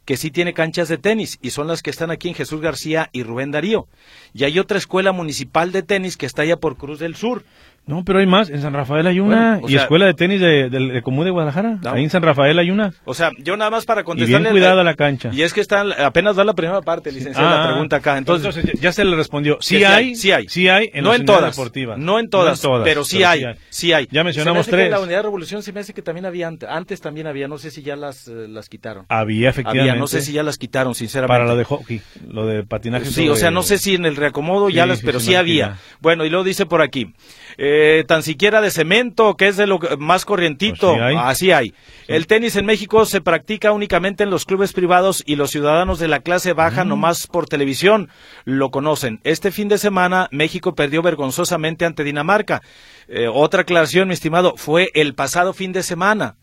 que 0.04 0.16
sí 0.16 0.30
tiene 0.30 0.54
canchas 0.54 0.88
de 0.88 0.98
tenis 0.98 1.38
y 1.42 1.50
son 1.50 1.68
las 1.68 1.82
que 1.82 1.90
están 1.90 2.10
aquí 2.10 2.28
en 2.28 2.34
Jesús 2.34 2.60
García 2.60 3.08
y 3.12 3.22
Rubén 3.22 3.50
Darío. 3.50 3.86
Y 4.34 4.44
hay 4.44 4.58
otra 4.58 4.78
escuela 4.78 5.12
municipal 5.12 5.72
de 5.72 5.82
tenis 5.82 6.16
que 6.16 6.26
está 6.26 6.42
allá 6.42 6.56
por 6.56 6.76
Cruz 6.76 6.98
del 6.98 7.14
Sur. 7.14 7.44
No, 7.84 8.04
pero 8.04 8.20
hay 8.20 8.26
más. 8.26 8.48
En 8.48 8.62
San 8.62 8.72
Rafael 8.74 9.06
hay 9.08 9.18
una. 9.18 9.54
Bueno, 9.54 9.68
y 9.68 9.72
sea- 9.72 9.82
escuela 9.82 10.06
de 10.06 10.14
tenis 10.14 10.40
de, 10.40 10.70
de, 10.70 10.78
de 10.92 11.02
Común 11.02 11.24
de 11.24 11.32
Guadalajara. 11.32 11.78
No. 11.82 11.90
Ahí 11.90 12.04
en 12.04 12.10
San 12.10 12.22
Rafael 12.22 12.56
hay 12.60 12.70
una. 12.70 12.92
O 13.04 13.12
sea, 13.12 13.32
yo 13.38 13.56
nada 13.56 13.72
más 13.72 13.84
para 13.86 14.02
Y 14.02 14.04
contestarle. 14.04 14.38
bien 14.50 14.52
cuidada 14.52 14.84
la 14.84 14.94
cancha. 14.94 15.30
Y 15.32 15.42
es 15.42 15.52
que 15.52 15.60
está, 15.60 15.80
apenas 16.06 16.36
da 16.36 16.44
la 16.44 16.54
primera 16.54 16.80
parte, 16.80 17.10
licenciado, 17.10 17.50
la 17.50 17.64
Ah, 17.64 17.68
pregunta 17.72 17.96
acá. 17.96 18.16
Entonces, 18.18 18.54
ya- 18.64 18.72
ya 18.80 18.92
se 18.92 19.04
le 19.04 19.16
respondió. 19.16 19.58
Sí, 19.60 19.78
que 19.78 19.86
hay, 19.86 20.14
sí 20.14 20.30
hay. 20.30 20.48
Sí 20.48 20.68
hay 20.68 20.90
en 20.94 21.02
no 21.02 21.12
en 21.12 21.24
todas. 21.24 21.56
deportivas. 21.56 21.98
No 21.98 22.20
en 22.20 22.30
todas, 22.30 22.62
pero, 22.84 23.04
sí, 23.04 23.24
hay, 23.24 23.42
sí 23.68 23.92
hay. 23.92 24.06
Ya 24.12 24.22
mencionamos 24.22 24.54
Se 24.54 24.58
me 24.58 24.60
hace 24.60 24.70
que 24.70 24.76
tres. 24.76 24.84
en 24.86 24.90
la 24.92 25.00
Unidad 25.00 25.16
de 25.18 25.22
Revolución 25.22 25.62
se 25.64 25.72
me 25.72 25.80
hace 25.80 25.92
que 25.92 26.02
también 26.02 26.24
había 26.24 26.46
antes. 26.46 26.68
Antes 26.68 27.00
también 27.00 27.26
había, 27.26 27.48
no 27.48 27.58
sé 27.58 27.72
si 27.72 27.82
ya 27.82 27.96
las, 27.96 28.28
eh, 28.28 28.46
las 28.48 28.68
quitaron. 28.68 29.06
Había, 29.08 29.48
efectivamente. 29.50 29.90
Había, 29.90 30.00
no 30.00 30.06
sé 30.06 30.20
si 30.20 30.32
ya 30.32 30.44
las 30.44 30.56
quitaron, 30.56 30.94
sinceramente. 30.94 31.32
Para 31.36 31.46
lo 31.46 31.56
de 31.56 31.64
hockey, 31.64 32.00
lo 32.28 32.46
de 32.46 32.62
patinaje. 32.62 33.06
Sí, 33.06 33.28
o 33.28 33.34
sea, 33.34 33.50
no 33.50 33.64
sé 33.64 33.78
si 33.78 33.96
en 33.96 34.06
el 34.06 34.14
reacomodo 34.14 34.70
ya 34.70 34.84
Sí, 34.84 34.88
las, 34.88 34.98
sí, 35.00 35.06
pero 35.06 35.18
sí, 35.18 35.26
sí 35.26 35.32
no, 35.32 35.38
había. 35.40 35.66
ya. 35.70 35.78
Bueno, 36.00 36.24
y 36.24 36.30
luego 36.30 36.44
dice 36.44 36.64
por 36.64 36.80
aquí, 36.80 37.12
eh, 37.58 38.04
tan 38.06 38.22
siquiera 38.22 38.60
de 38.60 38.70
cemento, 38.70 39.36
que 39.36 39.48
es 39.48 39.56
de 39.56 39.66
lo 39.66 39.78
más 39.98 40.24
corrientito, 40.24 40.88
Pues 40.94 40.98
sí 40.98 41.02
hay. 41.04 41.16
así 41.18 41.50
hay. 41.52 41.74
El 42.08 42.26
tenis 42.26 42.56
en 42.56 42.66
México 42.66 43.06
se 43.06 43.20
practica 43.20 43.72
únicamente 43.72 44.22
en 44.24 44.30
los 44.30 44.44
clubes 44.44 44.72
privados 44.72 45.22
y 45.26 45.36
los 45.36 45.50
ciudadanos 45.50 45.98
de 45.98 46.08
la 46.08 46.20
clase 46.20 46.52
Mm. 46.52 46.56
baja 46.56 46.84
nomás 46.84 47.26
por 47.26 47.46
televisión 47.46 48.08
lo 48.44 48.70
conocen. 48.70 49.20
Este 49.24 49.50
fin 49.50 49.68
de 49.68 49.78
semana 49.78 50.28
México 50.30 50.74
perdió 50.74 51.02
vergonzosamente 51.02 51.84
ante 51.84 52.04
Dinamarca. 52.04 52.62
Eh, 53.08 53.28
otra 53.32 53.62
aclaración, 53.62 54.08
mi 54.08 54.14
estimado, 54.14 54.54
fue 54.56 54.90
el 54.94 55.14
pasado 55.14 55.52
fin 55.52 55.72
de 55.72 55.82
semana 55.82 56.36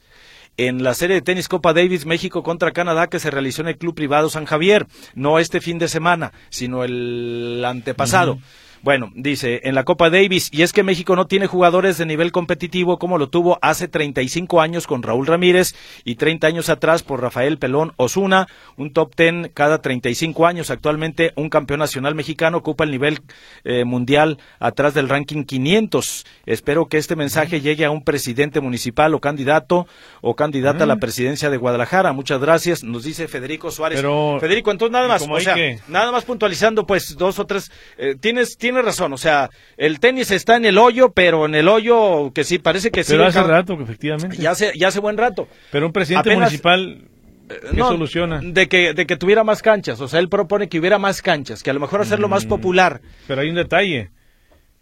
en 0.58 0.84
la 0.84 0.94
serie 0.94 1.16
de 1.16 1.22
tenis 1.22 1.48
Copa 1.48 1.72
Davis 1.74 2.06
México 2.06 2.44
contra 2.44 2.72
Canadá 2.72 3.08
que 3.08 3.20
se 3.20 3.32
realizó 3.32 3.62
en 3.62 3.70
el 3.70 3.78
Club 3.78 3.96
Privado 3.96 4.30
San 4.30 4.46
Javier, 4.46 4.88
no 5.16 5.40
este 5.40 5.62
fin 5.62 5.80
de 5.80 5.88
semana, 5.88 6.34
sino 6.50 6.84
el 6.84 7.64
antepasado. 7.66 8.40
Bueno, 8.82 9.12
dice, 9.14 9.62
en 9.64 9.76
la 9.76 9.84
Copa 9.84 10.10
Davis, 10.10 10.50
y 10.52 10.62
es 10.62 10.72
que 10.72 10.84
México 10.84 11.16
no 11.16 11.28
tiene 11.28 11.48
jugadores 11.48 11.98
de 11.98 12.06
nivel 12.06 12.32
competitivo 12.32 12.98
como 12.98 13.18
lo 13.18 13.30
tuvo 13.30 13.60
hace 13.62 13.88
35 13.88 14.62
años 14.62 14.88
con 14.88 15.04
Raúl 15.04 15.28
Ramírez 15.28 15.76
y 16.06 16.16
30 16.16 16.48
años 16.48 16.70
atrás 16.70 17.04
por 17.04 17.22
Rafael 17.22 17.58
Pelón 17.58 17.92
Osuna, 17.98 18.48
un 18.78 18.94
top 18.94 19.14
10 19.18 19.52
cada 19.54 19.82
35 19.82 20.48
años. 20.48 20.70
Actualmente 20.70 21.34
un 21.36 21.50
campeón 21.50 21.80
nacional 21.80 22.16
mexicano 22.16 22.58
ocupa 22.60 22.86
el 22.86 22.92
nivel 22.92 23.20
eh, 23.66 23.84
mundial 23.84 24.38
atrás 24.60 24.94
del 24.94 25.10
ranking 25.10 25.44
500. 25.44 26.26
Espero 26.46 26.88
que 26.88 26.98
este 26.98 27.16
mensaje 27.18 27.60
llegue 27.60 27.84
a 27.84 27.92
un 27.92 28.04
presidente 28.04 28.62
municipal 28.62 29.14
o 29.14 29.20
candidato 29.20 29.88
o 30.22 30.36
candidata 30.36 30.86
a 30.86 30.88
la 30.88 30.96
presidencia 30.98 31.50
de 31.50 31.58
Guadalajara. 31.58 32.14
Muchas 32.14 32.40
gracias, 32.40 32.84
nos 32.84 33.04
dice 33.04 33.28
Federico 33.28 33.72
Suárez. 33.72 34.00
Pero- 34.00 34.38
Federico, 34.40 34.72
entonces 34.72 34.94
nada 34.94 35.06
¿y 35.06 35.10
más, 35.10 35.28
o 35.30 35.40
sea, 35.42 35.54
que? 35.56 35.80
nada 35.88 36.12
más 36.12 36.24
puntualizando, 36.24 36.86
pues 36.86 37.18
dos 37.18 37.40
o 37.40 37.46
tres. 37.46 37.72
eh, 37.98 38.16
tienes, 38.20 38.58
tienes 38.58 38.69
razón, 38.72 39.14
o 39.14 39.18
sea, 39.18 39.50
el 39.78 40.00
tenis 40.00 40.32
está 40.32 40.56
en 40.56 40.66
el 40.66 40.78
hoyo, 40.78 41.12
pero 41.12 41.46
en 41.46 41.56
el 41.56 41.68
hoyo 41.68 42.32
que 42.34 42.44
sí, 42.44 42.60
parece 42.60 42.92
que 42.92 43.04
sí. 43.04 43.14
Pero 43.14 43.26
hace 43.26 43.42
rato, 43.44 43.78
que 43.78 43.84
efectivamente. 43.84 44.38
Ya 44.38 44.52
hace, 44.52 44.72
ya 44.78 44.88
hace 44.90 45.00
buen 45.00 45.18
rato. 45.18 45.48
Pero 45.72 45.86
un 45.88 45.92
presidente 45.94 46.30
Apenas- 46.30 46.50
municipal, 46.50 47.04
¿qué 47.48 47.78
No, 47.78 47.90
soluciona? 47.90 48.40
De 48.44 48.68
que, 48.68 48.94
de 48.94 49.06
que 49.08 49.18
tuviera 49.18 49.44
más 49.44 49.62
canchas, 49.62 50.00
o 50.02 50.08
sea, 50.08 50.20
él 50.20 50.30
propone 50.30 50.70
que 50.70 50.80
hubiera 50.80 51.00
más 51.00 51.22
canchas, 51.22 51.64
que 51.64 51.70
a 51.70 51.74
lo 51.74 51.80
mejor 51.80 52.02
hacerlo 52.02 52.28
más 52.30 52.46
Mm. 52.46 52.50
popular. 52.50 53.02
Pero 53.28 53.42
hay 53.42 53.50
un 53.50 53.56
detalle. 53.56 54.12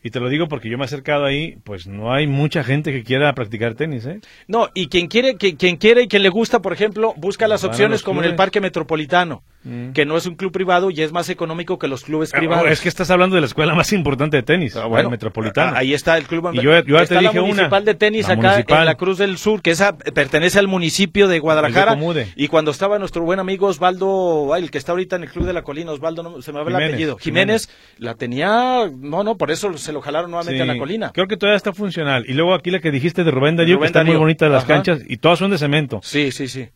Y 0.03 0.11
te 0.11 0.19
lo 0.19 0.29
digo 0.29 0.47
porque 0.47 0.69
yo 0.69 0.77
me 0.77 0.83
he 0.83 0.85
acercado 0.85 1.25
ahí, 1.25 1.57
pues 1.63 1.87
no 1.87 2.13
hay 2.13 2.27
mucha 2.27 2.63
gente 2.63 2.91
que 2.93 3.03
quiera 3.03 3.33
practicar 3.33 3.73
tenis, 3.73 4.05
¿eh? 4.05 4.19
No, 4.47 4.69
y 4.73 4.87
quien 4.87 5.07
quiere, 5.07 5.35
que, 5.37 5.55
quien 5.57 5.75
quiere 5.77 6.03
y 6.03 6.07
quien 6.07 6.21
le 6.23 6.29
gusta, 6.29 6.61
por 6.61 6.71
ejemplo, 6.71 7.13
busca 7.17 7.47
las 7.47 7.63
Van 7.63 7.69
a 7.69 7.71
opciones 7.71 7.91
los 7.95 8.03
como 8.03 8.21
en 8.23 8.29
el. 8.29 8.35
Parque 8.35 8.61
Metropolitano, 8.61 9.43
Mm. 9.63 9.91
que 9.91 10.05
no 10.05 10.15
es 10.15 10.25
un 10.27 10.35
club 10.35 10.51
privado 10.53 10.91
y 10.91 11.01
es 11.01 11.11
más 11.11 11.29
económico 11.29 11.77
que 11.79 11.87
los 11.89 12.03
clubes 12.03 12.31
Ah, 12.33 12.37
privados. 12.37 12.69
Es 12.69 12.79
que 12.79 12.87
estás 12.87 13.09
hablando 13.09 13.35
de 13.35 13.41
la 13.41 13.47
escuela 13.47 13.73
más 13.73 13.91
importante 13.91 14.37
de 14.37 14.43
tenis, 14.43 14.75
Ah, 14.77 14.87
el 14.97 15.09
metropolitano. 15.09 15.73
ah, 15.75 15.79
Ahí 15.79 15.93
está 15.93 16.15
el 16.17 16.25
club. 16.25 16.51
Y 16.53 16.61
yo- 16.61 16.79
yo 16.85 16.99
está 16.99 17.15
te 17.17 17.21
la 17.21 17.29
dije 17.31 17.39
una. 17.41 17.47
municipal 17.53 17.83
de 17.83 17.95
tenis 17.95 18.27
La 18.27 18.35
acá 18.35 18.47
municipal. 18.51 18.79
en 18.81 18.85
la 18.85 18.95
Cruz 18.95 19.17
del 19.17 19.37
Sur, 19.37 19.61
que 19.63 19.71
esa 19.71 19.97
pertenece 19.97 20.59
al 20.59 20.67
municipio 20.67 21.27
de 21.27 21.39
Guadalajara. 21.39 21.95
De. 21.95 22.27
Y 22.37 22.47
cuando 22.47 22.71
estaba 22.71 22.97
nuestro 22.99 23.23
buen 23.23 23.39
amigo 23.39 23.67
Osvaldo, 23.67 24.55
el 24.55 24.71
que 24.71 24.77
está 24.77 24.91
ahorita 24.93 25.15
en 25.17 25.23
el 25.23 25.31
Club 25.31 25.45
de 25.47 25.53
la 25.53 25.63
Colina, 25.63 25.91
Osvaldo, 25.91 26.23
no, 26.23 26.41
se 26.41 26.53
me 26.53 26.61
va 26.63 26.69
el 26.69 26.75
apellido. 26.75 27.17
Jiménez. 27.17 27.67
Jiménez, 27.67 27.69
la 27.97 28.13
tenía, 28.15 28.89
no, 28.95 29.23
no, 29.23 29.35
por 29.37 29.51
eso 29.51 29.75
se 29.87 29.91
lo 29.93 30.01
jalaron 30.01 30.29
nuevamente 30.29 30.63
Sí, 30.63 30.69
a 30.69 30.71
la 30.71 30.77
colina. 30.79 31.11
Creo 31.13 31.27
que 31.27 31.37
todavía 31.37 31.57
está 31.57 31.73
funcional. 31.73 32.25
Y 32.27 32.33
luego 32.33 32.53
aquí 32.53 32.69
la 32.69 32.79
que 32.79 32.91
dijiste 32.91 33.23
de 33.23 33.31
Rubén 33.31 33.55
Darío, 33.55 33.75
Rubén 33.77 33.81
que 33.81 33.87
están 33.87 34.05
muy 34.05 34.15
bonitas 34.17 34.51
las 34.51 34.63
Ajá. 34.65 34.73
canchas 34.75 34.99
y 35.07 35.17
todas 35.17 35.39
son 35.39 35.49
de 35.51 35.57
cemento. 35.57 35.99
Sí, 36.03 36.31
sí, 36.31 36.47
sí. 36.47 36.67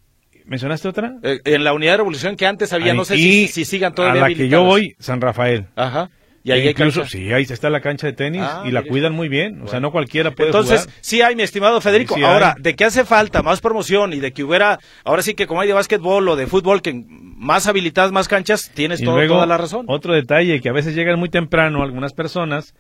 ¿Mencionaste 0.46 0.88
otra? 0.88 1.14
Eh, 1.24 1.40
en 1.46 1.64
la 1.64 1.74
unidad 1.74 1.92
de 1.94 1.98
revolución 1.98 2.36
que 2.36 2.46
antes 2.48 2.74
había, 2.74 2.94
no 2.96 3.06
sé 3.06 3.16
si, 3.16 3.48
si 3.48 3.64
sigan 3.64 3.94
todavía 3.94 4.26
A 4.26 4.30
la 4.30 4.36
que 4.36 4.50
yo 4.50 4.64
voy, 4.64 4.96
San 5.00 5.22
Rafael. 5.22 5.68
Ajá. 5.76 6.10
Y 6.44 6.50
ahí 6.52 6.62
hay 6.62 6.70
incluso, 6.70 7.06
sí, 7.06 7.32
ahí 7.32 7.44
está 7.48 7.70
la 7.70 7.82
cancha 7.82 8.08
de 8.08 8.14
tenis 8.14 8.42
Ah, 8.44 8.64
y 8.66 8.72
la 8.72 8.80
mire. 8.80 8.90
cuidan 8.90 9.14
muy 9.14 9.30
bien. 9.30 9.62
O 9.62 9.68
sea, 9.68 9.80
no 9.80 9.92
cualquiera 9.92 10.32
puede 10.32 10.50
Entonces, 10.50 10.82
jugar. 10.82 10.96
sí 11.02 11.22
hay, 11.22 11.36
mi 11.36 11.44
estimado 11.44 11.80
Federico. 11.82 12.16
Sí, 12.16 12.22
sí 12.22 12.26
ahora, 12.26 12.56
hay. 12.58 12.64
de 12.64 12.76
que 12.76 12.84
hace 12.84 13.06
falta 13.06 13.44
más 13.44 13.62
promoción 13.62 14.12
y 14.14 14.20
de 14.20 14.32
que 14.34 14.44
hubiera, 14.44 14.80
ahora 15.04 15.22
sí 15.22 15.36
que 15.36 15.46
como 15.46 15.62
hay 15.62 15.68
de 15.68 15.76
básquetbol 15.76 16.28
o 16.28 16.36
de 16.36 16.48
fútbol, 16.48 16.82
que 16.82 17.00
más 17.08 17.68
habilitadas, 17.68 18.12
más 18.12 18.28
canchas, 18.28 18.72
tienes 18.74 19.02
Y 19.02 19.06
todo- 19.06 19.18
luego, 19.18 19.36
toda 19.36 19.46
la 19.46 19.58
razón. 19.60 19.86
otro 19.88 20.16
detalle, 20.16 20.60
que 20.62 20.70
a 20.70 20.74
veces 20.74 20.96
llegan 20.96 21.20
muy 21.20 21.30
temprano 21.30 21.84
algunas 21.84 22.14
personas 22.14 22.74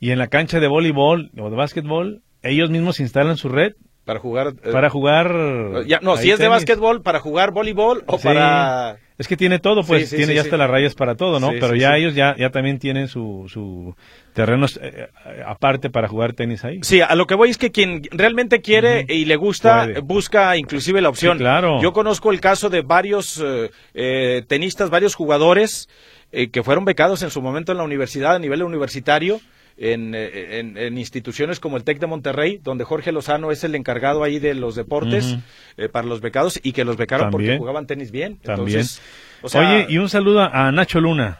y 0.00 0.10
en 0.10 0.18
la 0.18 0.28
cancha 0.28 0.60
de 0.60 0.68
voleibol 0.68 1.30
o 1.38 1.50
de 1.50 1.56
básquetbol, 1.56 2.22
ellos 2.42 2.70
mismos 2.70 3.00
instalan 3.00 3.36
su 3.36 3.48
red 3.48 3.72
Para 4.04 4.20
jugar. 4.20 4.54
eh, 4.62 4.70
para 4.72 4.90
jugar. 4.90 5.84
ya, 5.86 5.98
no, 6.02 6.16
si 6.16 6.30
es 6.30 6.38
de 6.38 6.48
básquetbol, 6.48 7.02
para 7.02 7.20
jugar 7.20 7.50
voleibol 7.52 8.04
o 8.06 8.18
Sí. 8.18 8.24
para. 8.28 8.96
Es 9.18 9.26
que 9.26 9.36
tiene 9.36 9.58
todo, 9.58 9.82
pues 9.82 10.02
Sí, 10.02 10.10
sí, 10.10 10.16
tiene 10.18 10.34
ya 10.36 10.42
hasta 10.42 10.56
las 10.56 10.70
rayas 10.70 10.94
para 10.94 11.16
todo, 11.16 11.40
¿no? 11.40 11.48
Pero 11.50 11.74
ya 11.74 11.96
ellos 11.96 12.14
ya, 12.14 12.36
ya 12.38 12.50
también 12.50 12.78
tienen 12.78 13.08
su, 13.08 13.46
su 13.48 13.96
terrenos 14.32 14.78
eh, 14.80 15.08
eh, 15.26 15.42
aparte 15.44 15.90
para 15.90 16.06
jugar 16.06 16.34
tenis 16.34 16.64
ahí. 16.64 16.78
Sí, 16.82 17.00
a 17.00 17.12
lo 17.16 17.26
que 17.26 17.34
voy 17.34 17.50
es 17.50 17.58
que 17.58 17.72
quien 17.72 18.02
realmente 18.12 18.60
quiere 18.60 19.04
y 19.08 19.24
le 19.24 19.34
gusta, 19.34 19.86
Puede. 19.86 20.00
busca 20.02 20.56
inclusive 20.56 21.00
la 21.00 21.08
opción. 21.08 21.38
Claro. 21.38 21.82
Yo 21.82 21.92
conozco 21.92 22.30
el 22.30 22.40
caso 22.40 22.70
de 22.70 22.82
varios 22.82 23.42
eh, 23.44 23.72
eh, 23.94 24.44
tenistas, 24.46 24.88
varios 24.88 25.16
jugadores 25.16 25.88
eh, 26.30 26.50
que 26.50 26.62
fueron 26.62 26.84
becados 26.84 27.22
en 27.24 27.30
su 27.30 27.42
momento 27.42 27.72
en 27.72 27.78
la 27.78 27.84
universidad, 27.84 28.36
a 28.36 28.38
nivel 28.38 28.62
universitario, 28.62 29.40
en, 29.78 30.14
eh, 30.14 30.58
en- 30.58 30.76
en 30.76 30.98
instituciones 30.98 31.60
como 31.60 31.76
el 31.76 31.84
TEC 31.84 31.98
de 32.00 32.06
Monterrey, 32.06 32.60
donde 32.62 32.84
Jorge 32.84 33.12
Lozano 33.12 33.50
es 33.50 33.62
el 33.64 33.74
encargado 33.74 34.24
ahí 34.24 34.38
de 34.38 34.54
los 34.54 34.74
deportes 34.74 35.36
eh, 35.76 35.88
para 35.88 36.06
los 36.06 36.20
becados 36.20 36.58
y 36.62 36.72
que 36.72 36.84
los 36.84 36.96
becaron 36.96 37.26
porque 37.30 37.46
jugaban 37.58 37.86
tenis 37.86 38.10
bien. 38.10 38.36
También. 38.38 38.80
Entonces, 38.80 39.02
o 39.42 39.48
sea, 39.48 39.60
Oye, 39.60 39.86
y 39.88 39.98
un 39.98 40.08
saludo 40.08 40.40
a 40.42 40.72
Nacho 40.72 41.00
Luna, 41.00 41.38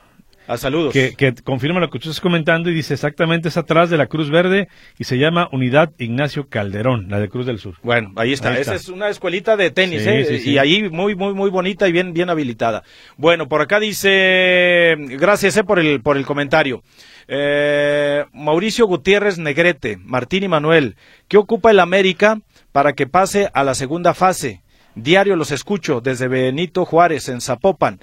a 0.49 0.57
saludos. 0.57 0.93
que, 0.93 1.15
que 1.15 1.35
confirma 1.35 1.79
lo 1.79 1.91
que 1.91 1.99
tú 1.99 2.09
estás 2.09 2.21
comentando 2.21 2.71
y 2.71 2.75
dice 2.75 2.95
exactamente 2.95 3.49
es 3.49 3.57
atrás 3.57 3.91
de 3.91 3.97
la 3.97 4.07
Cruz 4.07 4.31
Verde 4.31 4.69
y 4.99 5.05
se 5.05 5.19
llama 5.19 5.49
Unidad 5.53 5.93
Ignacio 5.99 6.49
Calderón, 6.49 7.09
la 7.09 7.21
de 7.21 7.29
Cruz 7.29 7.47
del 7.47 7.59
Sur. 7.59 7.75
Bueno, 7.83 8.13
ahí 8.17 8.33
está. 8.33 8.49
Ahí 8.49 8.63
Esa 8.63 8.75
está. 8.75 8.75
es 8.75 8.89
una 8.89 9.09
escuelita 9.09 9.57
de 9.57 9.71
tenis, 9.71 10.03
Sí, 10.03 10.09
¿eh? 10.09 10.25
sí, 10.25 10.39
sí. 10.41 10.51
Y 10.53 10.59
ahí 10.59 10.89
muy, 10.89 11.15
muy, 11.15 11.35
muy 11.35 11.51
bonita 11.51 11.87
y 11.87 11.93
bien, 11.93 12.13
bien 12.15 12.31
habilitada. 12.31 12.83
Bueno, 13.17 13.47
por 13.49 13.61
acá 13.61 13.79
dice, 13.79 14.97
gracias 14.99 15.57
eh, 15.57 15.65
por 15.65 15.79
el, 15.79 16.01
por 16.01 16.17
el 16.17 16.25
comentario. 16.27 16.83
Eh, 17.29 18.25
Mauricio 18.33 18.87
Gutiérrez 18.87 19.39
Negrete, 19.39 19.99
Martín 20.03 20.45
y 20.45 20.49
Manuel, 20.49 20.97
¿qué 21.29 21.37
ocupa 21.37 21.71
el 21.71 21.81
América 21.81 22.41
para 22.73 22.95
que 22.95 23.07
pase 23.07 23.51
a 23.53 23.65
la 23.65 23.75
segunda 23.75 24.15
fase? 24.15 24.63
Diario 24.95 25.37
los 25.37 25.53
escucho 25.53 26.01
desde 26.01 26.27
Benito 26.27 26.85
Juárez 26.85 27.29
en 27.29 27.41
Zapopan. 27.41 28.01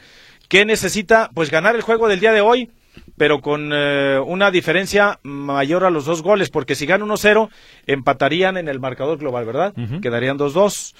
¿Qué 0.47 0.65
necesita? 0.65 1.29
Pues 1.33 1.49
ganar 1.49 1.75
el 1.75 1.81
juego 1.81 2.07
del 2.07 2.19
día 2.19 2.31
de 2.31 2.41
hoy, 2.41 2.69
pero 3.17 3.41
con 3.41 3.71
eh, 3.73 4.19
una 4.25 4.51
diferencia 4.51 5.19
mayor 5.23 5.83
a 5.83 5.89
los 5.89 6.05
dos 6.05 6.21
goles, 6.21 6.49
porque 6.49 6.75
si 6.75 6.85
gana 6.85 7.05
1-0, 7.05 7.49
empatarían 7.87 8.57
en 8.57 8.67
el 8.67 8.79
marcador 8.79 9.17
global, 9.17 9.45
¿verdad? 9.45 9.73
Quedarían 10.01 10.37
2-2 10.37 10.93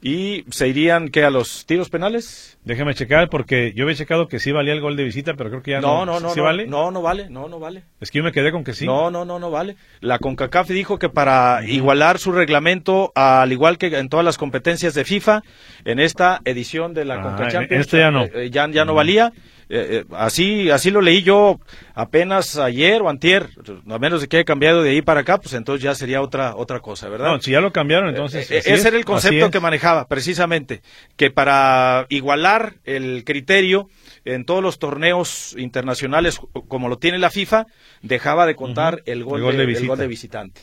y 0.00 0.44
se 0.50 0.68
irían, 0.68 1.08
¿qué? 1.08 1.24
¿A 1.24 1.30
los 1.30 1.66
tiros 1.66 1.88
penales? 1.90 2.56
Déjame 2.64 2.94
checar 2.94 3.28
porque 3.28 3.72
yo 3.74 3.84
había 3.84 3.96
checado 3.96 4.28
que 4.28 4.38
sí 4.38 4.52
valía 4.52 4.72
el 4.72 4.80
gol 4.80 4.96
de 4.96 5.02
visita, 5.02 5.34
pero 5.34 5.50
creo 5.50 5.62
que 5.62 5.72
ya 5.72 5.80
no. 5.80 6.04
No, 6.04 6.06
no, 6.06 6.20
no, 6.20 6.30
¿Sí 6.30 6.38
no, 6.38 6.44
vale? 6.44 6.66
no, 6.66 6.90
no 6.92 7.02
vale, 7.02 7.28
no, 7.30 7.48
no 7.48 7.58
vale. 7.58 7.82
Es 8.00 8.10
que 8.10 8.18
yo 8.18 8.24
me 8.24 8.30
quedé 8.30 8.52
con 8.52 8.62
que 8.62 8.74
sí. 8.74 8.86
No, 8.86 9.10
no, 9.10 9.24
no, 9.24 9.38
no 9.40 9.50
vale. 9.50 9.76
La 10.00 10.18
CONCACAF 10.20 10.68
dijo 10.68 10.98
que 10.98 11.08
para 11.08 11.64
igualar 11.66 12.18
su 12.18 12.30
reglamento, 12.30 13.10
al 13.16 13.50
igual 13.50 13.76
que 13.78 13.86
en 13.98 14.08
todas 14.08 14.24
las 14.24 14.38
competencias 14.38 14.94
de 14.94 15.04
FIFA, 15.04 15.42
en 15.84 15.98
esta 15.98 16.40
edición 16.44 16.94
de 16.94 17.04
la 17.04 17.14
Ah, 17.16 17.22
CONCACAF 17.22 17.72
este 17.72 17.98
ya 17.98 18.10
no. 18.12 18.24
eh, 18.24 18.50
ya, 18.50 18.68
ya 18.70 18.84
no 18.84 18.94
valía. 18.94 19.32
Eh, 19.70 19.98
eh, 20.00 20.04
así, 20.16 20.70
así 20.70 20.90
lo 20.90 21.00
leí 21.00 21.22
yo 21.22 21.60
apenas 21.94 22.56
ayer 22.56 23.02
o 23.02 23.08
antier, 23.08 23.50
a 23.88 23.98
menos 23.98 24.20
de 24.20 24.28
que 24.28 24.38
haya 24.38 24.44
cambiado 24.44 24.82
de 24.82 24.90
ahí 24.90 25.02
para 25.02 25.20
acá, 25.20 25.38
pues 25.38 25.52
entonces 25.54 25.82
ya 25.82 25.94
sería 25.94 26.22
otra, 26.22 26.56
otra 26.56 26.80
cosa, 26.80 27.08
¿verdad? 27.08 27.32
No, 27.32 27.40
si 27.40 27.50
ya 27.50 27.60
lo 27.60 27.72
cambiaron, 27.72 28.08
entonces. 28.08 28.50
Eh, 28.50 28.58
así 28.58 28.70
ese 28.70 28.80
es, 28.80 28.84
era 28.86 28.96
el 28.96 29.04
concepto 29.04 29.50
que 29.50 29.60
manejaba, 29.60 30.06
precisamente, 30.06 30.80
que 31.16 31.30
para 31.30 32.06
igualar 32.08 32.74
el 32.84 33.24
criterio 33.24 33.88
en 34.24 34.44
todos 34.44 34.62
los 34.62 34.78
torneos 34.78 35.54
internacionales, 35.58 36.40
como 36.68 36.88
lo 36.88 36.98
tiene 36.98 37.18
la 37.18 37.30
FIFA, 37.30 37.66
dejaba 38.02 38.46
de 38.46 38.54
contar 38.54 39.02
el, 39.06 39.24
gol 39.24 39.40
El 39.40 39.44
gol 39.44 39.52
de, 39.52 39.58
de 39.58 39.62
el 39.64 39.68
visita. 39.68 39.88
gol 39.88 39.98
de 39.98 40.06
visitante. 40.06 40.60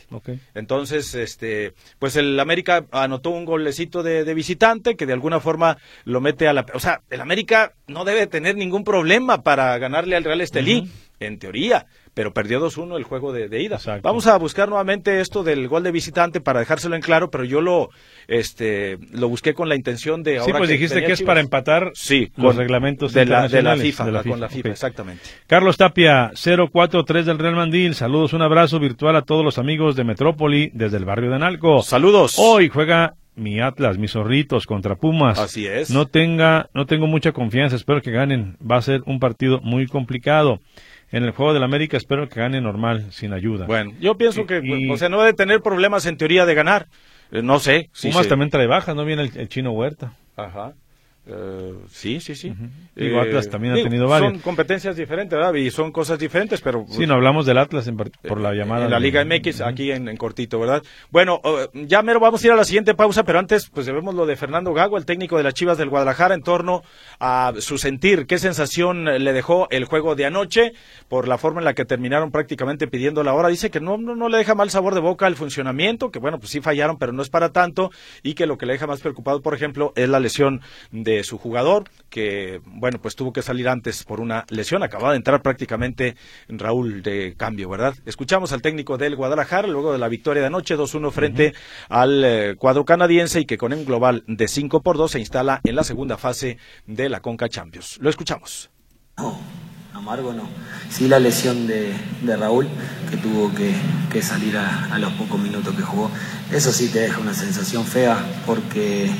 Entonces, 0.54 1.14
este, 1.14 1.74
pues 1.98 2.16
el 2.16 2.38
América 2.40 2.86
anotó 2.92 3.30
un 3.30 3.44
golecito 3.44 4.02
de, 4.02 4.24
de 4.24 4.34
visitante 4.34 4.96
que 4.96 5.06
de 5.06 5.12
alguna 5.12 5.40
forma 5.40 5.76
lo 6.04 6.20
mete 6.20 6.48
a 6.48 6.52
la, 6.52 6.66
o 6.74 6.80
sea, 6.80 7.02
el 7.10 7.20
América 7.20 7.72
no 7.88 8.04
debe 8.04 8.26
tener 8.26 8.56
ningún 8.56 8.84
problema 8.84 9.42
para 9.42 9.76
ganarle 9.78 10.16
al 10.16 10.24
Real 10.24 10.40
Estelí, 10.40 10.88
en 11.18 11.38
teoría, 11.38 11.86
pero 12.12 12.34
perdió 12.34 12.60
2-1 12.60 12.96
el 12.98 13.04
juego 13.04 13.32
de, 13.32 13.48
de 13.48 13.62
ida. 13.62 13.76
Exacto. 13.76 14.02
Vamos 14.06 14.26
a 14.26 14.36
buscar 14.36 14.68
nuevamente 14.68 15.20
esto 15.20 15.42
del 15.44 15.66
gol 15.68 15.82
de 15.82 15.90
visitante 15.92 16.40
para 16.42 16.60
dejárselo 16.60 16.94
en 16.94 17.00
claro, 17.00 17.30
pero 17.30 17.44
yo 17.44 17.60
lo, 17.62 17.88
este, 18.28 18.98
lo 19.12 19.28
busqué 19.28 19.54
con 19.54 19.68
la 19.68 19.76
intención 19.76 20.22
de 20.22 20.32
Sí, 20.32 20.38
ahora 20.40 20.58
pues 20.58 20.68
dijiste 20.70 21.02
que 21.04 21.12
es 21.12 21.20
Chivas- 21.20 21.26
para 21.26 21.40
empatar 21.40 21.92
Sí, 21.94 22.30
los 22.36 22.48
con- 22.54 22.56
reglamentos 22.58 23.12
de 23.14 23.24
la, 23.24 23.48
de 23.48 23.62
la 23.62 23.76
FIFA, 23.76 24.04
de 24.06 24.12
la 24.12 24.22
con 24.24 24.40
la 24.40 24.48
FIFA, 24.48 24.56
FIFA, 24.56 24.68
exactamente. 24.70 25.22
Carlos 25.46 25.76
Tapia, 25.78 26.32
043 26.34 27.24
del 27.24 27.38
Real 27.38 27.54
Mandil. 27.56 27.94
Saludos, 27.94 28.32
un 28.34 28.42
abrazo 28.42 28.78
virtual 28.78 29.16
a 29.16 29.22
todos 29.22 29.44
los 29.44 29.58
amigos 29.58 29.96
de 29.96 30.04
Metrópoli 30.04 30.70
desde 30.74 30.96
el 30.98 31.04
barrio 31.06 31.30
de 31.30 31.36
Analco. 31.36 31.82
Saludos. 31.82 32.34
Hoy 32.38 32.68
juega 32.68 33.14
mi 33.36 33.60
Atlas, 33.60 33.98
mis 33.98 34.12
zorritos 34.12 34.66
contra 34.66 34.96
Pumas. 34.96 35.38
Así 35.38 35.66
es. 35.66 35.90
No 35.90 36.06
tenga, 36.06 36.68
no 36.74 36.86
tengo 36.86 37.06
mucha 37.06 37.32
confianza, 37.32 37.76
espero 37.76 38.02
que 38.02 38.10
ganen. 38.10 38.56
Va 38.68 38.76
a 38.76 38.82
ser 38.82 39.02
un 39.06 39.20
partido 39.20 39.60
muy 39.62 39.86
complicado. 39.86 40.60
En 41.12 41.22
el 41.22 41.30
juego 41.30 41.54
del 41.54 41.62
América 41.62 41.96
espero 41.96 42.28
que 42.28 42.40
gane 42.40 42.60
normal, 42.60 43.06
sin 43.12 43.32
ayuda. 43.32 43.66
Bueno, 43.66 43.92
yo 44.00 44.16
pienso 44.16 44.44
que, 44.46 44.60
Y- 44.64 44.90
o 44.90 44.96
sea, 44.96 45.08
no 45.08 45.20
debe 45.20 45.34
tener 45.34 45.60
problemas 45.60 46.04
en 46.06 46.16
teoría 46.16 46.44
de 46.46 46.54
ganar. 46.54 46.88
Eh, 47.30 47.42
no 47.42 47.60
sé. 47.60 47.90
si 47.92 48.08
Pumas 48.08 48.24
se- 48.24 48.28
también 48.30 48.50
trae 48.50 48.66
bajas, 48.66 48.96
no 48.96 49.04
viene 49.04 49.22
el, 49.22 49.30
el 49.36 49.48
chino 49.48 49.70
Huerta. 49.70 50.14
Ajá. 50.36 50.72
Eh, 51.28 51.74
sí, 51.90 52.20
sí, 52.20 52.36
sí. 52.36 52.52
Digo, 52.94 53.20
Atlas 53.20 53.50
también 53.50 53.74
ha 53.74 53.82
tenido 53.82 54.06
varias. 54.06 54.32
Son 54.32 54.40
competencias 54.40 54.94
diferentes, 54.94 55.36
¿verdad? 55.36 55.52
Y 55.54 55.70
son 55.72 55.90
cosas 55.90 56.18
diferentes, 56.20 56.60
pero... 56.60 56.84
Sí, 56.88 57.04
no 57.04 57.14
hablamos 57.14 57.44
del 57.46 57.58
Atlas 57.58 57.88
en 57.88 57.96
par- 57.96 58.10
por 58.28 58.40
la 58.40 58.52
eh, 58.52 58.56
llamada. 58.56 58.84
En 58.84 58.90
la 58.92 59.00
Liga 59.00 59.24
MX, 59.24 59.60
aquí 59.62 59.90
en, 59.90 60.08
en 60.08 60.16
cortito, 60.16 60.60
¿verdad? 60.60 60.82
Bueno, 61.10 61.40
eh, 61.44 61.66
ya 61.86 62.02
mero 62.02 62.20
vamos 62.20 62.42
a 62.42 62.46
ir 62.46 62.52
a 62.52 62.56
la 62.56 62.64
siguiente 62.64 62.94
pausa, 62.94 63.24
pero 63.24 63.40
antes, 63.40 63.68
pues 63.70 63.86
debemos 63.86 64.14
lo 64.14 64.24
de 64.24 64.36
Fernando 64.36 64.72
Gago, 64.72 64.96
el 64.98 65.04
técnico 65.04 65.36
de 65.36 65.42
las 65.42 65.54
Chivas 65.54 65.78
del 65.78 65.88
Guadalajara, 65.88 66.34
en 66.34 66.42
torno 66.42 66.82
a 67.18 67.52
su 67.58 67.76
sentir, 67.76 68.26
qué 68.26 68.38
sensación 68.38 69.08
eh, 69.08 69.18
le 69.18 69.32
dejó 69.32 69.66
el 69.70 69.84
juego 69.84 70.14
de 70.14 70.26
anoche, 70.26 70.74
por 71.08 71.26
la 71.26 71.38
forma 71.38 71.60
en 71.60 71.64
la 71.64 71.74
que 71.74 71.84
terminaron 71.84 72.30
prácticamente 72.30 72.86
pidiendo 72.86 73.24
la 73.24 73.34
hora. 73.34 73.48
Dice 73.48 73.70
que 73.70 73.80
no, 73.80 73.98
no, 73.98 74.14
no 74.14 74.28
le 74.28 74.38
deja 74.38 74.54
mal 74.54 74.70
sabor 74.70 74.94
de 74.94 75.00
boca 75.00 75.26
el 75.26 75.34
funcionamiento, 75.34 76.12
que 76.12 76.20
bueno, 76.20 76.38
pues 76.38 76.50
sí 76.50 76.60
fallaron, 76.60 76.98
pero 76.98 77.12
no 77.12 77.22
es 77.22 77.30
para 77.30 77.50
tanto, 77.50 77.90
y 78.22 78.34
que 78.34 78.46
lo 78.46 78.58
que 78.58 78.66
le 78.66 78.74
deja 78.74 78.86
más 78.86 79.00
preocupado, 79.00 79.42
por 79.42 79.54
ejemplo, 79.54 79.92
es 79.96 80.08
la 80.08 80.20
lesión 80.20 80.60
de 80.92 81.15
su 81.24 81.38
jugador, 81.38 81.84
que 82.10 82.60
bueno, 82.64 82.98
pues 83.00 83.16
tuvo 83.16 83.32
que 83.32 83.42
salir 83.42 83.68
antes 83.68 84.04
por 84.04 84.20
una 84.20 84.44
lesión. 84.48 84.82
Acababa 84.82 85.12
de 85.12 85.18
entrar 85.18 85.42
prácticamente 85.42 86.16
Raúl 86.48 87.02
de 87.02 87.34
cambio, 87.36 87.68
¿verdad? 87.68 87.94
Escuchamos 88.06 88.52
al 88.52 88.62
técnico 88.62 88.98
del 88.98 89.16
Guadalajara 89.16 89.68
luego 89.68 89.92
de 89.92 89.98
la 89.98 90.08
victoria 90.08 90.42
de 90.42 90.48
anoche 90.48 90.76
2-1 90.76 91.10
frente 91.10 91.54
al 91.88 92.24
eh, 92.24 92.56
cuadro 92.56 92.84
canadiense 92.84 93.40
y 93.40 93.46
que 93.46 93.58
con 93.58 93.72
un 93.72 93.84
global 93.84 94.24
de 94.26 94.48
5 94.48 94.82
por 94.82 94.96
2 94.96 95.10
se 95.10 95.20
instala 95.20 95.60
en 95.64 95.76
la 95.76 95.84
segunda 95.84 96.16
fase 96.16 96.58
de 96.86 97.08
la 97.08 97.20
Conca 97.20 97.48
Champions. 97.48 97.98
Lo 98.00 98.10
escuchamos. 98.10 98.70
No, 99.18 99.38
amargo 99.94 100.32
no. 100.32 100.48
Sí 100.90 101.08
la 101.08 101.18
lesión 101.18 101.66
de, 101.66 101.92
de 102.22 102.36
Raúl, 102.36 102.68
que 103.10 103.16
tuvo 103.16 103.52
que, 103.54 103.72
que 104.12 104.22
salir 104.22 104.56
a, 104.56 104.94
a 104.94 104.98
los 104.98 105.12
pocos 105.14 105.40
minutos 105.40 105.74
que 105.74 105.82
jugó. 105.82 106.10
Eso 106.52 106.72
sí 106.72 106.88
te 106.88 107.00
deja 107.00 107.20
una 107.20 107.34
sensación 107.34 107.84
fea 107.84 108.18
porque 108.46 109.10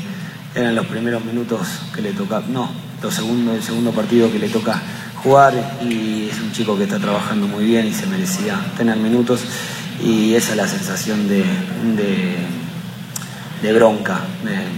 eran 0.56 0.74
los 0.74 0.86
primeros 0.86 1.22
minutos 1.24 1.68
que 1.94 2.00
le 2.00 2.12
toca, 2.12 2.42
no, 2.48 2.70
los 3.02 3.14
segundos, 3.14 3.56
el 3.56 3.62
segundo 3.62 3.92
partido 3.92 4.32
que 4.32 4.38
le 4.38 4.48
toca 4.48 4.80
jugar 5.22 5.52
y 5.82 6.28
es 6.30 6.40
un 6.40 6.50
chico 6.50 6.76
que 6.78 6.84
está 6.84 6.98
trabajando 6.98 7.46
muy 7.46 7.66
bien 7.66 7.86
y 7.86 7.92
se 7.92 8.06
merecía 8.06 8.58
tener 8.76 8.96
minutos 8.96 9.42
y 10.02 10.34
esa 10.34 10.52
es 10.52 10.56
la 10.56 10.66
sensación 10.66 11.28
de, 11.28 11.44
de, 13.62 13.72
bronca 13.72 14.20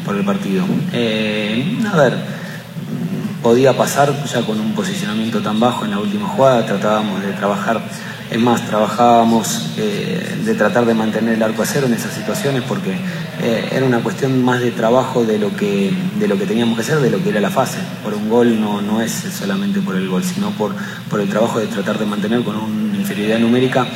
por 0.04 0.16
el 0.16 0.24
partido. 0.24 0.64
Eh, 0.92 1.78
a 1.92 1.96
ver, 1.96 2.14
podía 3.42 3.76
pasar 3.76 4.12
ya 4.24 4.42
con 4.42 4.58
un 4.58 4.72
posicionamiento 4.74 5.40
tan 5.40 5.60
bajo 5.60 5.84
en 5.84 5.92
la 5.92 6.00
última 6.00 6.28
jugada, 6.28 6.66
tratábamos 6.66 7.22
de 7.22 7.32
trabajar, 7.32 7.80
es 8.30 8.38
más, 8.38 8.66
trabajábamos 8.66 9.70
eh, 9.78 10.38
de 10.44 10.54
tratar 10.54 10.84
de 10.84 10.94
mantener 10.94 11.34
el 11.34 11.42
arco 11.42 11.62
a 11.62 11.66
cero 11.66 11.86
en 11.86 11.94
esas 11.94 12.12
situaciones 12.12 12.62
porque 12.62 12.92
eh, 13.42 13.68
era 13.72 13.86
una 13.86 14.00
cuestión 14.00 14.44
más 14.44 14.60
de 14.60 14.70
trabajo 14.70 15.24
de 15.24 15.38
lo, 15.38 15.56
que, 15.56 15.92
de 16.18 16.28
lo 16.28 16.36
que 16.36 16.44
teníamos 16.44 16.76
que 16.76 16.82
hacer, 16.82 17.00
de 17.00 17.10
lo 17.10 17.22
que 17.22 17.30
era 17.30 17.40
la 17.40 17.50
fase. 17.50 17.78
Por 18.04 18.14
un 18.14 18.28
gol 18.28 18.60
no, 18.60 18.82
no 18.82 19.00
es 19.00 19.12
solamente 19.12 19.80
por 19.80 19.96
el 19.96 20.08
gol, 20.08 20.22
sino 20.22 20.50
por, 20.50 20.74
por 21.08 21.20
el 21.20 21.28
trabajo 21.28 21.58
de 21.58 21.68
tratar 21.68 21.98
de 21.98 22.04
mantener 22.04 22.42
con 22.42 22.56
una 22.56 22.96
inferioridad 22.96 23.38
numérica 23.38 23.86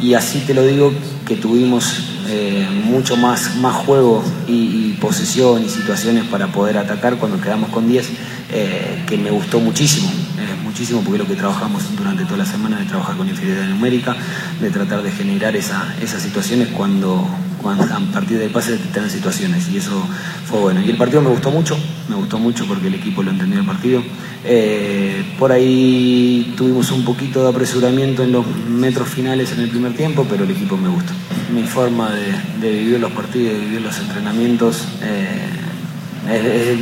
y 0.00 0.14
así 0.14 0.40
te 0.40 0.54
lo 0.54 0.64
digo 0.64 0.92
que 1.26 1.36
tuvimos 1.36 2.17
eh, 2.28 2.68
mucho 2.84 3.16
más, 3.16 3.56
más 3.56 3.74
juego 3.74 4.22
y, 4.46 4.92
posesión 5.00 5.64
y 5.64 5.68
situaciones 5.68 6.24
para 6.24 6.48
poder 6.48 6.76
atacar 6.76 7.16
cuando 7.16 7.40
quedamos 7.40 7.70
con 7.70 7.88
10, 7.88 8.10
eh, 8.50 9.04
que 9.06 9.16
me 9.16 9.30
gustó 9.30 9.60
muchísimo, 9.60 10.10
muchísimo 10.64 11.02
porque 11.02 11.18
lo 11.18 11.26
que 11.26 11.34
trabajamos 11.34 11.84
durante 11.96 12.24
toda 12.24 12.38
la 12.38 12.44
semana 12.44 12.78
de 12.78 12.84
trabajar 12.84 13.16
con 13.16 13.28
inferioridad 13.28 13.66
numérica, 13.68 14.16
de 14.60 14.70
tratar 14.70 15.02
de 15.02 15.10
generar 15.10 15.56
esa, 15.56 15.94
esas 16.02 16.22
situaciones 16.22 16.68
cuando, 16.68 17.26
cuando 17.62 17.84
a 17.84 18.00
partir 18.12 18.38
del 18.38 18.50
pase 18.50 18.76
tener 18.92 19.10
situaciones 19.10 19.68
y 19.70 19.78
eso 19.78 20.02
fue 20.46 20.60
bueno. 20.60 20.80
Y 20.80 20.90
el 20.90 20.96
partido 20.96 21.22
me 21.22 21.30
gustó 21.30 21.50
mucho, 21.50 21.76
me 22.08 22.16
gustó 22.16 22.38
mucho 22.38 22.66
porque 22.66 22.88
el 22.88 22.94
equipo 22.94 23.22
lo 23.22 23.30
entendió 23.30 23.60
el 23.60 23.66
partido. 23.66 24.02
Eh, 24.44 25.24
por 25.38 25.52
ahí 25.52 26.54
tuvimos 26.56 26.90
un 26.92 27.04
poquito 27.04 27.42
de 27.42 27.50
apresuramiento 27.50 28.22
en 28.22 28.32
los 28.32 28.46
metros 28.68 29.08
finales 29.08 29.52
en 29.52 29.60
el 29.60 29.70
primer 29.70 29.94
tiempo, 29.94 30.26
pero 30.28 30.44
el 30.44 30.50
equipo 30.50 30.76
me 30.76 30.88
gustó. 30.88 31.12
Mi 31.48 31.62
forma 31.62 32.10
de, 32.10 32.70
vivir 32.70 33.00
los 33.00 33.12
partidos, 33.12 33.54
de 33.54 33.60
vivir 33.60 33.80
los 33.80 33.98
entrenamientos 33.98 34.86
eh, 35.02 35.48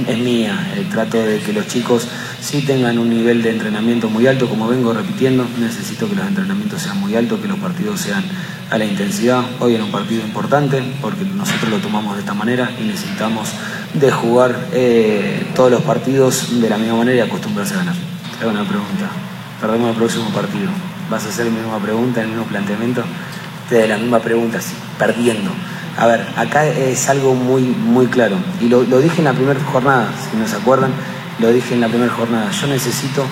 es, 0.08 0.18
mía. 0.18 0.72
El 0.76 0.88
trato 0.88 1.18
de 1.18 1.38
que 1.38 1.52
los 1.52 1.66
chicos 1.68 2.08
sí 2.40 2.62
tengan 2.62 2.98
un 2.98 3.08
nivel 3.08 3.42
de 3.42 3.50
entrenamiento 3.50 4.10
muy 4.10 4.26
alto, 4.26 4.48
como 4.48 4.66
vengo 4.66 4.92
repitiendo, 4.92 5.46
necesito 5.58 6.08
que 6.08 6.16
los 6.16 6.26
entrenamientos 6.26 6.82
sean 6.82 6.98
muy 6.98 7.14
altos, 7.14 7.40
que 7.40 7.48
los 7.48 7.58
partidos 7.58 8.00
sean 8.00 8.24
a 8.70 8.78
la 8.78 8.84
intensidad. 8.84 9.44
Hoy 9.60 9.74
era 9.74 9.84
un 9.84 9.92
partido 9.92 10.22
importante 10.22 10.82
porque 11.00 11.24
nosotros 11.24 11.70
lo 11.70 11.78
tomamos 11.78 12.14
de 12.14 12.20
esta 12.20 12.34
manera 12.34 12.70
y 12.80 12.84
necesitamos 12.84 13.50
de 13.94 14.10
jugar 14.10 14.68
eh, 14.72 15.46
todos 15.54 15.70
los 15.70 15.82
partidos 15.82 16.60
de 16.60 16.68
la 16.68 16.76
misma 16.76 16.96
manera 16.96 17.18
y 17.18 17.20
acostumbrarse 17.20 17.74
a 17.74 17.78
ganar. 17.78 17.94
Es 18.40 18.46
una 18.46 18.64
pregunta. 18.64 19.10
Perdemos 19.60 19.90
el 19.90 19.96
próximo 19.96 20.28
partido. 20.30 20.70
¿Vas 21.08 21.24
a 21.24 21.28
hacer 21.28 21.46
la 21.46 21.52
misma 21.52 21.78
pregunta, 21.78 22.20
el 22.20 22.28
mismo 22.28 22.44
planteamiento? 22.44 23.04
De 23.70 23.88
la 23.88 23.96
misma 23.96 24.20
pregunta, 24.20 24.58
perdiendo. 24.98 25.50
A 25.98 26.06
ver, 26.06 26.26
acá 26.36 26.66
es 26.66 27.08
algo 27.08 27.34
muy, 27.34 27.62
muy 27.62 28.06
claro. 28.06 28.36
Y 28.60 28.68
lo, 28.68 28.82
dije 28.82 29.18
en 29.18 29.24
la 29.24 29.32
primera 29.32 29.58
jornada, 29.60 30.08
si 30.30 30.36
no 30.36 30.46
se 30.46 30.56
acuerdan, 30.56 30.92
lo 31.38 31.50
dije 31.50 31.74
en 31.74 31.80
la 31.80 31.88
primera 31.88 32.12
jornada. 32.12 32.50
Yo 32.50 32.66
necesito 32.66 33.24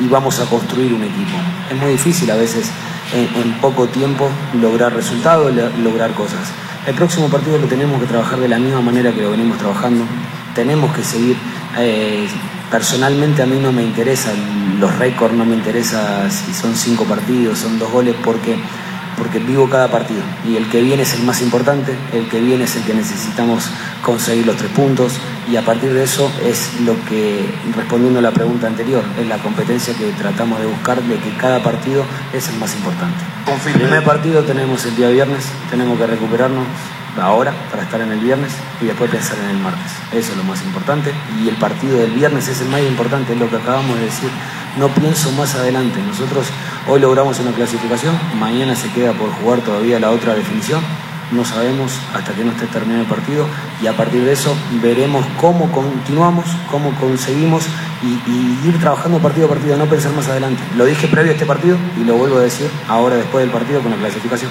y 0.00 0.08
vamos 0.08 0.40
a 0.40 0.46
construir 0.46 0.94
un 0.94 1.02
equipo. 1.02 1.36
Es 1.70 1.76
muy 1.76 1.92
difícil 1.92 2.30
a 2.30 2.36
veces 2.36 2.70
en, 3.12 3.52
poco 3.60 3.86
tiempo 3.88 4.30
lograr 4.60 4.94
resultados, 4.94 5.52
lograr 5.84 6.12
cosas. 6.12 6.52
El 6.86 6.94
próximo 6.94 7.28
partido 7.28 7.58
lo 7.58 7.66
tenemos 7.66 8.00
que 8.00 8.06
trabajar 8.06 8.40
de 8.40 8.48
la 8.48 8.58
misma 8.58 8.80
manera 8.80 9.12
que 9.12 9.20
lo 9.20 9.30
venimos 9.30 9.58
trabajando. 9.58 10.04
Tenemos 10.54 10.94
que 10.96 11.04
seguir. 11.04 11.36
Eh, 11.78 12.26
personalmente 12.70 13.42
a 13.42 13.46
mí 13.46 13.58
no 13.58 13.72
me 13.72 13.82
interesan 13.82 14.80
los 14.80 14.96
récords, 14.96 15.34
no 15.34 15.44
me 15.44 15.54
interesa 15.54 16.30
si 16.30 16.54
son 16.54 16.74
cinco 16.74 17.04
partidos, 17.04 17.58
son 17.58 17.78
dos 17.78 17.90
goles, 17.90 18.14
porque 18.24 18.56
porque 19.18 19.38
vivo 19.38 19.68
cada 19.68 19.88
partido 19.88 20.22
y 20.46 20.56
el 20.56 20.68
que 20.68 20.80
viene 20.80 21.02
es 21.02 21.14
el 21.14 21.22
más 21.22 21.42
importante, 21.42 21.96
el 22.12 22.28
que 22.28 22.40
viene 22.40 22.64
es 22.64 22.76
el 22.76 22.84
que 22.84 22.94
necesitamos 22.94 23.68
conseguir 24.02 24.46
los 24.46 24.56
tres 24.56 24.70
puntos 24.70 25.14
y 25.50 25.56
a 25.56 25.62
partir 25.64 25.92
de 25.92 26.04
eso 26.04 26.30
es 26.44 26.80
lo 26.80 26.94
que, 27.06 27.44
respondiendo 27.76 28.20
a 28.20 28.22
la 28.22 28.30
pregunta 28.30 28.66
anterior, 28.66 29.02
es 29.18 29.26
la 29.26 29.38
competencia 29.38 29.94
que 29.94 30.10
tratamos 30.12 30.60
de 30.60 30.66
buscar 30.66 31.02
de 31.02 31.18
que 31.18 31.36
cada 31.36 31.62
partido 31.62 32.04
es 32.32 32.48
el 32.48 32.56
más 32.58 32.74
importante. 32.76 33.18
El 33.66 33.72
primer 33.72 34.04
partido 34.04 34.42
tenemos 34.44 34.84
el 34.86 34.96
día 34.96 35.08
viernes, 35.08 35.46
tenemos 35.70 35.98
que 35.98 36.06
recuperarnos 36.06 36.66
ahora 37.18 37.52
para 37.70 37.82
estar 37.82 38.00
en 38.00 38.12
el 38.12 38.20
viernes 38.20 38.52
y 38.80 38.86
después 38.86 39.10
pensar 39.10 39.38
en 39.38 39.50
el 39.50 39.58
martes. 39.58 39.92
Eso 40.12 40.32
es 40.32 40.36
lo 40.36 40.44
más 40.44 40.62
importante 40.62 41.12
y 41.42 41.48
el 41.48 41.56
partido 41.56 41.98
del 41.98 42.12
viernes 42.12 42.48
es 42.48 42.60
el 42.60 42.68
más 42.68 42.82
importante, 42.82 43.32
es 43.32 43.38
lo 43.38 43.48
que 43.48 43.56
acabamos 43.56 43.96
de 43.98 44.04
decir 44.04 44.30
no 44.78 44.88
pienso 44.88 45.32
más 45.32 45.54
adelante. 45.54 46.00
Nosotros 46.06 46.46
hoy 46.88 47.00
logramos 47.00 47.38
una 47.40 47.52
clasificación, 47.52 48.14
mañana 48.38 48.74
se 48.74 48.90
queda 48.92 49.12
por 49.12 49.30
jugar 49.30 49.60
todavía 49.60 49.98
la 49.98 50.10
otra 50.10 50.34
definición. 50.34 50.80
No 51.32 51.44
sabemos 51.44 51.92
hasta 52.12 52.32
que 52.32 52.44
no 52.44 52.50
esté 52.50 52.66
terminado 52.66 53.02
el 53.02 53.08
partido 53.08 53.46
y 53.80 53.86
a 53.86 53.96
partir 53.96 54.24
de 54.24 54.32
eso 54.32 54.52
veremos 54.82 55.24
cómo 55.40 55.70
continuamos, 55.70 56.46
cómo 56.68 56.90
conseguimos 56.98 57.64
y, 58.02 58.68
ir 58.68 58.78
trabajando 58.80 59.18
partido 59.18 59.46
a 59.46 59.50
partido, 59.50 59.76
no 59.76 59.86
pensar 59.86 60.12
más 60.12 60.28
adelante. 60.28 60.60
Lo 60.76 60.84
dije 60.84 61.06
previo 61.06 61.30
a 61.30 61.34
este 61.34 61.46
partido 61.46 61.76
y 62.00 62.04
lo 62.04 62.16
vuelvo 62.16 62.38
a 62.38 62.40
decir 62.40 62.68
ahora 62.88 63.16
después 63.16 63.44
del 63.44 63.52
partido 63.52 63.80
con 63.80 63.92
la 63.92 63.98
clasificación. 63.98 64.50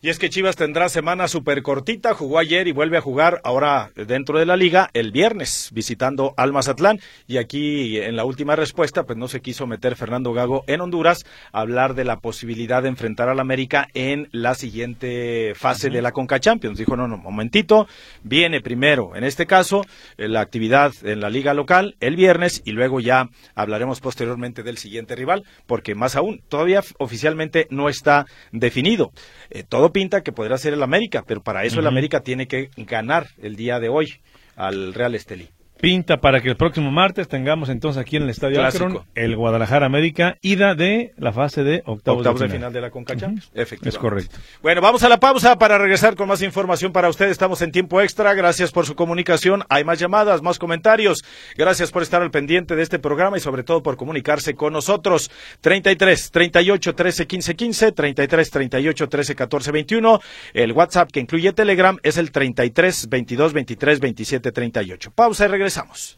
Y 0.00 0.10
es 0.10 0.20
que 0.20 0.30
Chivas 0.30 0.54
tendrá 0.54 0.88
semana 0.88 1.26
súper 1.26 1.60
cortita, 1.62 2.14
jugó 2.14 2.38
ayer 2.38 2.68
y 2.68 2.72
vuelve 2.72 2.98
a 2.98 3.00
jugar 3.00 3.40
ahora 3.42 3.90
dentro 3.96 4.38
de 4.38 4.46
la 4.46 4.56
liga 4.56 4.90
el 4.92 5.10
viernes, 5.10 5.70
visitando 5.72 6.34
al 6.36 6.52
Mazatlán. 6.52 7.00
Y 7.26 7.38
aquí 7.38 7.98
en 7.98 8.14
la 8.14 8.24
última 8.24 8.54
respuesta, 8.54 9.02
pues 9.02 9.18
no 9.18 9.26
se 9.26 9.40
quiso 9.40 9.66
meter 9.66 9.96
Fernando 9.96 10.32
Gago 10.32 10.62
en 10.68 10.82
Honduras 10.82 11.24
a 11.50 11.62
hablar 11.62 11.94
de 11.96 12.04
la 12.04 12.20
posibilidad 12.20 12.80
de 12.80 12.90
enfrentar 12.90 13.28
al 13.28 13.40
América 13.40 13.88
en 13.92 14.28
la 14.30 14.54
siguiente 14.54 15.54
fase 15.56 15.90
de 15.90 16.00
la 16.00 16.12
Conca 16.12 16.38
Champions. 16.38 16.78
Dijo, 16.78 16.96
no, 16.96 17.08
no, 17.08 17.16
momentito, 17.16 17.88
viene 18.22 18.60
primero, 18.60 19.16
en 19.16 19.24
este 19.24 19.46
caso, 19.46 19.84
eh, 20.16 20.28
la 20.28 20.42
actividad 20.42 20.92
en 21.02 21.18
la 21.18 21.28
liga 21.28 21.54
local 21.54 21.96
el 21.98 22.14
viernes 22.14 22.62
y 22.64 22.70
luego 22.70 23.00
ya 23.00 23.30
hablaremos 23.56 23.98
posteriormente 24.00 24.62
del 24.62 24.78
siguiente 24.78 25.16
rival, 25.16 25.42
porque 25.66 25.96
más 25.96 26.14
aún, 26.14 26.40
todavía 26.48 26.84
oficialmente 26.98 27.66
no 27.70 27.88
está 27.88 28.26
definido. 28.52 29.10
Eh, 29.50 29.64
todo 29.68 29.87
pinta 29.92 30.22
que 30.22 30.32
podrá 30.32 30.58
ser 30.58 30.74
el 30.74 30.82
América, 30.82 31.24
pero 31.26 31.42
para 31.42 31.64
eso 31.64 31.80
el 31.80 31.86
América 31.86 32.20
tiene 32.20 32.46
que 32.46 32.70
ganar 32.76 33.28
el 33.42 33.56
día 33.56 33.78
de 33.78 33.88
hoy 33.88 34.20
al 34.56 34.94
Real 34.94 35.14
Estelí 35.14 35.48
pinta 35.80 36.18
para 36.18 36.40
que 36.40 36.48
el 36.48 36.56
próximo 36.56 36.90
martes 36.90 37.28
tengamos 37.28 37.68
entonces 37.68 38.00
aquí 38.00 38.16
en 38.16 38.24
el 38.24 38.30
Estadio 38.30 38.64
Akron 38.64 39.00
el 39.14 39.36
Guadalajara 39.36 39.86
América, 39.86 40.36
ida 40.42 40.74
de 40.74 41.12
la 41.16 41.32
fase 41.32 41.62
de 41.62 41.82
octavos, 41.86 42.38
de, 42.38 42.48
final. 42.48 42.72
de 42.72 42.80
la 42.80 42.90
Conca 42.90 43.14
Efectivamente. 43.14 43.88
Es 43.88 43.98
correcto. 43.98 44.36
Bueno, 44.62 44.80
vamos 44.80 45.02
a 45.02 45.08
la 45.08 45.18
pausa 45.18 45.56
para 45.56 45.78
regresar 45.78 46.16
con 46.16 46.28
más 46.28 46.42
información 46.42 46.92
para 46.92 47.08
ustedes. 47.08 47.32
Estamos 47.32 47.62
en 47.62 47.72
tiempo 47.72 48.00
extra. 48.00 48.34
Gracias 48.34 48.72
por 48.72 48.86
su 48.86 48.94
comunicación. 48.94 49.64
Hay 49.68 49.84
más 49.84 49.98
llamadas, 49.98 50.42
más 50.42 50.58
comentarios. 50.58 51.24
Gracias 51.56 51.90
por 51.90 52.02
estar 52.02 52.22
al 52.22 52.30
pendiente 52.30 52.76
de 52.76 52.82
este 52.82 52.98
programa 52.98 53.36
y 53.36 53.40
sobre 53.40 53.62
todo 53.62 53.82
por 53.82 53.96
comunicarse 53.96 54.54
con 54.54 54.72
nosotros. 54.72 55.30
33 55.60 56.30
38 56.30 56.94
13 56.94 57.26
15 57.26 57.56
15, 57.56 57.92
33 57.92 58.50
38 58.50 59.08
13 59.08 59.34
14 59.34 59.72
21. 59.72 60.20
El 60.54 60.72
WhatsApp 60.72 61.10
que 61.10 61.20
incluye 61.20 61.52
Telegram 61.52 61.96
es 62.02 62.18
el 62.18 62.30
33 62.30 63.08
22 63.08 63.52
23 63.52 64.00
27 64.00 64.52
38. 64.52 65.12
Pausa 65.14 65.44
y 65.44 65.48
regresamos 65.48 65.67
regresamos. 65.68 66.16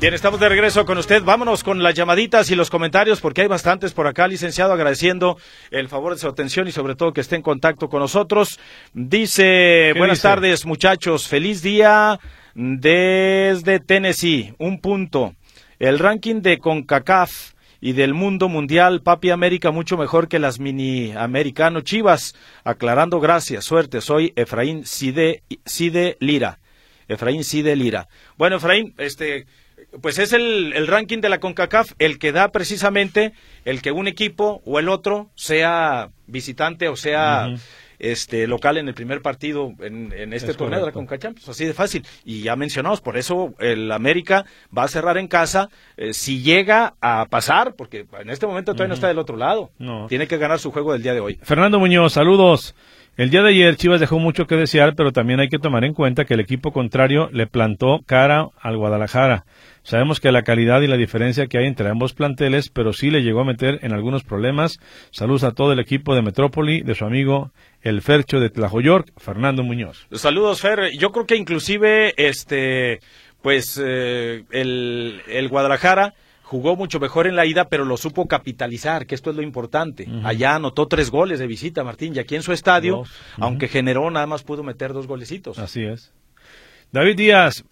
Bien, 0.00 0.14
estamos 0.14 0.38
de 0.38 0.48
regreso 0.48 0.86
con 0.86 0.96
usted. 0.96 1.24
Vámonos 1.24 1.64
con 1.64 1.82
las 1.82 1.92
llamaditas 1.92 2.52
y 2.52 2.54
los 2.54 2.70
comentarios 2.70 3.20
porque 3.20 3.40
hay 3.40 3.48
bastantes 3.48 3.92
por 3.92 4.06
acá, 4.06 4.28
licenciado, 4.28 4.72
agradeciendo 4.72 5.38
el 5.72 5.88
favor 5.88 6.12
de 6.12 6.20
su 6.20 6.28
atención 6.28 6.68
y 6.68 6.72
sobre 6.72 6.94
todo 6.94 7.12
que 7.12 7.20
esté 7.20 7.34
en 7.34 7.42
contacto 7.42 7.88
con 7.88 7.98
nosotros. 7.98 8.60
Dice, 8.94 9.94
buenas 9.98 10.22
tardes 10.22 10.66
muchachos, 10.66 11.26
feliz 11.26 11.62
día 11.62 12.20
desde 12.54 13.80
Tennessee. 13.80 14.54
Un 14.58 14.80
punto. 14.80 15.34
El 15.80 15.98
ranking 15.98 16.42
de 16.42 16.58
CONCACAF 16.58 17.54
y 17.80 17.92
del 17.92 18.14
mundo 18.14 18.48
mundial, 18.48 19.02
Papi 19.02 19.30
América 19.30 19.72
mucho 19.72 19.96
mejor 19.96 20.28
que 20.28 20.38
las 20.38 20.60
mini 20.60 21.10
americano 21.10 21.80
Chivas. 21.80 22.36
Aclarando, 22.62 23.18
gracias, 23.18 23.64
suerte. 23.64 24.00
Soy 24.00 24.32
Efraín 24.36 24.86
Cide, 24.86 25.42
Cide 25.66 26.16
Lira. 26.20 26.60
Efraín 27.08 27.42
Cide 27.42 27.74
Lira. 27.74 28.06
Bueno, 28.36 28.56
Efraín, 28.56 28.94
este 28.98 29.46
pues 30.00 30.18
es 30.18 30.32
el, 30.32 30.86
ranking 30.86 31.20
de 31.20 31.28
la 31.28 31.40
CONCACAF 31.40 31.92
el 31.98 32.18
que 32.18 32.32
da 32.32 32.48
precisamente 32.48 33.32
el 33.64 33.82
que 33.82 33.92
un 33.92 34.08
equipo 34.08 34.62
o 34.64 34.78
el 34.78 34.88
otro 34.88 35.30
sea 35.34 36.10
visitante 36.26 36.88
o 36.88 36.96
sea 36.96 37.48
este 37.98 38.46
local 38.46 38.78
en 38.78 38.88
el 38.88 38.94
primer 38.94 39.22
partido 39.22 39.72
en, 39.80 40.32
este 40.32 40.54
torneo 40.54 40.80
de 40.80 40.86
la 40.86 40.92
CONCACAF, 40.92 41.34
pues 41.34 41.48
así 41.48 41.64
de 41.64 41.74
fácil. 41.74 42.04
Y 42.24 42.42
ya 42.42 42.56
mencionamos, 42.56 43.00
por 43.00 43.16
eso 43.16 43.54
el 43.58 43.90
América 43.90 44.44
va 44.76 44.84
a 44.84 44.88
cerrar 44.88 45.18
en 45.18 45.26
casa 45.26 45.68
eh, 45.96 46.12
si 46.12 46.42
llega 46.42 46.94
a 47.00 47.26
pasar, 47.26 47.74
porque 47.74 48.06
en 48.20 48.30
este 48.30 48.46
momento 48.46 48.72
todavía 48.72 48.88
no 48.88 48.94
está 48.94 49.08
del 49.08 49.18
otro 49.18 49.36
lado. 49.36 49.70
Tiene 50.08 50.26
que 50.26 50.36
ganar 50.36 50.58
su 50.58 50.70
juego 50.70 50.92
del 50.92 51.02
día 51.02 51.14
de 51.14 51.20
hoy. 51.20 51.38
Fernando 51.42 51.78
Muñoz, 51.78 52.12
saludos. 52.12 52.74
El 53.18 53.30
día 53.30 53.42
de 53.42 53.48
ayer 53.48 53.74
Chivas 53.74 53.98
dejó 53.98 54.20
mucho 54.20 54.46
que 54.46 54.54
desear, 54.54 54.94
pero 54.94 55.10
también 55.10 55.40
hay 55.40 55.48
que 55.48 55.58
tomar 55.58 55.82
en 55.84 55.92
cuenta 55.92 56.24
que 56.24 56.34
el 56.34 56.40
equipo 56.40 56.72
contrario 56.72 57.28
le 57.32 57.48
plantó 57.48 57.98
cara 58.06 58.46
al 58.60 58.76
Guadalajara. 58.76 59.44
Sabemos 59.82 60.20
que 60.20 60.30
la 60.30 60.44
calidad 60.44 60.82
y 60.82 60.86
la 60.86 60.96
diferencia 60.96 61.48
que 61.48 61.58
hay 61.58 61.66
entre 61.66 61.88
ambos 61.88 62.12
planteles, 62.12 62.68
pero 62.68 62.92
sí 62.92 63.10
le 63.10 63.24
llegó 63.24 63.40
a 63.40 63.44
meter 63.44 63.80
en 63.82 63.92
algunos 63.92 64.22
problemas. 64.22 64.78
Saludos 65.10 65.42
a 65.42 65.50
todo 65.50 65.72
el 65.72 65.80
equipo 65.80 66.14
de 66.14 66.22
Metrópoli, 66.22 66.82
de 66.82 66.94
su 66.94 67.04
amigo 67.06 67.50
el 67.82 68.02
Fercho 68.02 68.38
de 68.38 68.50
Tlajoyork, 68.50 69.10
Fernando 69.16 69.64
Muñoz. 69.64 70.06
Saludos, 70.12 70.60
Fer. 70.60 70.92
Yo 70.96 71.10
creo 71.10 71.26
que 71.26 71.34
inclusive 71.34 72.14
este 72.16 73.00
pues 73.42 73.82
eh, 73.84 74.44
el, 74.52 75.22
el 75.26 75.48
Guadalajara 75.48 76.14
jugó 76.48 76.76
mucho 76.76 76.98
mejor 76.98 77.26
en 77.26 77.36
la 77.36 77.44
ida, 77.44 77.68
pero 77.68 77.84
lo 77.84 77.98
supo 77.98 78.26
capitalizar, 78.26 79.06
que 79.06 79.14
esto 79.14 79.28
es 79.28 79.36
lo 79.36 79.42
importante. 79.42 80.08
Allá 80.24 80.54
anotó 80.54 80.88
tres 80.88 81.10
goles 81.10 81.38
de 81.38 81.46
visita, 81.46 81.84
Martín, 81.84 82.16
y 82.16 82.20
aquí 82.20 82.36
en 82.36 82.42
su 82.42 82.54
estadio, 82.54 83.02
aunque 83.36 83.68
generó, 83.68 84.10
nada 84.10 84.26
más 84.26 84.44
pudo 84.44 84.62
meter 84.62 84.94
dos 84.94 85.06
golecitos. 85.06 85.58
Así 85.58 85.84
es. 85.84 86.14
David 86.90 87.16
Díaz, 87.16 87.64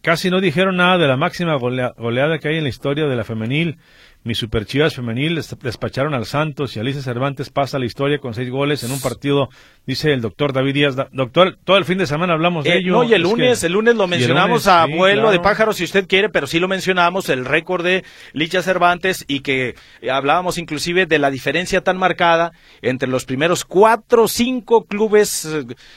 casi 0.00 0.30
no 0.30 0.40
dijeron 0.40 0.76
nada 0.76 0.96
de 0.96 1.06
la 1.06 1.18
máxima 1.18 1.54
goleada 1.56 2.38
que 2.38 2.48
hay 2.48 2.56
en 2.56 2.62
la 2.62 2.70
historia 2.70 3.04
de 3.04 3.14
la 3.14 3.24
femenil. 3.24 3.76
Mis 4.24 4.38
superchivas 4.38 4.94
femenil 4.94 5.38
despacharon 5.60 6.14
al 6.14 6.24
Santos 6.24 6.74
y 6.74 6.80
Alicia 6.80 7.02
Cervantes 7.02 7.50
pasa 7.50 7.78
la 7.78 7.84
historia 7.84 8.20
con 8.20 8.32
seis 8.32 8.48
goles 8.48 8.82
en 8.82 8.90
un 8.90 8.98
partido, 8.98 9.50
dice 9.86 10.14
el 10.14 10.22
doctor 10.22 10.54
David 10.54 10.72
Díaz. 10.72 10.96
doctor, 11.12 11.58
todo 11.62 11.76
el 11.76 11.84
fin 11.84 11.98
de 11.98 12.06
semana 12.06 12.32
hablamos 12.32 12.64
de 12.64 12.70
eh, 12.70 12.78
ello. 12.78 12.92
No, 12.92 13.04
y 13.04 13.12
el 13.12 13.20
lunes, 13.20 13.62
el 13.64 13.74
lunes 13.74 13.96
lo 13.96 14.06
mencionamos 14.06 14.66
a 14.66 14.86
vuelo 14.86 15.30
de 15.30 15.40
pájaros 15.40 15.76
si 15.76 15.84
usted 15.84 16.06
quiere, 16.08 16.30
pero 16.30 16.46
sí 16.46 16.58
lo 16.58 16.68
mencionamos, 16.68 17.28
el 17.28 17.44
récord 17.44 17.84
de 17.84 18.02
Licha 18.32 18.62
Cervantes 18.62 19.26
y 19.28 19.40
que 19.40 19.74
hablábamos 20.10 20.56
inclusive 20.56 21.04
de 21.04 21.18
la 21.18 21.30
diferencia 21.30 21.82
tan 21.82 21.98
marcada 21.98 22.52
entre 22.80 23.10
los 23.10 23.26
primeros 23.26 23.66
cuatro 23.66 24.22
o 24.22 24.28
cinco 24.28 24.86
clubes 24.86 25.46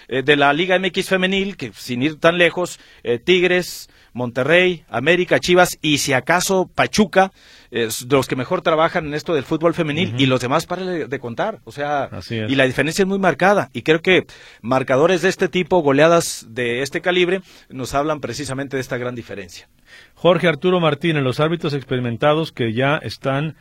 eh, 0.10 0.22
de 0.22 0.36
la 0.36 0.52
Liga 0.52 0.78
MX 0.78 1.08
femenil, 1.08 1.56
que 1.56 1.72
sin 1.74 2.04
ir 2.04 2.20
tan 2.20 2.38
lejos, 2.38 2.78
eh, 3.04 3.20
Tigres, 3.20 3.88
Monterrey, 4.12 4.84
América, 4.90 5.40
Chivas 5.40 5.78
y 5.82 6.00
si 6.00 6.12
acaso 6.12 6.70
Pachuca, 6.74 7.32
es 7.72 8.08
de 8.08 8.16
los 8.16 8.28
que 8.28 8.36
mejor 8.36 8.62
trabajan 8.62 9.08
en 9.08 9.14
esto 9.14 9.34
del 9.34 9.44
fútbol 9.44 9.74
femenil 9.74 10.16
y 10.18 10.26
los 10.26 10.42
demás 10.42 10.66
para 10.66 10.84
de 10.84 11.20
contar. 11.20 11.60
O 11.64 11.72
sea, 11.72 12.10
y 12.30 12.56
la 12.56 12.66
diferencia 12.66 13.04
es 13.04 13.08
muy 13.08 13.20
marcada. 13.20 13.70
Y 13.74 13.82
creo 13.82 14.02
que 14.02 14.26
marcadores 14.62 15.22
de 15.22 15.30
este 15.30 15.48
tipo, 15.48 15.82
goleadas 15.82 16.46
de 16.50 16.82
este 16.82 17.02
calibre, 17.02 17.42
nos 17.70 17.94
hablan 17.94 18.20
precisamente 18.20 18.78
de 18.78 18.82
esta 18.82 18.98
gran 18.98 19.16
diferencia. 19.16 19.68
Jorge 20.14 20.48
Arturo 20.48 20.80
Martínez, 20.80 21.24
los 21.24 21.40
árbitros 21.40 21.74
experimentados 21.74 22.52
que 22.52 22.74
ya 22.74 22.98
están 22.98 23.56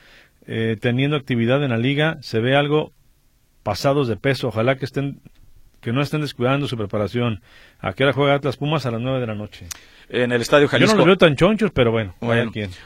eh, 0.46 0.76
teniendo 0.80 1.16
actividad 1.16 1.62
en 1.64 1.70
la 1.70 1.78
liga, 1.78 2.18
se 2.20 2.40
ve 2.40 2.56
algo 2.56 2.92
pasados 3.62 4.08
de 4.08 4.16
peso. 4.16 4.48
Ojalá 4.48 4.76
que 4.76 4.84
estén 4.84 5.20
que 5.86 5.92
no 5.92 6.02
estén 6.02 6.20
descuidando 6.20 6.66
su 6.66 6.76
preparación. 6.76 7.42
¿A 7.78 7.92
qué 7.92 8.02
hora 8.02 8.12
juega 8.12 8.34
Atlas 8.34 8.56
Pumas? 8.56 8.84
A 8.86 8.90
las 8.90 9.00
nueve 9.00 9.20
de 9.20 9.28
la 9.28 9.36
noche. 9.36 9.68
En 10.08 10.32
el 10.32 10.42
Estadio 10.42 10.66
Jalisco. 10.66 10.94
Yo 10.94 10.98
no 10.98 10.98
los 10.98 11.06
veo 11.06 11.16
tan 11.16 11.36
chonchos, 11.36 11.70
pero 11.70 11.92
bueno. 11.92 12.12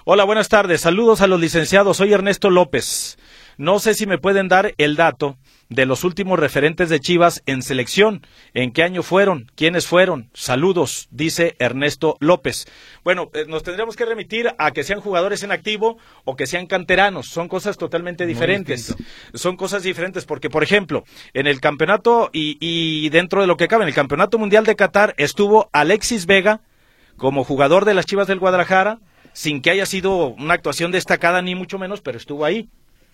Hola, 0.04 0.24
buenas 0.24 0.50
tardes. 0.50 0.82
Saludos 0.82 1.22
a 1.22 1.26
los 1.26 1.40
licenciados. 1.40 1.96
Soy 1.96 2.12
Ernesto 2.12 2.50
López. 2.50 3.16
No 3.56 3.78
sé 3.78 3.94
si 3.94 4.06
me 4.06 4.18
pueden 4.18 4.48
dar 4.48 4.74
el 4.76 4.96
dato 4.96 5.38
de 5.70 5.86
los 5.86 6.04
últimos 6.04 6.38
referentes 6.38 6.88
de 6.88 7.00
Chivas 7.00 7.42
en 7.46 7.62
selección. 7.62 8.26
¿En 8.52 8.72
qué 8.72 8.82
año 8.82 9.02
fueron? 9.02 9.50
¿Quiénes 9.54 9.86
fueron? 9.86 10.28
Saludos, 10.34 11.08
dice 11.10 11.56
Ernesto 11.58 12.16
López. 12.20 12.66
Bueno, 13.04 13.30
eh, 13.32 13.46
nos 13.48 13.62
tendríamos 13.62 13.96
que 13.96 14.04
remitir 14.04 14.52
a 14.58 14.72
que 14.72 14.84
sean 14.84 15.00
jugadores 15.00 15.42
en 15.42 15.52
activo 15.52 15.96
o 16.24 16.36
que 16.36 16.46
sean 16.46 16.66
canteranos. 16.66 17.28
Son 17.28 17.48
cosas 17.48 17.78
totalmente 17.78 18.26
diferentes. 18.26 18.94
Son 19.32 19.56
cosas 19.56 19.82
diferentes 19.84 20.26
porque, 20.26 20.50
por 20.50 20.62
ejemplo, 20.62 21.04
en 21.32 21.46
el 21.46 21.60
campeonato 21.60 22.30
y, 22.32 22.58
y 22.60 23.08
dentro 23.10 23.40
de 23.40 23.46
lo 23.46 23.56
que 23.56 23.68
cabe, 23.68 23.84
en 23.84 23.88
el 23.88 23.94
campeonato 23.94 24.38
mundial 24.38 24.64
de 24.64 24.76
Qatar 24.76 25.14
estuvo 25.16 25.70
Alexis 25.72 26.26
Vega 26.26 26.60
como 27.16 27.44
jugador 27.44 27.84
de 27.84 27.94
las 27.94 28.06
Chivas 28.06 28.26
del 28.26 28.38
Guadalajara, 28.38 28.98
sin 29.32 29.62
que 29.62 29.70
haya 29.70 29.86
sido 29.86 30.28
una 30.28 30.54
actuación 30.54 30.90
destacada 30.90 31.42
ni 31.42 31.54
mucho 31.54 31.78
menos, 31.78 32.00
pero 32.00 32.16
estuvo 32.18 32.44
ahí. 32.44 32.68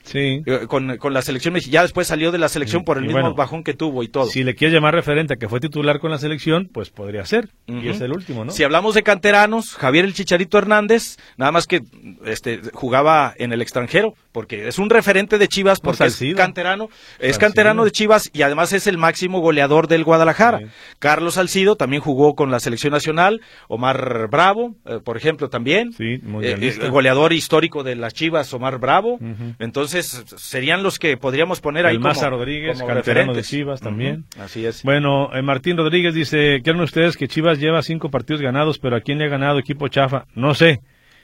Sí. 0.07 0.43
Eh, 0.47 0.67
con, 0.69 0.97
con 0.99 1.13
la 1.13 1.23
selección, 1.23 1.57
ya 1.57 1.83
después 1.83 2.07
salió 2.07 2.33
de 2.33 2.39
la 2.39 2.49
selección 2.49 2.85
por 2.85 2.99
el 2.99 3.05
mismo 3.05 3.35
bajón 3.35 3.65
que 3.65 3.75
tuvo 3.75 4.03
y 4.03 4.09
todo. 4.09 4.27
Si 4.27 4.45
le 4.45 4.55
quieres 4.55 4.75
llamar 4.75 4.95
referente 4.95 5.35
a 5.35 5.37
que 5.37 5.49
fue 5.49 5.61
titular 5.61 5.99
con 5.99 6.11
la 6.11 6.19
selección, 6.19 6.69
pues 6.73 6.91
podría 6.91 7.25
ser. 7.27 7.49
Y 7.67 7.89
es 7.89 8.01
el 8.01 8.13
último, 8.13 8.45
¿no? 8.45 8.53
Si 8.53 8.63
hablamos 8.63 8.95
de 8.95 9.03
canteranos, 9.03 9.75
Javier 9.75 10.05
el 10.05 10.15
Chicharito 10.15 10.59
Hernández, 10.59 11.17
nada 11.37 11.53
más 11.53 11.67
que 11.67 11.81
este 12.25 12.61
jugaba 12.73 13.35
en 13.37 13.53
el 13.53 13.61
extranjero, 13.63 14.15
porque 14.33 14.69
es 14.69 14.79
un 14.79 14.91
referente 14.91 15.39
de 15.39 15.49
Chivas, 15.49 15.81
porque 15.81 16.05
es 16.05 16.23
canterano, 16.37 16.89
es 17.19 17.39
canterano 17.39 17.85
de 17.85 17.91
Chivas 17.91 18.31
y 18.33 18.43
además 18.43 18.73
es 18.73 18.87
el 18.87 18.99
máximo 18.99 19.41
goleador 19.41 19.89
del 19.89 20.05
Guadalajara. 20.05 20.61
Carlos 20.99 21.35
Salcido 21.35 21.77
también 21.77 22.03
jugó 22.03 22.35
con 22.35 22.51
la 22.51 22.61
selección 22.61 22.93
nacional, 22.93 23.41
Omar 23.69 24.29
Bravo, 24.31 24.77
eh, 24.85 25.01
por 25.03 25.17
ejemplo, 25.17 25.49
también. 25.49 25.93
Sí, 25.93 26.21
eh, 26.43 26.89
goleador 26.91 27.33
histórico 27.33 27.83
de 27.83 27.97
las 27.97 28.15
Chivas, 28.15 28.53
Omar 28.55 28.79
Bravo. 28.79 29.19
Entonces, 29.59 29.96
serían 30.03 30.83
los 30.83 30.99
que 30.99 31.17
podríamos 31.17 31.61
poner 31.61 31.87
ahí 31.87 31.95
el 31.95 32.01
Maza 32.01 32.29
Rodríguez, 32.31 32.83
canterano 32.83 33.35
de 33.35 33.43
Chivas 33.43 33.81
también. 33.81 34.25
Así 34.39 34.65
es. 34.65 34.83
Bueno, 34.83 35.31
eh, 35.35 35.43
Martín 35.43 35.77
Rodríguez 35.77 36.15
dice, 36.15 36.61
¿quieren 36.63 36.83
ustedes 36.83 37.17
que 37.17 37.29
Chivas 37.29 37.59
lleva 37.59 37.83
cinco 37.83 38.11
partidos 38.11 38.43
ganados, 38.43 38.79
pero 38.79 38.97
a 38.97 39.01
quién 39.01 39.19
le 39.19 39.27
ha 39.27 39.29
ganado 39.29 39.59
equipo 39.59 39.89
chafa? 39.89 40.27
No 40.35 40.55
sé. 40.55 40.81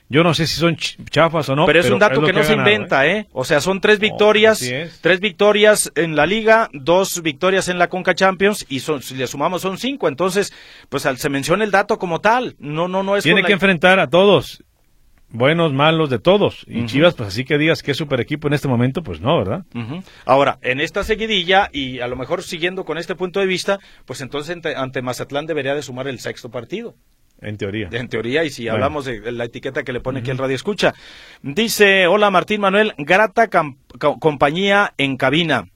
Yo 0.08 0.22
no 0.22 0.34
sé 0.34 0.46
si 0.46 0.56
son 0.56 0.76
chafas 0.76 1.48
o 1.48 1.56
no. 1.56 1.64
Pero 1.64 1.80
es 1.80 1.90
un 1.90 1.98
dato 1.98 2.20
que, 2.20 2.34
no 2.34 2.42
se 2.42 2.52
inventa, 2.52 3.06
¿eh? 3.06 3.28
O 3.32 3.44
sea, 3.44 3.62
son 3.62 3.80
tres 3.80 3.96
oh, 3.96 4.00
victorias, 4.00 4.70
tres 5.00 5.20
victorias 5.20 5.90
en 5.94 6.16
la 6.16 6.26
Liga, 6.26 6.68
dos 6.74 7.22
victorias 7.22 7.68
en 7.68 7.78
la 7.78 7.88
Conca 7.88 8.14
Champions 8.14 8.66
y 8.68 8.80
son, 8.80 9.00
si 9.00 9.14
le 9.14 9.26
sumamos 9.26 9.62
son 9.62 9.78
cinco. 9.78 10.08
Entonces, 10.08 10.52
pues 10.90 11.08
se 11.16 11.28
menciona 11.30 11.64
el 11.64 11.70
dato 11.70 11.98
como 11.98 12.20
tal. 12.20 12.56
No, 12.58 12.88
no, 12.88 13.02
no 13.02 13.16
es. 13.16 13.22
Tiene 13.24 13.42
que 13.42 13.54
enfrentar 13.54 14.00
a 14.00 14.10
todos 14.10 14.62
buenos, 15.32 15.72
malos, 15.72 16.10
de 16.10 16.18
todos. 16.18 16.64
Y 16.68 16.86
Chivas, 16.86 17.14
pues 17.14 17.28
así 17.28 17.44
que 17.44 17.58
digas 17.58 17.82
que 17.82 17.90
es 17.90 17.96
super 17.96 18.20
equipo 18.20 18.48
en 18.48 18.54
este 18.54 18.68
momento, 18.68 19.02
pues 19.02 19.20
no, 19.20 19.38
¿verdad? 19.38 19.64
Ahora, 20.24 20.58
en 20.62 20.80
esta 20.80 21.02
seguidilla, 21.02 21.68
y 21.72 22.00
a 22.00 22.06
lo 22.06 22.16
mejor 22.16 22.42
siguiendo 22.42 22.84
con 22.84 22.98
este 22.98 23.14
punto 23.14 23.40
de 23.40 23.46
vista, 23.46 23.80
pues 24.04 24.20
entonces 24.20 24.56
ante, 24.76 25.02
Mazatlán 25.02 25.46
debería 25.46 25.74
de 25.74 25.82
sumar 25.82 26.06
el 26.06 26.20
sexto 26.20 26.50
partido. 26.50 26.94
En 27.40 27.56
teoría. 27.56 27.88
En 27.90 28.08
teoría, 28.08 28.44
y 28.44 28.50
si 28.50 28.68
hablamos 28.68 29.04
de 29.04 29.32
la 29.32 29.44
etiqueta 29.44 29.82
que 29.82 29.92
le 29.92 30.00
pone 30.00 30.20
aquí 30.20 30.30
el 30.30 30.38
radio 30.38 30.54
escucha. 30.54 30.94
Dice, 31.42 32.06
hola 32.06 32.30
Martín 32.30 32.60
Manuel, 32.60 32.94
grata 32.98 33.48
compañía 34.20 34.94
en 34.96 35.16
cabina. 35.16 35.71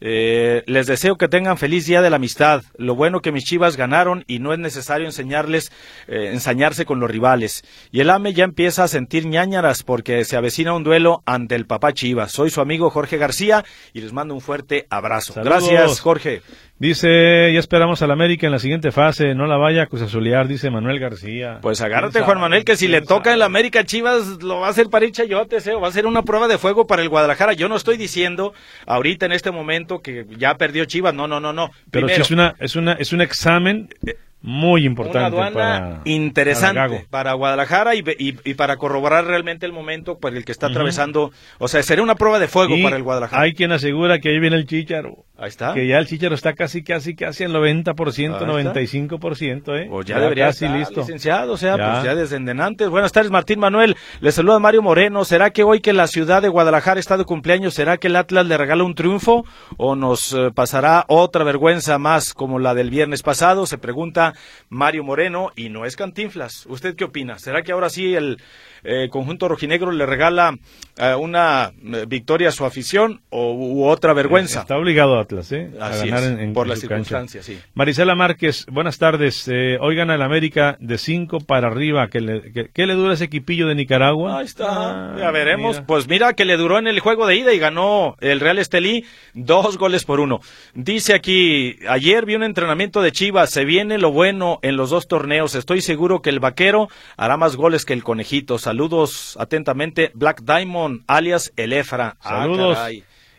Eh, 0.00 0.62
les 0.66 0.86
deseo 0.86 1.16
que 1.16 1.28
tengan 1.28 1.58
feliz 1.58 1.86
día 1.86 2.02
de 2.02 2.10
la 2.10 2.16
amistad. 2.16 2.62
Lo 2.76 2.94
bueno 2.94 3.20
que 3.20 3.32
mis 3.32 3.44
chivas 3.44 3.76
ganaron 3.76 4.24
y 4.26 4.38
no 4.38 4.52
es 4.52 4.58
necesario 4.58 5.06
enseñarles, 5.06 5.72
eh, 6.06 6.30
ensañarse 6.32 6.84
con 6.84 7.00
los 7.00 7.10
rivales. 7.10 7.64
Y 7.90 8.00
el 8.00 8.10
AME 8.10 8.34
ya 8.34 8.44
empieza 8.44 8.84
a 8.84 8.88
sentir 8.88 9.26
ñañaras 9.26 9.82
porque 9.82 10.24
se 10.24 10.36
avecina 10.36 10.72
un 10.74 10.84
duelo 10.84 11.22
ante 11.26 11.54
el 11.54 11.66
papá 11.66 11.92
Chivas. 11.92 12.32
Soy 12.32 12.50
su 12.50 12.60
amigo 12.60 12.90
Jorge 12.90 13.16
García 13.16 13.64
y 13.92 14.00
les 14.00 14.12
mando 14.12 14.34
un 14.34 14.40
fuerte 14.40 14.86
abrazo. 14.90 15.34
Gracias, 15.42 16.00
Jorge. 16.00 16.42
Dice, 16.80 17.52
ya 17.52 17.58
esperamos 17.58 18.02
al 18.02 18.12
América 18.12 18.46
en 18.46 18.52
la 18.52 18.60
siguiente 18.60 18.92
fase, 18.92 19.34
no 19.34 19.46
la 19.46 19.56
vaya 19.56 19.80
a 19.80 19.84
acusazulear, 19.84 20.46
dice 20.46 20.70
Manuel 20.70 21.00
García. 21.00 21.58
Pues 21.60 21.80
agárrate, 21.80 22.20
Juan 22.20 22.38
Manuel, 22.38 22.64
que 22.64 22.76
si 22.76 22.86
le 22.86 23.00
toca 23.00 23.34
el 23.34 23.42
América 23.42 23.82
Chivas, 23.82 24.42
lo 24.44 24.60
va 24.60 24.68
a 24.68 24.70
hacer 24.70 24.88
para 24.88 25.04
ir 25.04 25.10
Chayotes, 25.10 25.66
¿eh? 25.66 25.74
va 25.74 25.88
a 25.88 25.92
ser 25.92 26.06
una 26.06 26.22
prueba 26.22 26.46
de 26.46 26.56
fuego 26.56 26.86
para 26.86 27.02
el 27.02 27.08
Guadalajara. 27.08 27.54
Yo 27.54 27.68
no 27.68 27.74
estoy 27.74 27.96
diciendo 27.96 28.52
ahorita 28.86 29.26
en 29.26 29.32
este 29.32 29.50
momento 29.50 29.98
que 29.98 30.24
ya 30.36 30.54
perdió 30.54 30.84
Chivas, 30.84 31.14
no, 31.14 31.26
no, 31.26 31.40
no, 31.40 31.52
no. 31.52 31.72
Pero 31.90 32.08
si 32.08 32.20
es 32.20 32.30
una, 32.30 32.54
es 32.60 32.76
una, 32.76 32.92
es 32.92 33.12
un 33.12 33.22
examen 33.22 33.88
eh, 34.06 34.14
muy 34.40 34.86
importante. 34.86 35.36
Una 35.36 35.46
aduana 35.46 36.00
interesante 36.04 37.06
para, 37.10 37.32
Guadalajara 37.32 37.96
y, 37.96 38.04
y, 38.18 38.54
para 38.54 38.76
corroborar 38.76 39.24
realmente 39.24 39.66
el 39.66 39.72
momento 39.72 40.18
por 40.18 40.36
el 40.36 40.44
que 40.44 40.52
está 40.52 40.68
atravesando. 40.68 41.32
O 41.58 41.66
sea, 41.66 41.82
sería 41.82 42.04
una 42.04 42.14
prueba 42.14 42.38
de 42.38 42.46
fuego 42.46 42.76
para 42.82 42.96
el 42.96 43.02
Guadalajara. 43.02 43.42
Hay 43.42 43.54
quien 43.54 43.72
asegura 43.72 44.20
que 44.20 44.28
ahí 44.28 44.38
viene 44.38 44.56
el 44.56 44.66
Chicharo. 44.66 45.24
Ahí 45.40 45.50
está. 45.50 45.72
Que 45.72 45.86
ya 45.86 45.98
el 45.98 46.06
Chicharo 46.08 46.34
está 46.34 46.54
casi, 46.54 46.82
casi, 46.82 47.14
casi 47.14 47.44
al 47.44 47.52
90%, 47.52 47.94
95%, 47.94 49.80
¿eh? 49.80 49.86
Pues 49.88 50.04
ya, 50.04 50.18
debería 50.18 50.46
casi 50.46 50.66
listo. 50.66 51.02
licenciado, 51.02 51.52
o 51.52 51.56
sea, 51.56 51.76
pues 51.76 52.02
ya 52.02 52.16
desde 52.16 52.38
antes. 52.60 52.88
Buenas 52.88 53.12
tardes, 53.12 53.30
Martín 53.30 53.60
Manuel. 53.60 53.96
Le 54.20 54.32
saluda 54.32 54.58
Mario 54.58 54.82
Moreno. 54.82 55.24
¿Será 55.24 55.50
que 55.50 55.62
hoy 55.62 55.80
que 55.80 55.92
la 55.92 56.08
ciudad 56.08 56.42
de 56.42 56.48
Guadalajara 56.48 56.98
está 56.98 57.16
de 57.16 57.24
cumpleaños, 57.24 57.74
será 57.74 57.98
que 57.98 58.08
el 58.08 58.16
Atlas 58.16 58.46
le 58.46 58.58
regala 58.58 58.82
un 58.82 58.96
triunfo 58.96 59.44
o 59.76 59.94
nos 59.94 60.32
eh, 60.32 60.50
pasará 60.52 61.04
otra 61.06 61.44
vergüenza 61.44 61.98
más 61.98 62.34
como 62.34 62.58
la 62.58 62.74
del 62.74 62.90
viernes 62.90 63.22
pasado? 63.22 63.64
Se 63.66 63.78
pregunta 63.78 64.34
Mario 64.70 65.04
Moreno 65.04 65.52
y 65.54 65.68
no 65.68 65.84
es 65.84 65.94
Cantinflas. 65.94 66.66
¿Usted 66.66 66.96
qué 66.96 67.04
opina? 67.04 67.38
¿Será 67.38 67.62
que 67.62 67.70
ahora 67.70 67.90
sí 67.90 68.12
el 68.12 68.38
eh, 68.82 69.08
conjunto 69.08 69.48
rojinegro 69.48 69.92
le 69.92 70.06
regala 70.06 70.56
eh, 70.96 71.14
una 71.14 71.72
victoria 72.06 72.48
a 72.48 72.52
su 72.52 72.64
afición 72.64 73.20
o 73.30 73.52
u 73.52 73.84
otra 73.86 74.12
vergüenza. 74.12 74.60
Está 74.60 74.76
obligado 74.76 75.18
Atlas, 75.28 75.52
¿eh? 75.52 75.70
a 75.78 75.90
ganar 75.90 76.24
en, 76.24 76.54
por 76.54 76.66
las 76.66 76.80
circunstancias, 76.80 77.44
sí. 77.44 77.58
Marisela 77.74 78.14
Márquez, 78.14 78.64
buenas 78.72 78.96
tardes. 78.96 79.46
hoy 79.78 79.94
gana 79.94 80.14
el 80.14 80.22
América 80.22 80.78
de 80.80 80.96
5 80.96 81.40
para 81.40 81.68
arriba. 81.68 82.08
¿Qué 82.08 82.22
le, 82.22 82.70
que, 82.72 82.86
le 82.86 82.94
dura 82.94 83.12
ese 83.12 83.24
equipillo 83.24 83.66
de 83.66 83.74
Nicaragua? 83.74 84.38
Ahí 84.38 84.46
está. 84.46 85.14
ya 85.18 85.30
veremos. 85.30 85.82
Pues 85.86 86.08
mira 86.08 86.32
que 86.32 86.46
le 86.46 86.56
duró 86.56 86.78
en 86.78 86.86
el 86.86 87.00
juego 87.00 87.26
de 87.26 87.36
ida 87.36 87.52
y 87.52 87.58
ganó 87.58 88.16
el 88.20 88.40
Real 88.40 88.58
Estelí 88.58 89.04
dos 89.34 89.76
goles 89.76 90.06
por 90.06 90.18
uno. 90.20 90.40
Dice 90.72 91.14
aquí, 91.14 91.76
ayer 91.86 92.24
vi 92.24 92.34
un 92.34 92.42
entrenamiento 92.42 93.02
de 93.02 93.12
Chivas. 93.12 93.50
Se 93.50 93.66
viene 93.66 93.98
lo 93.98 94.10
bueno 94.10 94.60
en 94.62 94.78
los 94.78 94.88
dos 94.88 95.08
torneos. 95.08 95.54
Estoy 95.54 95.82
seguro 95.82 96.22
que 96.22 96.30
el 96.30 96.40
vaquero 96.40 96.88
hará 97.18 97.36
más 97.36 97.54
goles 97.54 97.84
que 97.84 97.92
el 97.92 98.02
conejito. 98.02 98.56
Saludos 98.56 99.36
atentamente, 99.38 100.10
Black 100.14 100.40
Diamond, 100.40 101.02
alias 101.06 101.52
El 101.56 101.74
Efra. 101.74 102.16
Ah, 102.22 102.40
Saludos. 102.40 102.78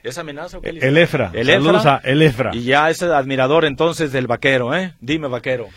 ¿Es 0.04 0.18
amenaza 0.18 0.58
o 0.58 0.62
qué 0.62 0.70
El 0.70 0.97
Efra. 0.97 1.32
El 1.34 1.47
Saludos 1.47 1.86
a 1.86 1.97
El 2.04 2.22
Efra. 2.22 2.52
Y 2.54 2.64
ya 2.64 2.89
es 2.89 3.02
admirador 3.04 3.66
entonces 3.66 4.12
del 4.12 4.28
vaquero, 4.28 4.76
¿eh? 4.76 4.93
Dime, 5.02 5.28
vaquero. 5.28 5.68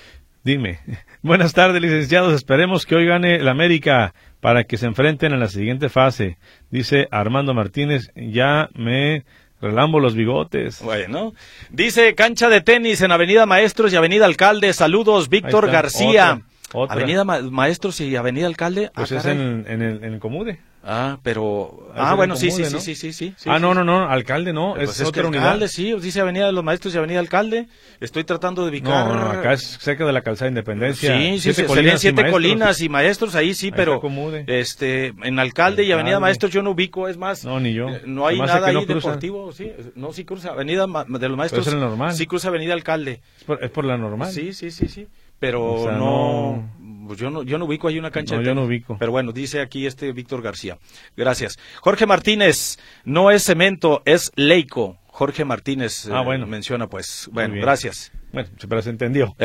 Dime. 0.45 0.81
Buenas 1.23 1.53
tardes, 1.53 1.81
licenciados. 1.81 2.35
Esperemos 2.35 2.87
que 2.87 2.95
hoy 2.97 3.07
gane 3.07 3.37
el 3.37 3.49
América 3.49 4.15
para 4.41 4.65
que 4.65 4.77
se 4.77 4.87
enfrenten 4.87 5.33
a 5.33 5.37
la 5.37 5.49
siguiente 5.49 5.89
fase. 5.89 6.39
Dice 6.71 7.09
Armando 7.11 7.55
Martínez, 7.55 8.11
ya 8.15 8.69
me 8.75 9.25
relambo 9.61 10.01
los 10.01 10.15
bigotes. 10.15 10.83
Bueno, 10.83 11.33
dice 11.71 12.15
cancha 12.15 12.49
de 12.49 12.61
tenis 12.61 13.01
en 13.03 13.13
Avenida 13.13 13.47
Maestros 13.47 13.93
y 13.93 13.97
Avenida 13.97 14.27
Alcalde. 14.27 14.73
Saludos, 14.73 15.29
Víctor 15.29 15.71
García. 15.71 16.43
Avenida 16.89 17.25
Maestros 17.25 18.01
y 18.01 18.17
Avenida 18.17 18.47
Alcalde. 18.47 18.91
Pues 18.95 19.13
ah, 19.13 19.19
es 19.19 19.27
en, 19.27 19.65
en, 19.69 19.83
el, 19.83 20.05
en 20.05 20.15
el 20.15 20.19
Comude. 20.21 20.59
Ah, 20.85 21.19
pero. 21.23 21.93
Ah, 21.95 22.15
bueno, 22.15 22.35
sí, 22.35 22.51
sí, 22.51 22.65
sí, 22.65 22.95
sí, 22.95 23.13
sí, 23.13 23.35
Ah, 23.47 23.61
no, 23.61 23.73
no, 23.73 23.85
no, 23.85 24.09
alcalde 24.09 24.53
no, 24.53 24.75
pues 24.75 25.01
es, 25.01 25.07
otra 25.07 25.29
unidad. 25.29 25.45
Alcalde, 25.45 25.69
sí, 25.69 25.95
dice 26.01 26.21
Avenida 26.21 26.47
de 26.47 26.53
los 26.53 26.65
Maestros 26.65 26.95
y 26.95 26.99
Avenida 26.99 27.21
Alcalde. 27.21 27.69
Estoy 28.01 28.25
tratando 28.25 28.65
de 28.65 28.71
ubicar. 28.71 29.07
No, 29.07 29.15
no, 29.15 29.31
acá 29.31 29.53
es 29.53 29.63
cerca 29.63 30.05
de 30.05 30.13
la 30.13 30.23
calzada 30.23 30.47
de 30.47 30.53
Independencia. 30.53 31.17
Sí, 31.17 31.39
sí, 31.39 31.53
siete 31.53 31.67
colinas 31.67 32.01
siete 32.01 32.31
colinas 32.31 32.81
y 32.81 32.89
maestros 32.89 33.35
ahí 33.37 33.55
sí, 33.55 33.71
pero. 33.71 34.03
Este, 34.49 35.15
en 35.23 35.39
Alcalde 35.39 35.85
y 35.85 35.93
Avenida 35.93 36.19
Maestros 36.19 36.53
yo 36.53 36.63
no 36.63 36.73
ubico, 36.73 37.09
es 37.09 37.17
más. 37.17 37.45
No, 37.45 37.61
ni 37.61 37.75
yo. 37.75 37.89
Eh, 37.89 38.03
no 38.07 38.27
hay 38.27 38.39
nada 38.41 38.67
ahí 38.67 38.85
deportivo, 38.85 39.53
sí. 39.53 39.71
No, 39.95 40.13
sí 40.13 40.25
cruza 40.25 40.51
Avenida 40.51 40.87
de 40.87 41.29
los 41.29 41.39
Maestros. 41.39 41.67
es 41.67 41.75
normal. 41.75 42.15
Sí 42.15 42.27
cruza 42.27 42.49
Avenida 42.49 42.73
Alcalde. 42.73 43.21
Es 43.61 43.71
por, 43.71 43.85
la 43.85 43.97
normal. 43.97 44.33
Sí, 44.33 44.53
sí, 44.53 44.71
sí, 44.71 44.89
sí. 44.89 45.07
Pero 45.39 45.91
no 45.93 46.71
pues 47.13 47.21
yo 47.21 47.29
no, 47.29 47.43
yo 47.43 47.59
no 47.59 47.67
ubico 47.67 47.89
ahí 47.89 47.99
una 47.99 48.11
cancha. 48.11 48.37
No, 48.37 48.43
yo 48.43 48.55
no 48.55 48.65
ubico. 48.65 48.97
Pero 48.99 49.13
bueno, 49.13 49.33
dice 49.33 49.61
aquí 49.61 49.87
este 49.87 50.13
Víctor 50.13 50.41
García. 50.41 50.79
Gracias. 51.15 51.59
Jorge 51.83 52.07
Martínez, 52.07 52.79
no 53.05 53.31
es 53.31 53.45
cemento, 53.45 54.01
es 54.07 54.33
leico. 54.35 54.97
Jorge 55.09 55.45
Martínez 55.45 56.09
ah, 56.11 56.23
eh, 56.23 56.25
bueno. 56.25 56.47
menciona, 56.47 56.87
pues. 56.87 57.29
Bueno, 57.31 57.57
gracias. 57.57 58.13
Bueno, 58.33 58.49
pero 58.67 58.81
se 58.81 58.89
entendió. 58.89 59.37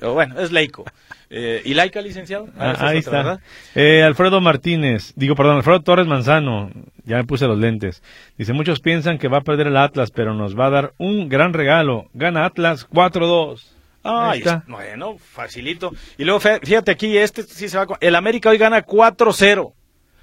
bueno, 0.00 0.38
es 0.38 0.52
leico. 0.52 0.84
Eh, 1.28 1.60
¿Y 1.64 1.74
laica, 1.74 2.00
licenciado? 2.00 2.50
Ah, 2.56 2.76
ahí 2.78 2.98
está. 2.98 3.40
Eh, 3.74 4.04
Alfredo 4.04 4.40
Martínez, 4.40 5.12
digo, 5.16 5.34
perdón, 5.34 5.56
Alfredo 5.56 5.82
Torres 5.82 6.06
Manzano, 6.06 6.70
ya 7.04 7.16
me 7.16 7.24
puse 7.24 7.48
los 7.48 7.58
lentes. 7.58 8.00
Dice, 8.36 8.52
muchos 8.52 8.78
piensan 8.78 9.18
que 9.18 9.26
va 9.26 9.38
a 9.38 9.42
perder 9.42 9.66
el 9.66 9.76
Atlas, 9.76 10.12
pero 10.12 10.34
nos 10.34 10.56
va 10.56 10.66
a 10.66 10.70
dar 10.70 10.94
un 10.98 11.28
gran 11.28 11.52
regalo. 11.52 12.06
Gana 12.14 12.44
Atlas 12.44 12.88
4-2. 12.88 13.77
Ahí 14.08 14.38
está. 14.38 14.64
Bueno, 14.66 15.16
facilito. 15.18 15.92
Y 16.16 16.24
luego, 16.24 16.40
fíjate 16.40 16.90
aquí, 16.90 17.16
este 17.16 17.42
sí 17.42 17.68
se 17.68 17.78
va. 17.78 17.86
El 18.00 18.14
América 18.14 18.50
hoy 18.50 18.58
gana 18.58 18.84
4-0. 18.84 19.72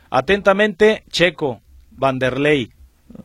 Atentamente, 0.10 1.04
Checo, 1.10 1.62
Vanderlei. 1.92 2.70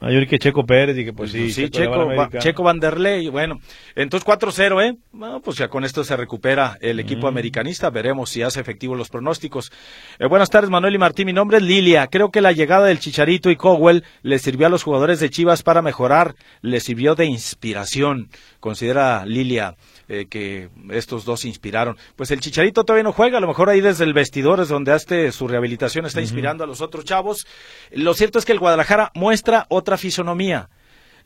Ayer 0.01 0.27
que 0.27 0.39
Checo 0.39 0.65
Pérez 0.65 0.97
y 0.99 1.05
que 1.05 1.13
pues 1.13 1.33
sí. 1.33 1.51
Sí, 1.51 1.69
Checo, 1.69 2.09
Checo, 2.39 2.63
Vanderlei. 2.63 3.29
Bueno, 3.29 3.61
entonces 3.97 4.27
4-0, 4.27 4.83
¿eh? 4.85 4.97
Bueno, 5.11 5.41
pues 5.41 5.57
ya 5.57 5.69
con 5.69 5.85
esto 5.85 6.05
se 6.05 6.17
recupera 6.17 6.79
el 6.81 7.01
equipo 7.01 7.27
americanista. 7.27 7.91
Veremos 7.91 8.31
si 8.31 8.43
hace 8.43 8.61
efectivo 8.61 8.95
los 8.95 9.09
pronósticos. 9.09 9.73
Eh, 10.19 10.27
buenas 10.27 10.51
tardes, 10.51 10.71
Manuel 10.71 10.95
y 10.95 10.99
Martín. 10.99 11.27
Mi 11.27 11.33
nombre 11.33 11.59
es 11.59 11.63
Lilia. 11.63 12.07
Creo 12.07 12.31
que 12.31 12.41
la 12.41 12.53
llegada 12.53 12.87
del 12.87 13.01
Chicharito 13.01 13.51
y 13.51 13.57
Cowell 13.57 14.05
le 14.23 14.39
sirvió 14.39 14.67
a 14.67 14.71
los 14.71 14.83
jugadores 14.83 15.19
de 15.19 15.31
Chivas 15.31 15.63
para 15.63 15.83
mejorar. 15.83 16.35
Le 16.61 16.81
sirvió 16.81 17.15
de 17.15 17.27
inspiración. 17.27 18.29
Considera 18.61 19.25
Lilia 19.27 19.77
eh, 20.09 20.27
que 20.29 20.69
estos 20.91 21.25
dos 21.25 21.45
inspiraron. 21.45 21.97
Pues 22.17 22.31
el 22.31 22.41
Chicharito 22.41 22.85
todavía 22.85 23.05
no 23.05 23.13
juega, 23.13 23.39
a 23.39 23.41
lo 23.41 23.49
mejor 23.49 23.71
ahí 23.71 23.81
desde 23.81 24.05
el 24.05 24.13
vestidor 24.13 24.61
es 24.61 24.69
donde 24.69 24.93
hace 24.93 25.33
su 25.33 25.49
rehabilitación 25.49 26.07
está 26.07 26.21
inspirando 26.21 26.63
a 26.65 26.67
los 26.67 26.81
otros 26.81 27.05
chavos. 27.05 27.47
Lo 27.91 28.15
cierto 28.15 28.39
es 28.39 28.45
que 28.45 28.53
el 28.53 28.59
Guadalajara 28.59 29.11
muestra 29.15 29.67
otra 29.69 29.97
fisonomía. 29.97 30.69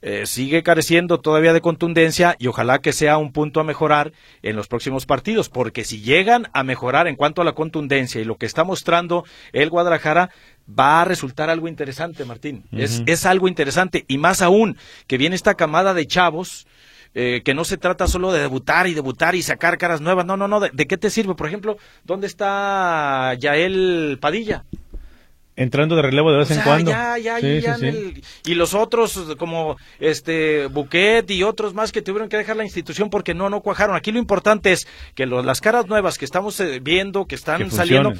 Eh, 0.06 0.26
sigue 0.26 0.62
careciendo 0.62 1.18
todavía 1.18 1.54
de 1.54 1.62
contundencia 1.62 2.36
y 2.38 2.48
ojalá 2.48 2.80
que 2.80 2.92
sea 2.92 3.16
un 3.16 3.32
punto 3.32 3.58
a 3.58 3.64
mejorar 3.64 4.12
en 4.42 4.54
los 4.54 4.68
próximos 4.68 5.06
partidos, 5.06 5.48
porque 5.48 5.82
si 5.82 6.02
llegan 6.02 6.48
a 6.52 6.62
mejorar 6.62 7.08
en 7.08 7.16
cuanto 7.16 7.40
a 7.40 7.44
la 7.46 7.54
contundencia 7.54 8.20
y 8.20 8.24
lo 8.24 8.36
que 8.36 8.44
está 8.44 8.64
mostrando 8.64 9.24
el 9.54 9.70
Guadalajara, 9.70 10.28
va 10.68 11.00
a 11.00 11.04
resultar 11.06 11.48
algo 11.48 11.68
interesante, 11.68 12.26
Martín. 12.26 12.64
es, 12.72 13.02
es 13.06 13.24
algo 13.24 13.48
interesante 13.48 14.04
y 14.06 14.18
más 14.18 14.42
aún 14.42 14.76
que 15.06 15.16
viene 15.16 15.36
esta 15.36 15.54
camada 15.54 15.94
de 15.94 16.06
chavos 16.06 16.66
eh, 17.14 17.42
que 17.44 17.54
no 17.54 17.64
se 17.64 17.76
trata 17.76 18.08
solo 18.08 18.32
de 18.32 18.40
debutar 18.40 18.86
y 18.86 18.94
debutar 18.94 19.34
y 19.34 19.42
sacar 19.42 19.78
caras 19.78 20.00
nuevas. 20.00 20.26
No, 20.26 20.36
no, 20.36 20.48
no. 20.48 20.60
¿De, 20.60 20.86
qué 20.86 20.96
te 20.96 21.10
sirve? 21.10 21.34
Por 21.34 21.46
ejemplo, 21.46 21.76
¿dónde 22.04 22.26
está 22.26 23.34
Yael 23.34 24.18
Padilla? 24.20 24.64
Entrando 25.56 25.94
de 25.94 26.02
relevo 26.02 26.32
de 26.32 26.38
vez 26.38 26.50
en 26.50 26.62
cuando. 26.62 26.90
Ya, 26.90 27.16
ya, 27.16 27.38
ya 27.38 27.76
y 28.44 28.54
los 28.54 28.74
otros, 28.74 29.36
como 29.38 29.76
este 30.00 30.66
Buquet 30.66 31.30
y 31.30 31.44
otros 31.44 31.74
más 31.74 31.92
que 31.92 32.02
tuvieron 32.02 32.28
que 32.28 32.36
dejar 32.36 32.56
la 32.56 32.64
institución 32.64 33.08
porque 33.08 33.34
no, 33.34 33.48
no 33.48 33.60
cuajaron. 33.60 33.94
Aquí 33.94 34.10
lo 34.10 34.18
importante 34.18 34.72
es 34.72 34.88
que 35.14 35.26
las 35.26 35.60
caras 35.60 35.86
nuevas 35.86 36.18
que 36.18 36.24
estamos 36.24 36.58
eh, 36.58 36.80
viendo, 36.82 37.26
que 37.26 37.36
están 37.36 37.70
saliendo, 37.70 38.14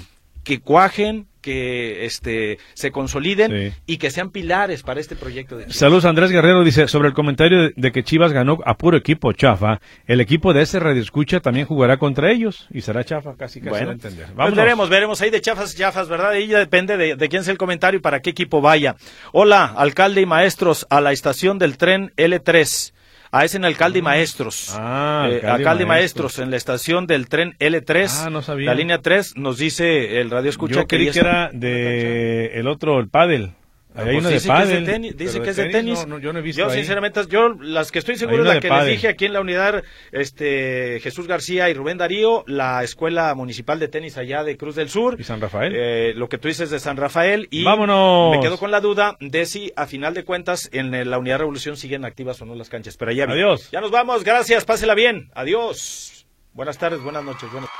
que 0.45 0.61
cuajen, 0.61 1.27
que 1.45 2.07
este 2.07 2.59
se 2.73 2.91
consoliden 2.91 3.75
y 3.85 3.99
que 3.99 4.11
sean 4.11 4.31
pilares 4.31 4.83
para 4.83 4.99
este 4.99 5.15
proyecto 5.15 5.59
de 5.59 5.71
Saludos 5.71 6.07
Andrés 6.07 6.31
Guerrero 6.31 6.65
dice 6.65 6.89
sobre 6.89 7.09
el 7.09 7.15
comentario 7.15 7.71
de, 7.77 7.93
que 7.93 8.03
Chivas 8.03 8.33
ganó 8.33 8.59
a 8.65 8.79
puro 8.79 8.97
equipo 8.97 9.31
chafa, 9.35 9.81
el 10.07 10.23
equipo 10.23 10.55
de 10.55 10.63
ese 10.63 10.81
radio 10.81 11.03
escucha 11.03 11.41
también 11.41 11.67
jugará 11.67 11.99
contra 11.99 12.31
ellos 12.31 12.67
y 12.71 12.81
será 12.81 13.05
chafa 13.05 13.37
casi 13.37 13.61
casi 13.61 13.71
bueno, 13.71 13.93
entender. 13.93 14.29
Pues 14.35 14.55
veremos, 14.55 14.89
veremos 14.89 15.21
ahí 15.21 15.29
de 15.29 15.43
chafas 15.43 15.77
chafas, 15.77 16.09
¿verdad? 16.09 16.31
Ahí 16.31 16.47
ya 16.47 16.59
depende 16.59 16.97
de, 16.97 17.15
de 17.15 17.29
quién 17.29 17.45
sea 17.45 17.53
el 17.53 17.59
comentario 17.59 17.99
y 17.99 18.03
para 18.03 18.21
qué 18.21 18.31
equipo 18.31 18.63
vaya. 18.63 18.97
Hola, 19.33 19.67
alcalde 19.77 20.23
y 20.23 20.27
maestros 20.27 20.87
a 20.89 21.03
la 21.03 21.13
estación 21.13 21.59
del 21.59 21.77
tren 21.77 22.13
L3. 22.17 22.94
Ah, 23.37 23.45
es 23.45 23.57
en 23.57 23.65
Alcalde 23.65 23.99
y 23.99 24.01
ah. 24.01 24.05
Maestros. 24.05 24.73
Ah, 24.79 25.29
eh, 25.29 25.45
Alcalde, 25.45 25.83
y 25.83 25.87
Maestros. 25.87 26.39
en 26.39 26.53
la 26.53 26.57
estación 26.57 27.09
del 27.09 27.29
tren 27.29 27.57
L3. 27.59 28.27
Ah, 28.27 28.31
no 28.31 28.43
sabía. 28.43 28.67
La 28.67 28.75
línea 28.75 28.99
3 28.99 29.37
nos 29.37 29.59
dice 29.59 30.21
el 30.21 30.31
radio 30.31 30.51
escucha 30.51 30.83
Yo 30.83 30.87
que, 30.87 31.11
que 31.11 31.19
era 31.19 31.51
de 31.53 32.53
el 32.55 32.69
otro, 32.69 33.01
el 33.01 33.09
pádel. 33.09 33.51
Ahí 33.95 34.09
hay 34.09 34.21
pues 34.21 34.43
de 34.43 34.49
pádel. 34.49 35.17
dice 35.17 35.41
que 35.41 35.51
es 35.51 35.57
de 35.57 35.69
tenis. 35.71 36.05
yo 36.21 36.33
no 36.33 36.39
he 36.39 36.43
visto. 36.43 36.63
Yo, 36.63 36.71
sinceramente, 36.71 37.21
yo 37.29 37.51
las 37.61 37.93
que 37.93 38.01
estoy 38.01 38.17
seguro 38.17 38.43
de 38.43 38.55
la 38.55 38.61
que 38.61 38.69
les 38.69 38.87
dije 38.87 39.09
aquí 39.09 39.25
en 39.25 39.33
la 39.33 39.41
unidad, 39.41 39.85
este 40.11 40.99
Jesús 41.01 41.27
García 41.27 41.71
y 41.71 41.75
Rubén 41.75 41.99
Darío, 41.99 42.45
la 42.47 42.83
Escuela 42.83 43.35
Municipal 43.35 43.79
de 43.79 43.89
Tenis 43.89 44.19
allá 44.19 44.43
de 44.43 44.57
Cruz 44.57 44.75
del 44.75 44.89
Sur. 44.89 45.17
¿Y 45.19 45.25
San 45.25 45.41
Rafael? 45.41 45.73
Eh, 45.77 46.13
lo 46.15 46.29
que 46.29 46.39
tú 46.39 46.49
dices 46.49 46.71
de 46.71 46.81
San 46.81 46.97
Rafael. 46.97 47.47
Y 47.51 47.63
¡Vámonos! 47.63 48.37
Me 48.37 48.43
quedo 48.43 48.59
con 48.59 48.71
la 48.71 48.81
duda 48.81 49.17
de 49.21 49.47
si, 49.47 49.73
a 49.77 49.87
final 49.87 50.15
de 50.15 50.25
cuentas, 50.25 50.69
en 50.73 51.09
la 51.09 51.19
unidad 51.19 51.39
Revolución 51.39 51.77
siguen 51.77 52.05
activas 52.05 52.41
o 52.43 52.47
no 52.47 52.55
las 52.55 52.69
canchas. 52.69 52.97
Pero 52.97 53.13
ya 53.13 53.25
Adiós. 53.25 53.71
Ya 53.71 53.81
nos 53.81 53.91
vamos. 53.91 54.25
Gracias. 54.25 54.65
Pásela 54.65 54.95
bien. 54.95 55.31
Adiós. 55.35 56.27
Buenas 56.53 56.79
tardes, 56.79 57.01
buenas 57.01 57.25
noches. 57.25 57.51
Buenas... 57.51 57.71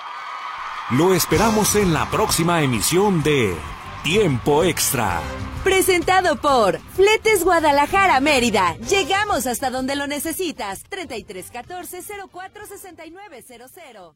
Lo 0.91 1.15
esperamos 1.15 1.77
en 1.77 1.93
la 1.93 2.11
próxima 2.11 2.63
emisión 2.63 3.23
de 3.23 3.55
Tiempo 4.05 4.65
Extra. 4.65 5.23
Presentado 5.65 6.39
por 6.39 6.79
Fletes 6.79 7.43
Guadalajara 7.43 8.21
Mérida. 8.21 8.77
Llegamos 8.91 9.47
hasta 9.47 9.71
donde 9.71 9.97
lo 9.97 10.07
necesitas. 10.07 10.83
3314 10.91 12.03
046900. 12.31 14.15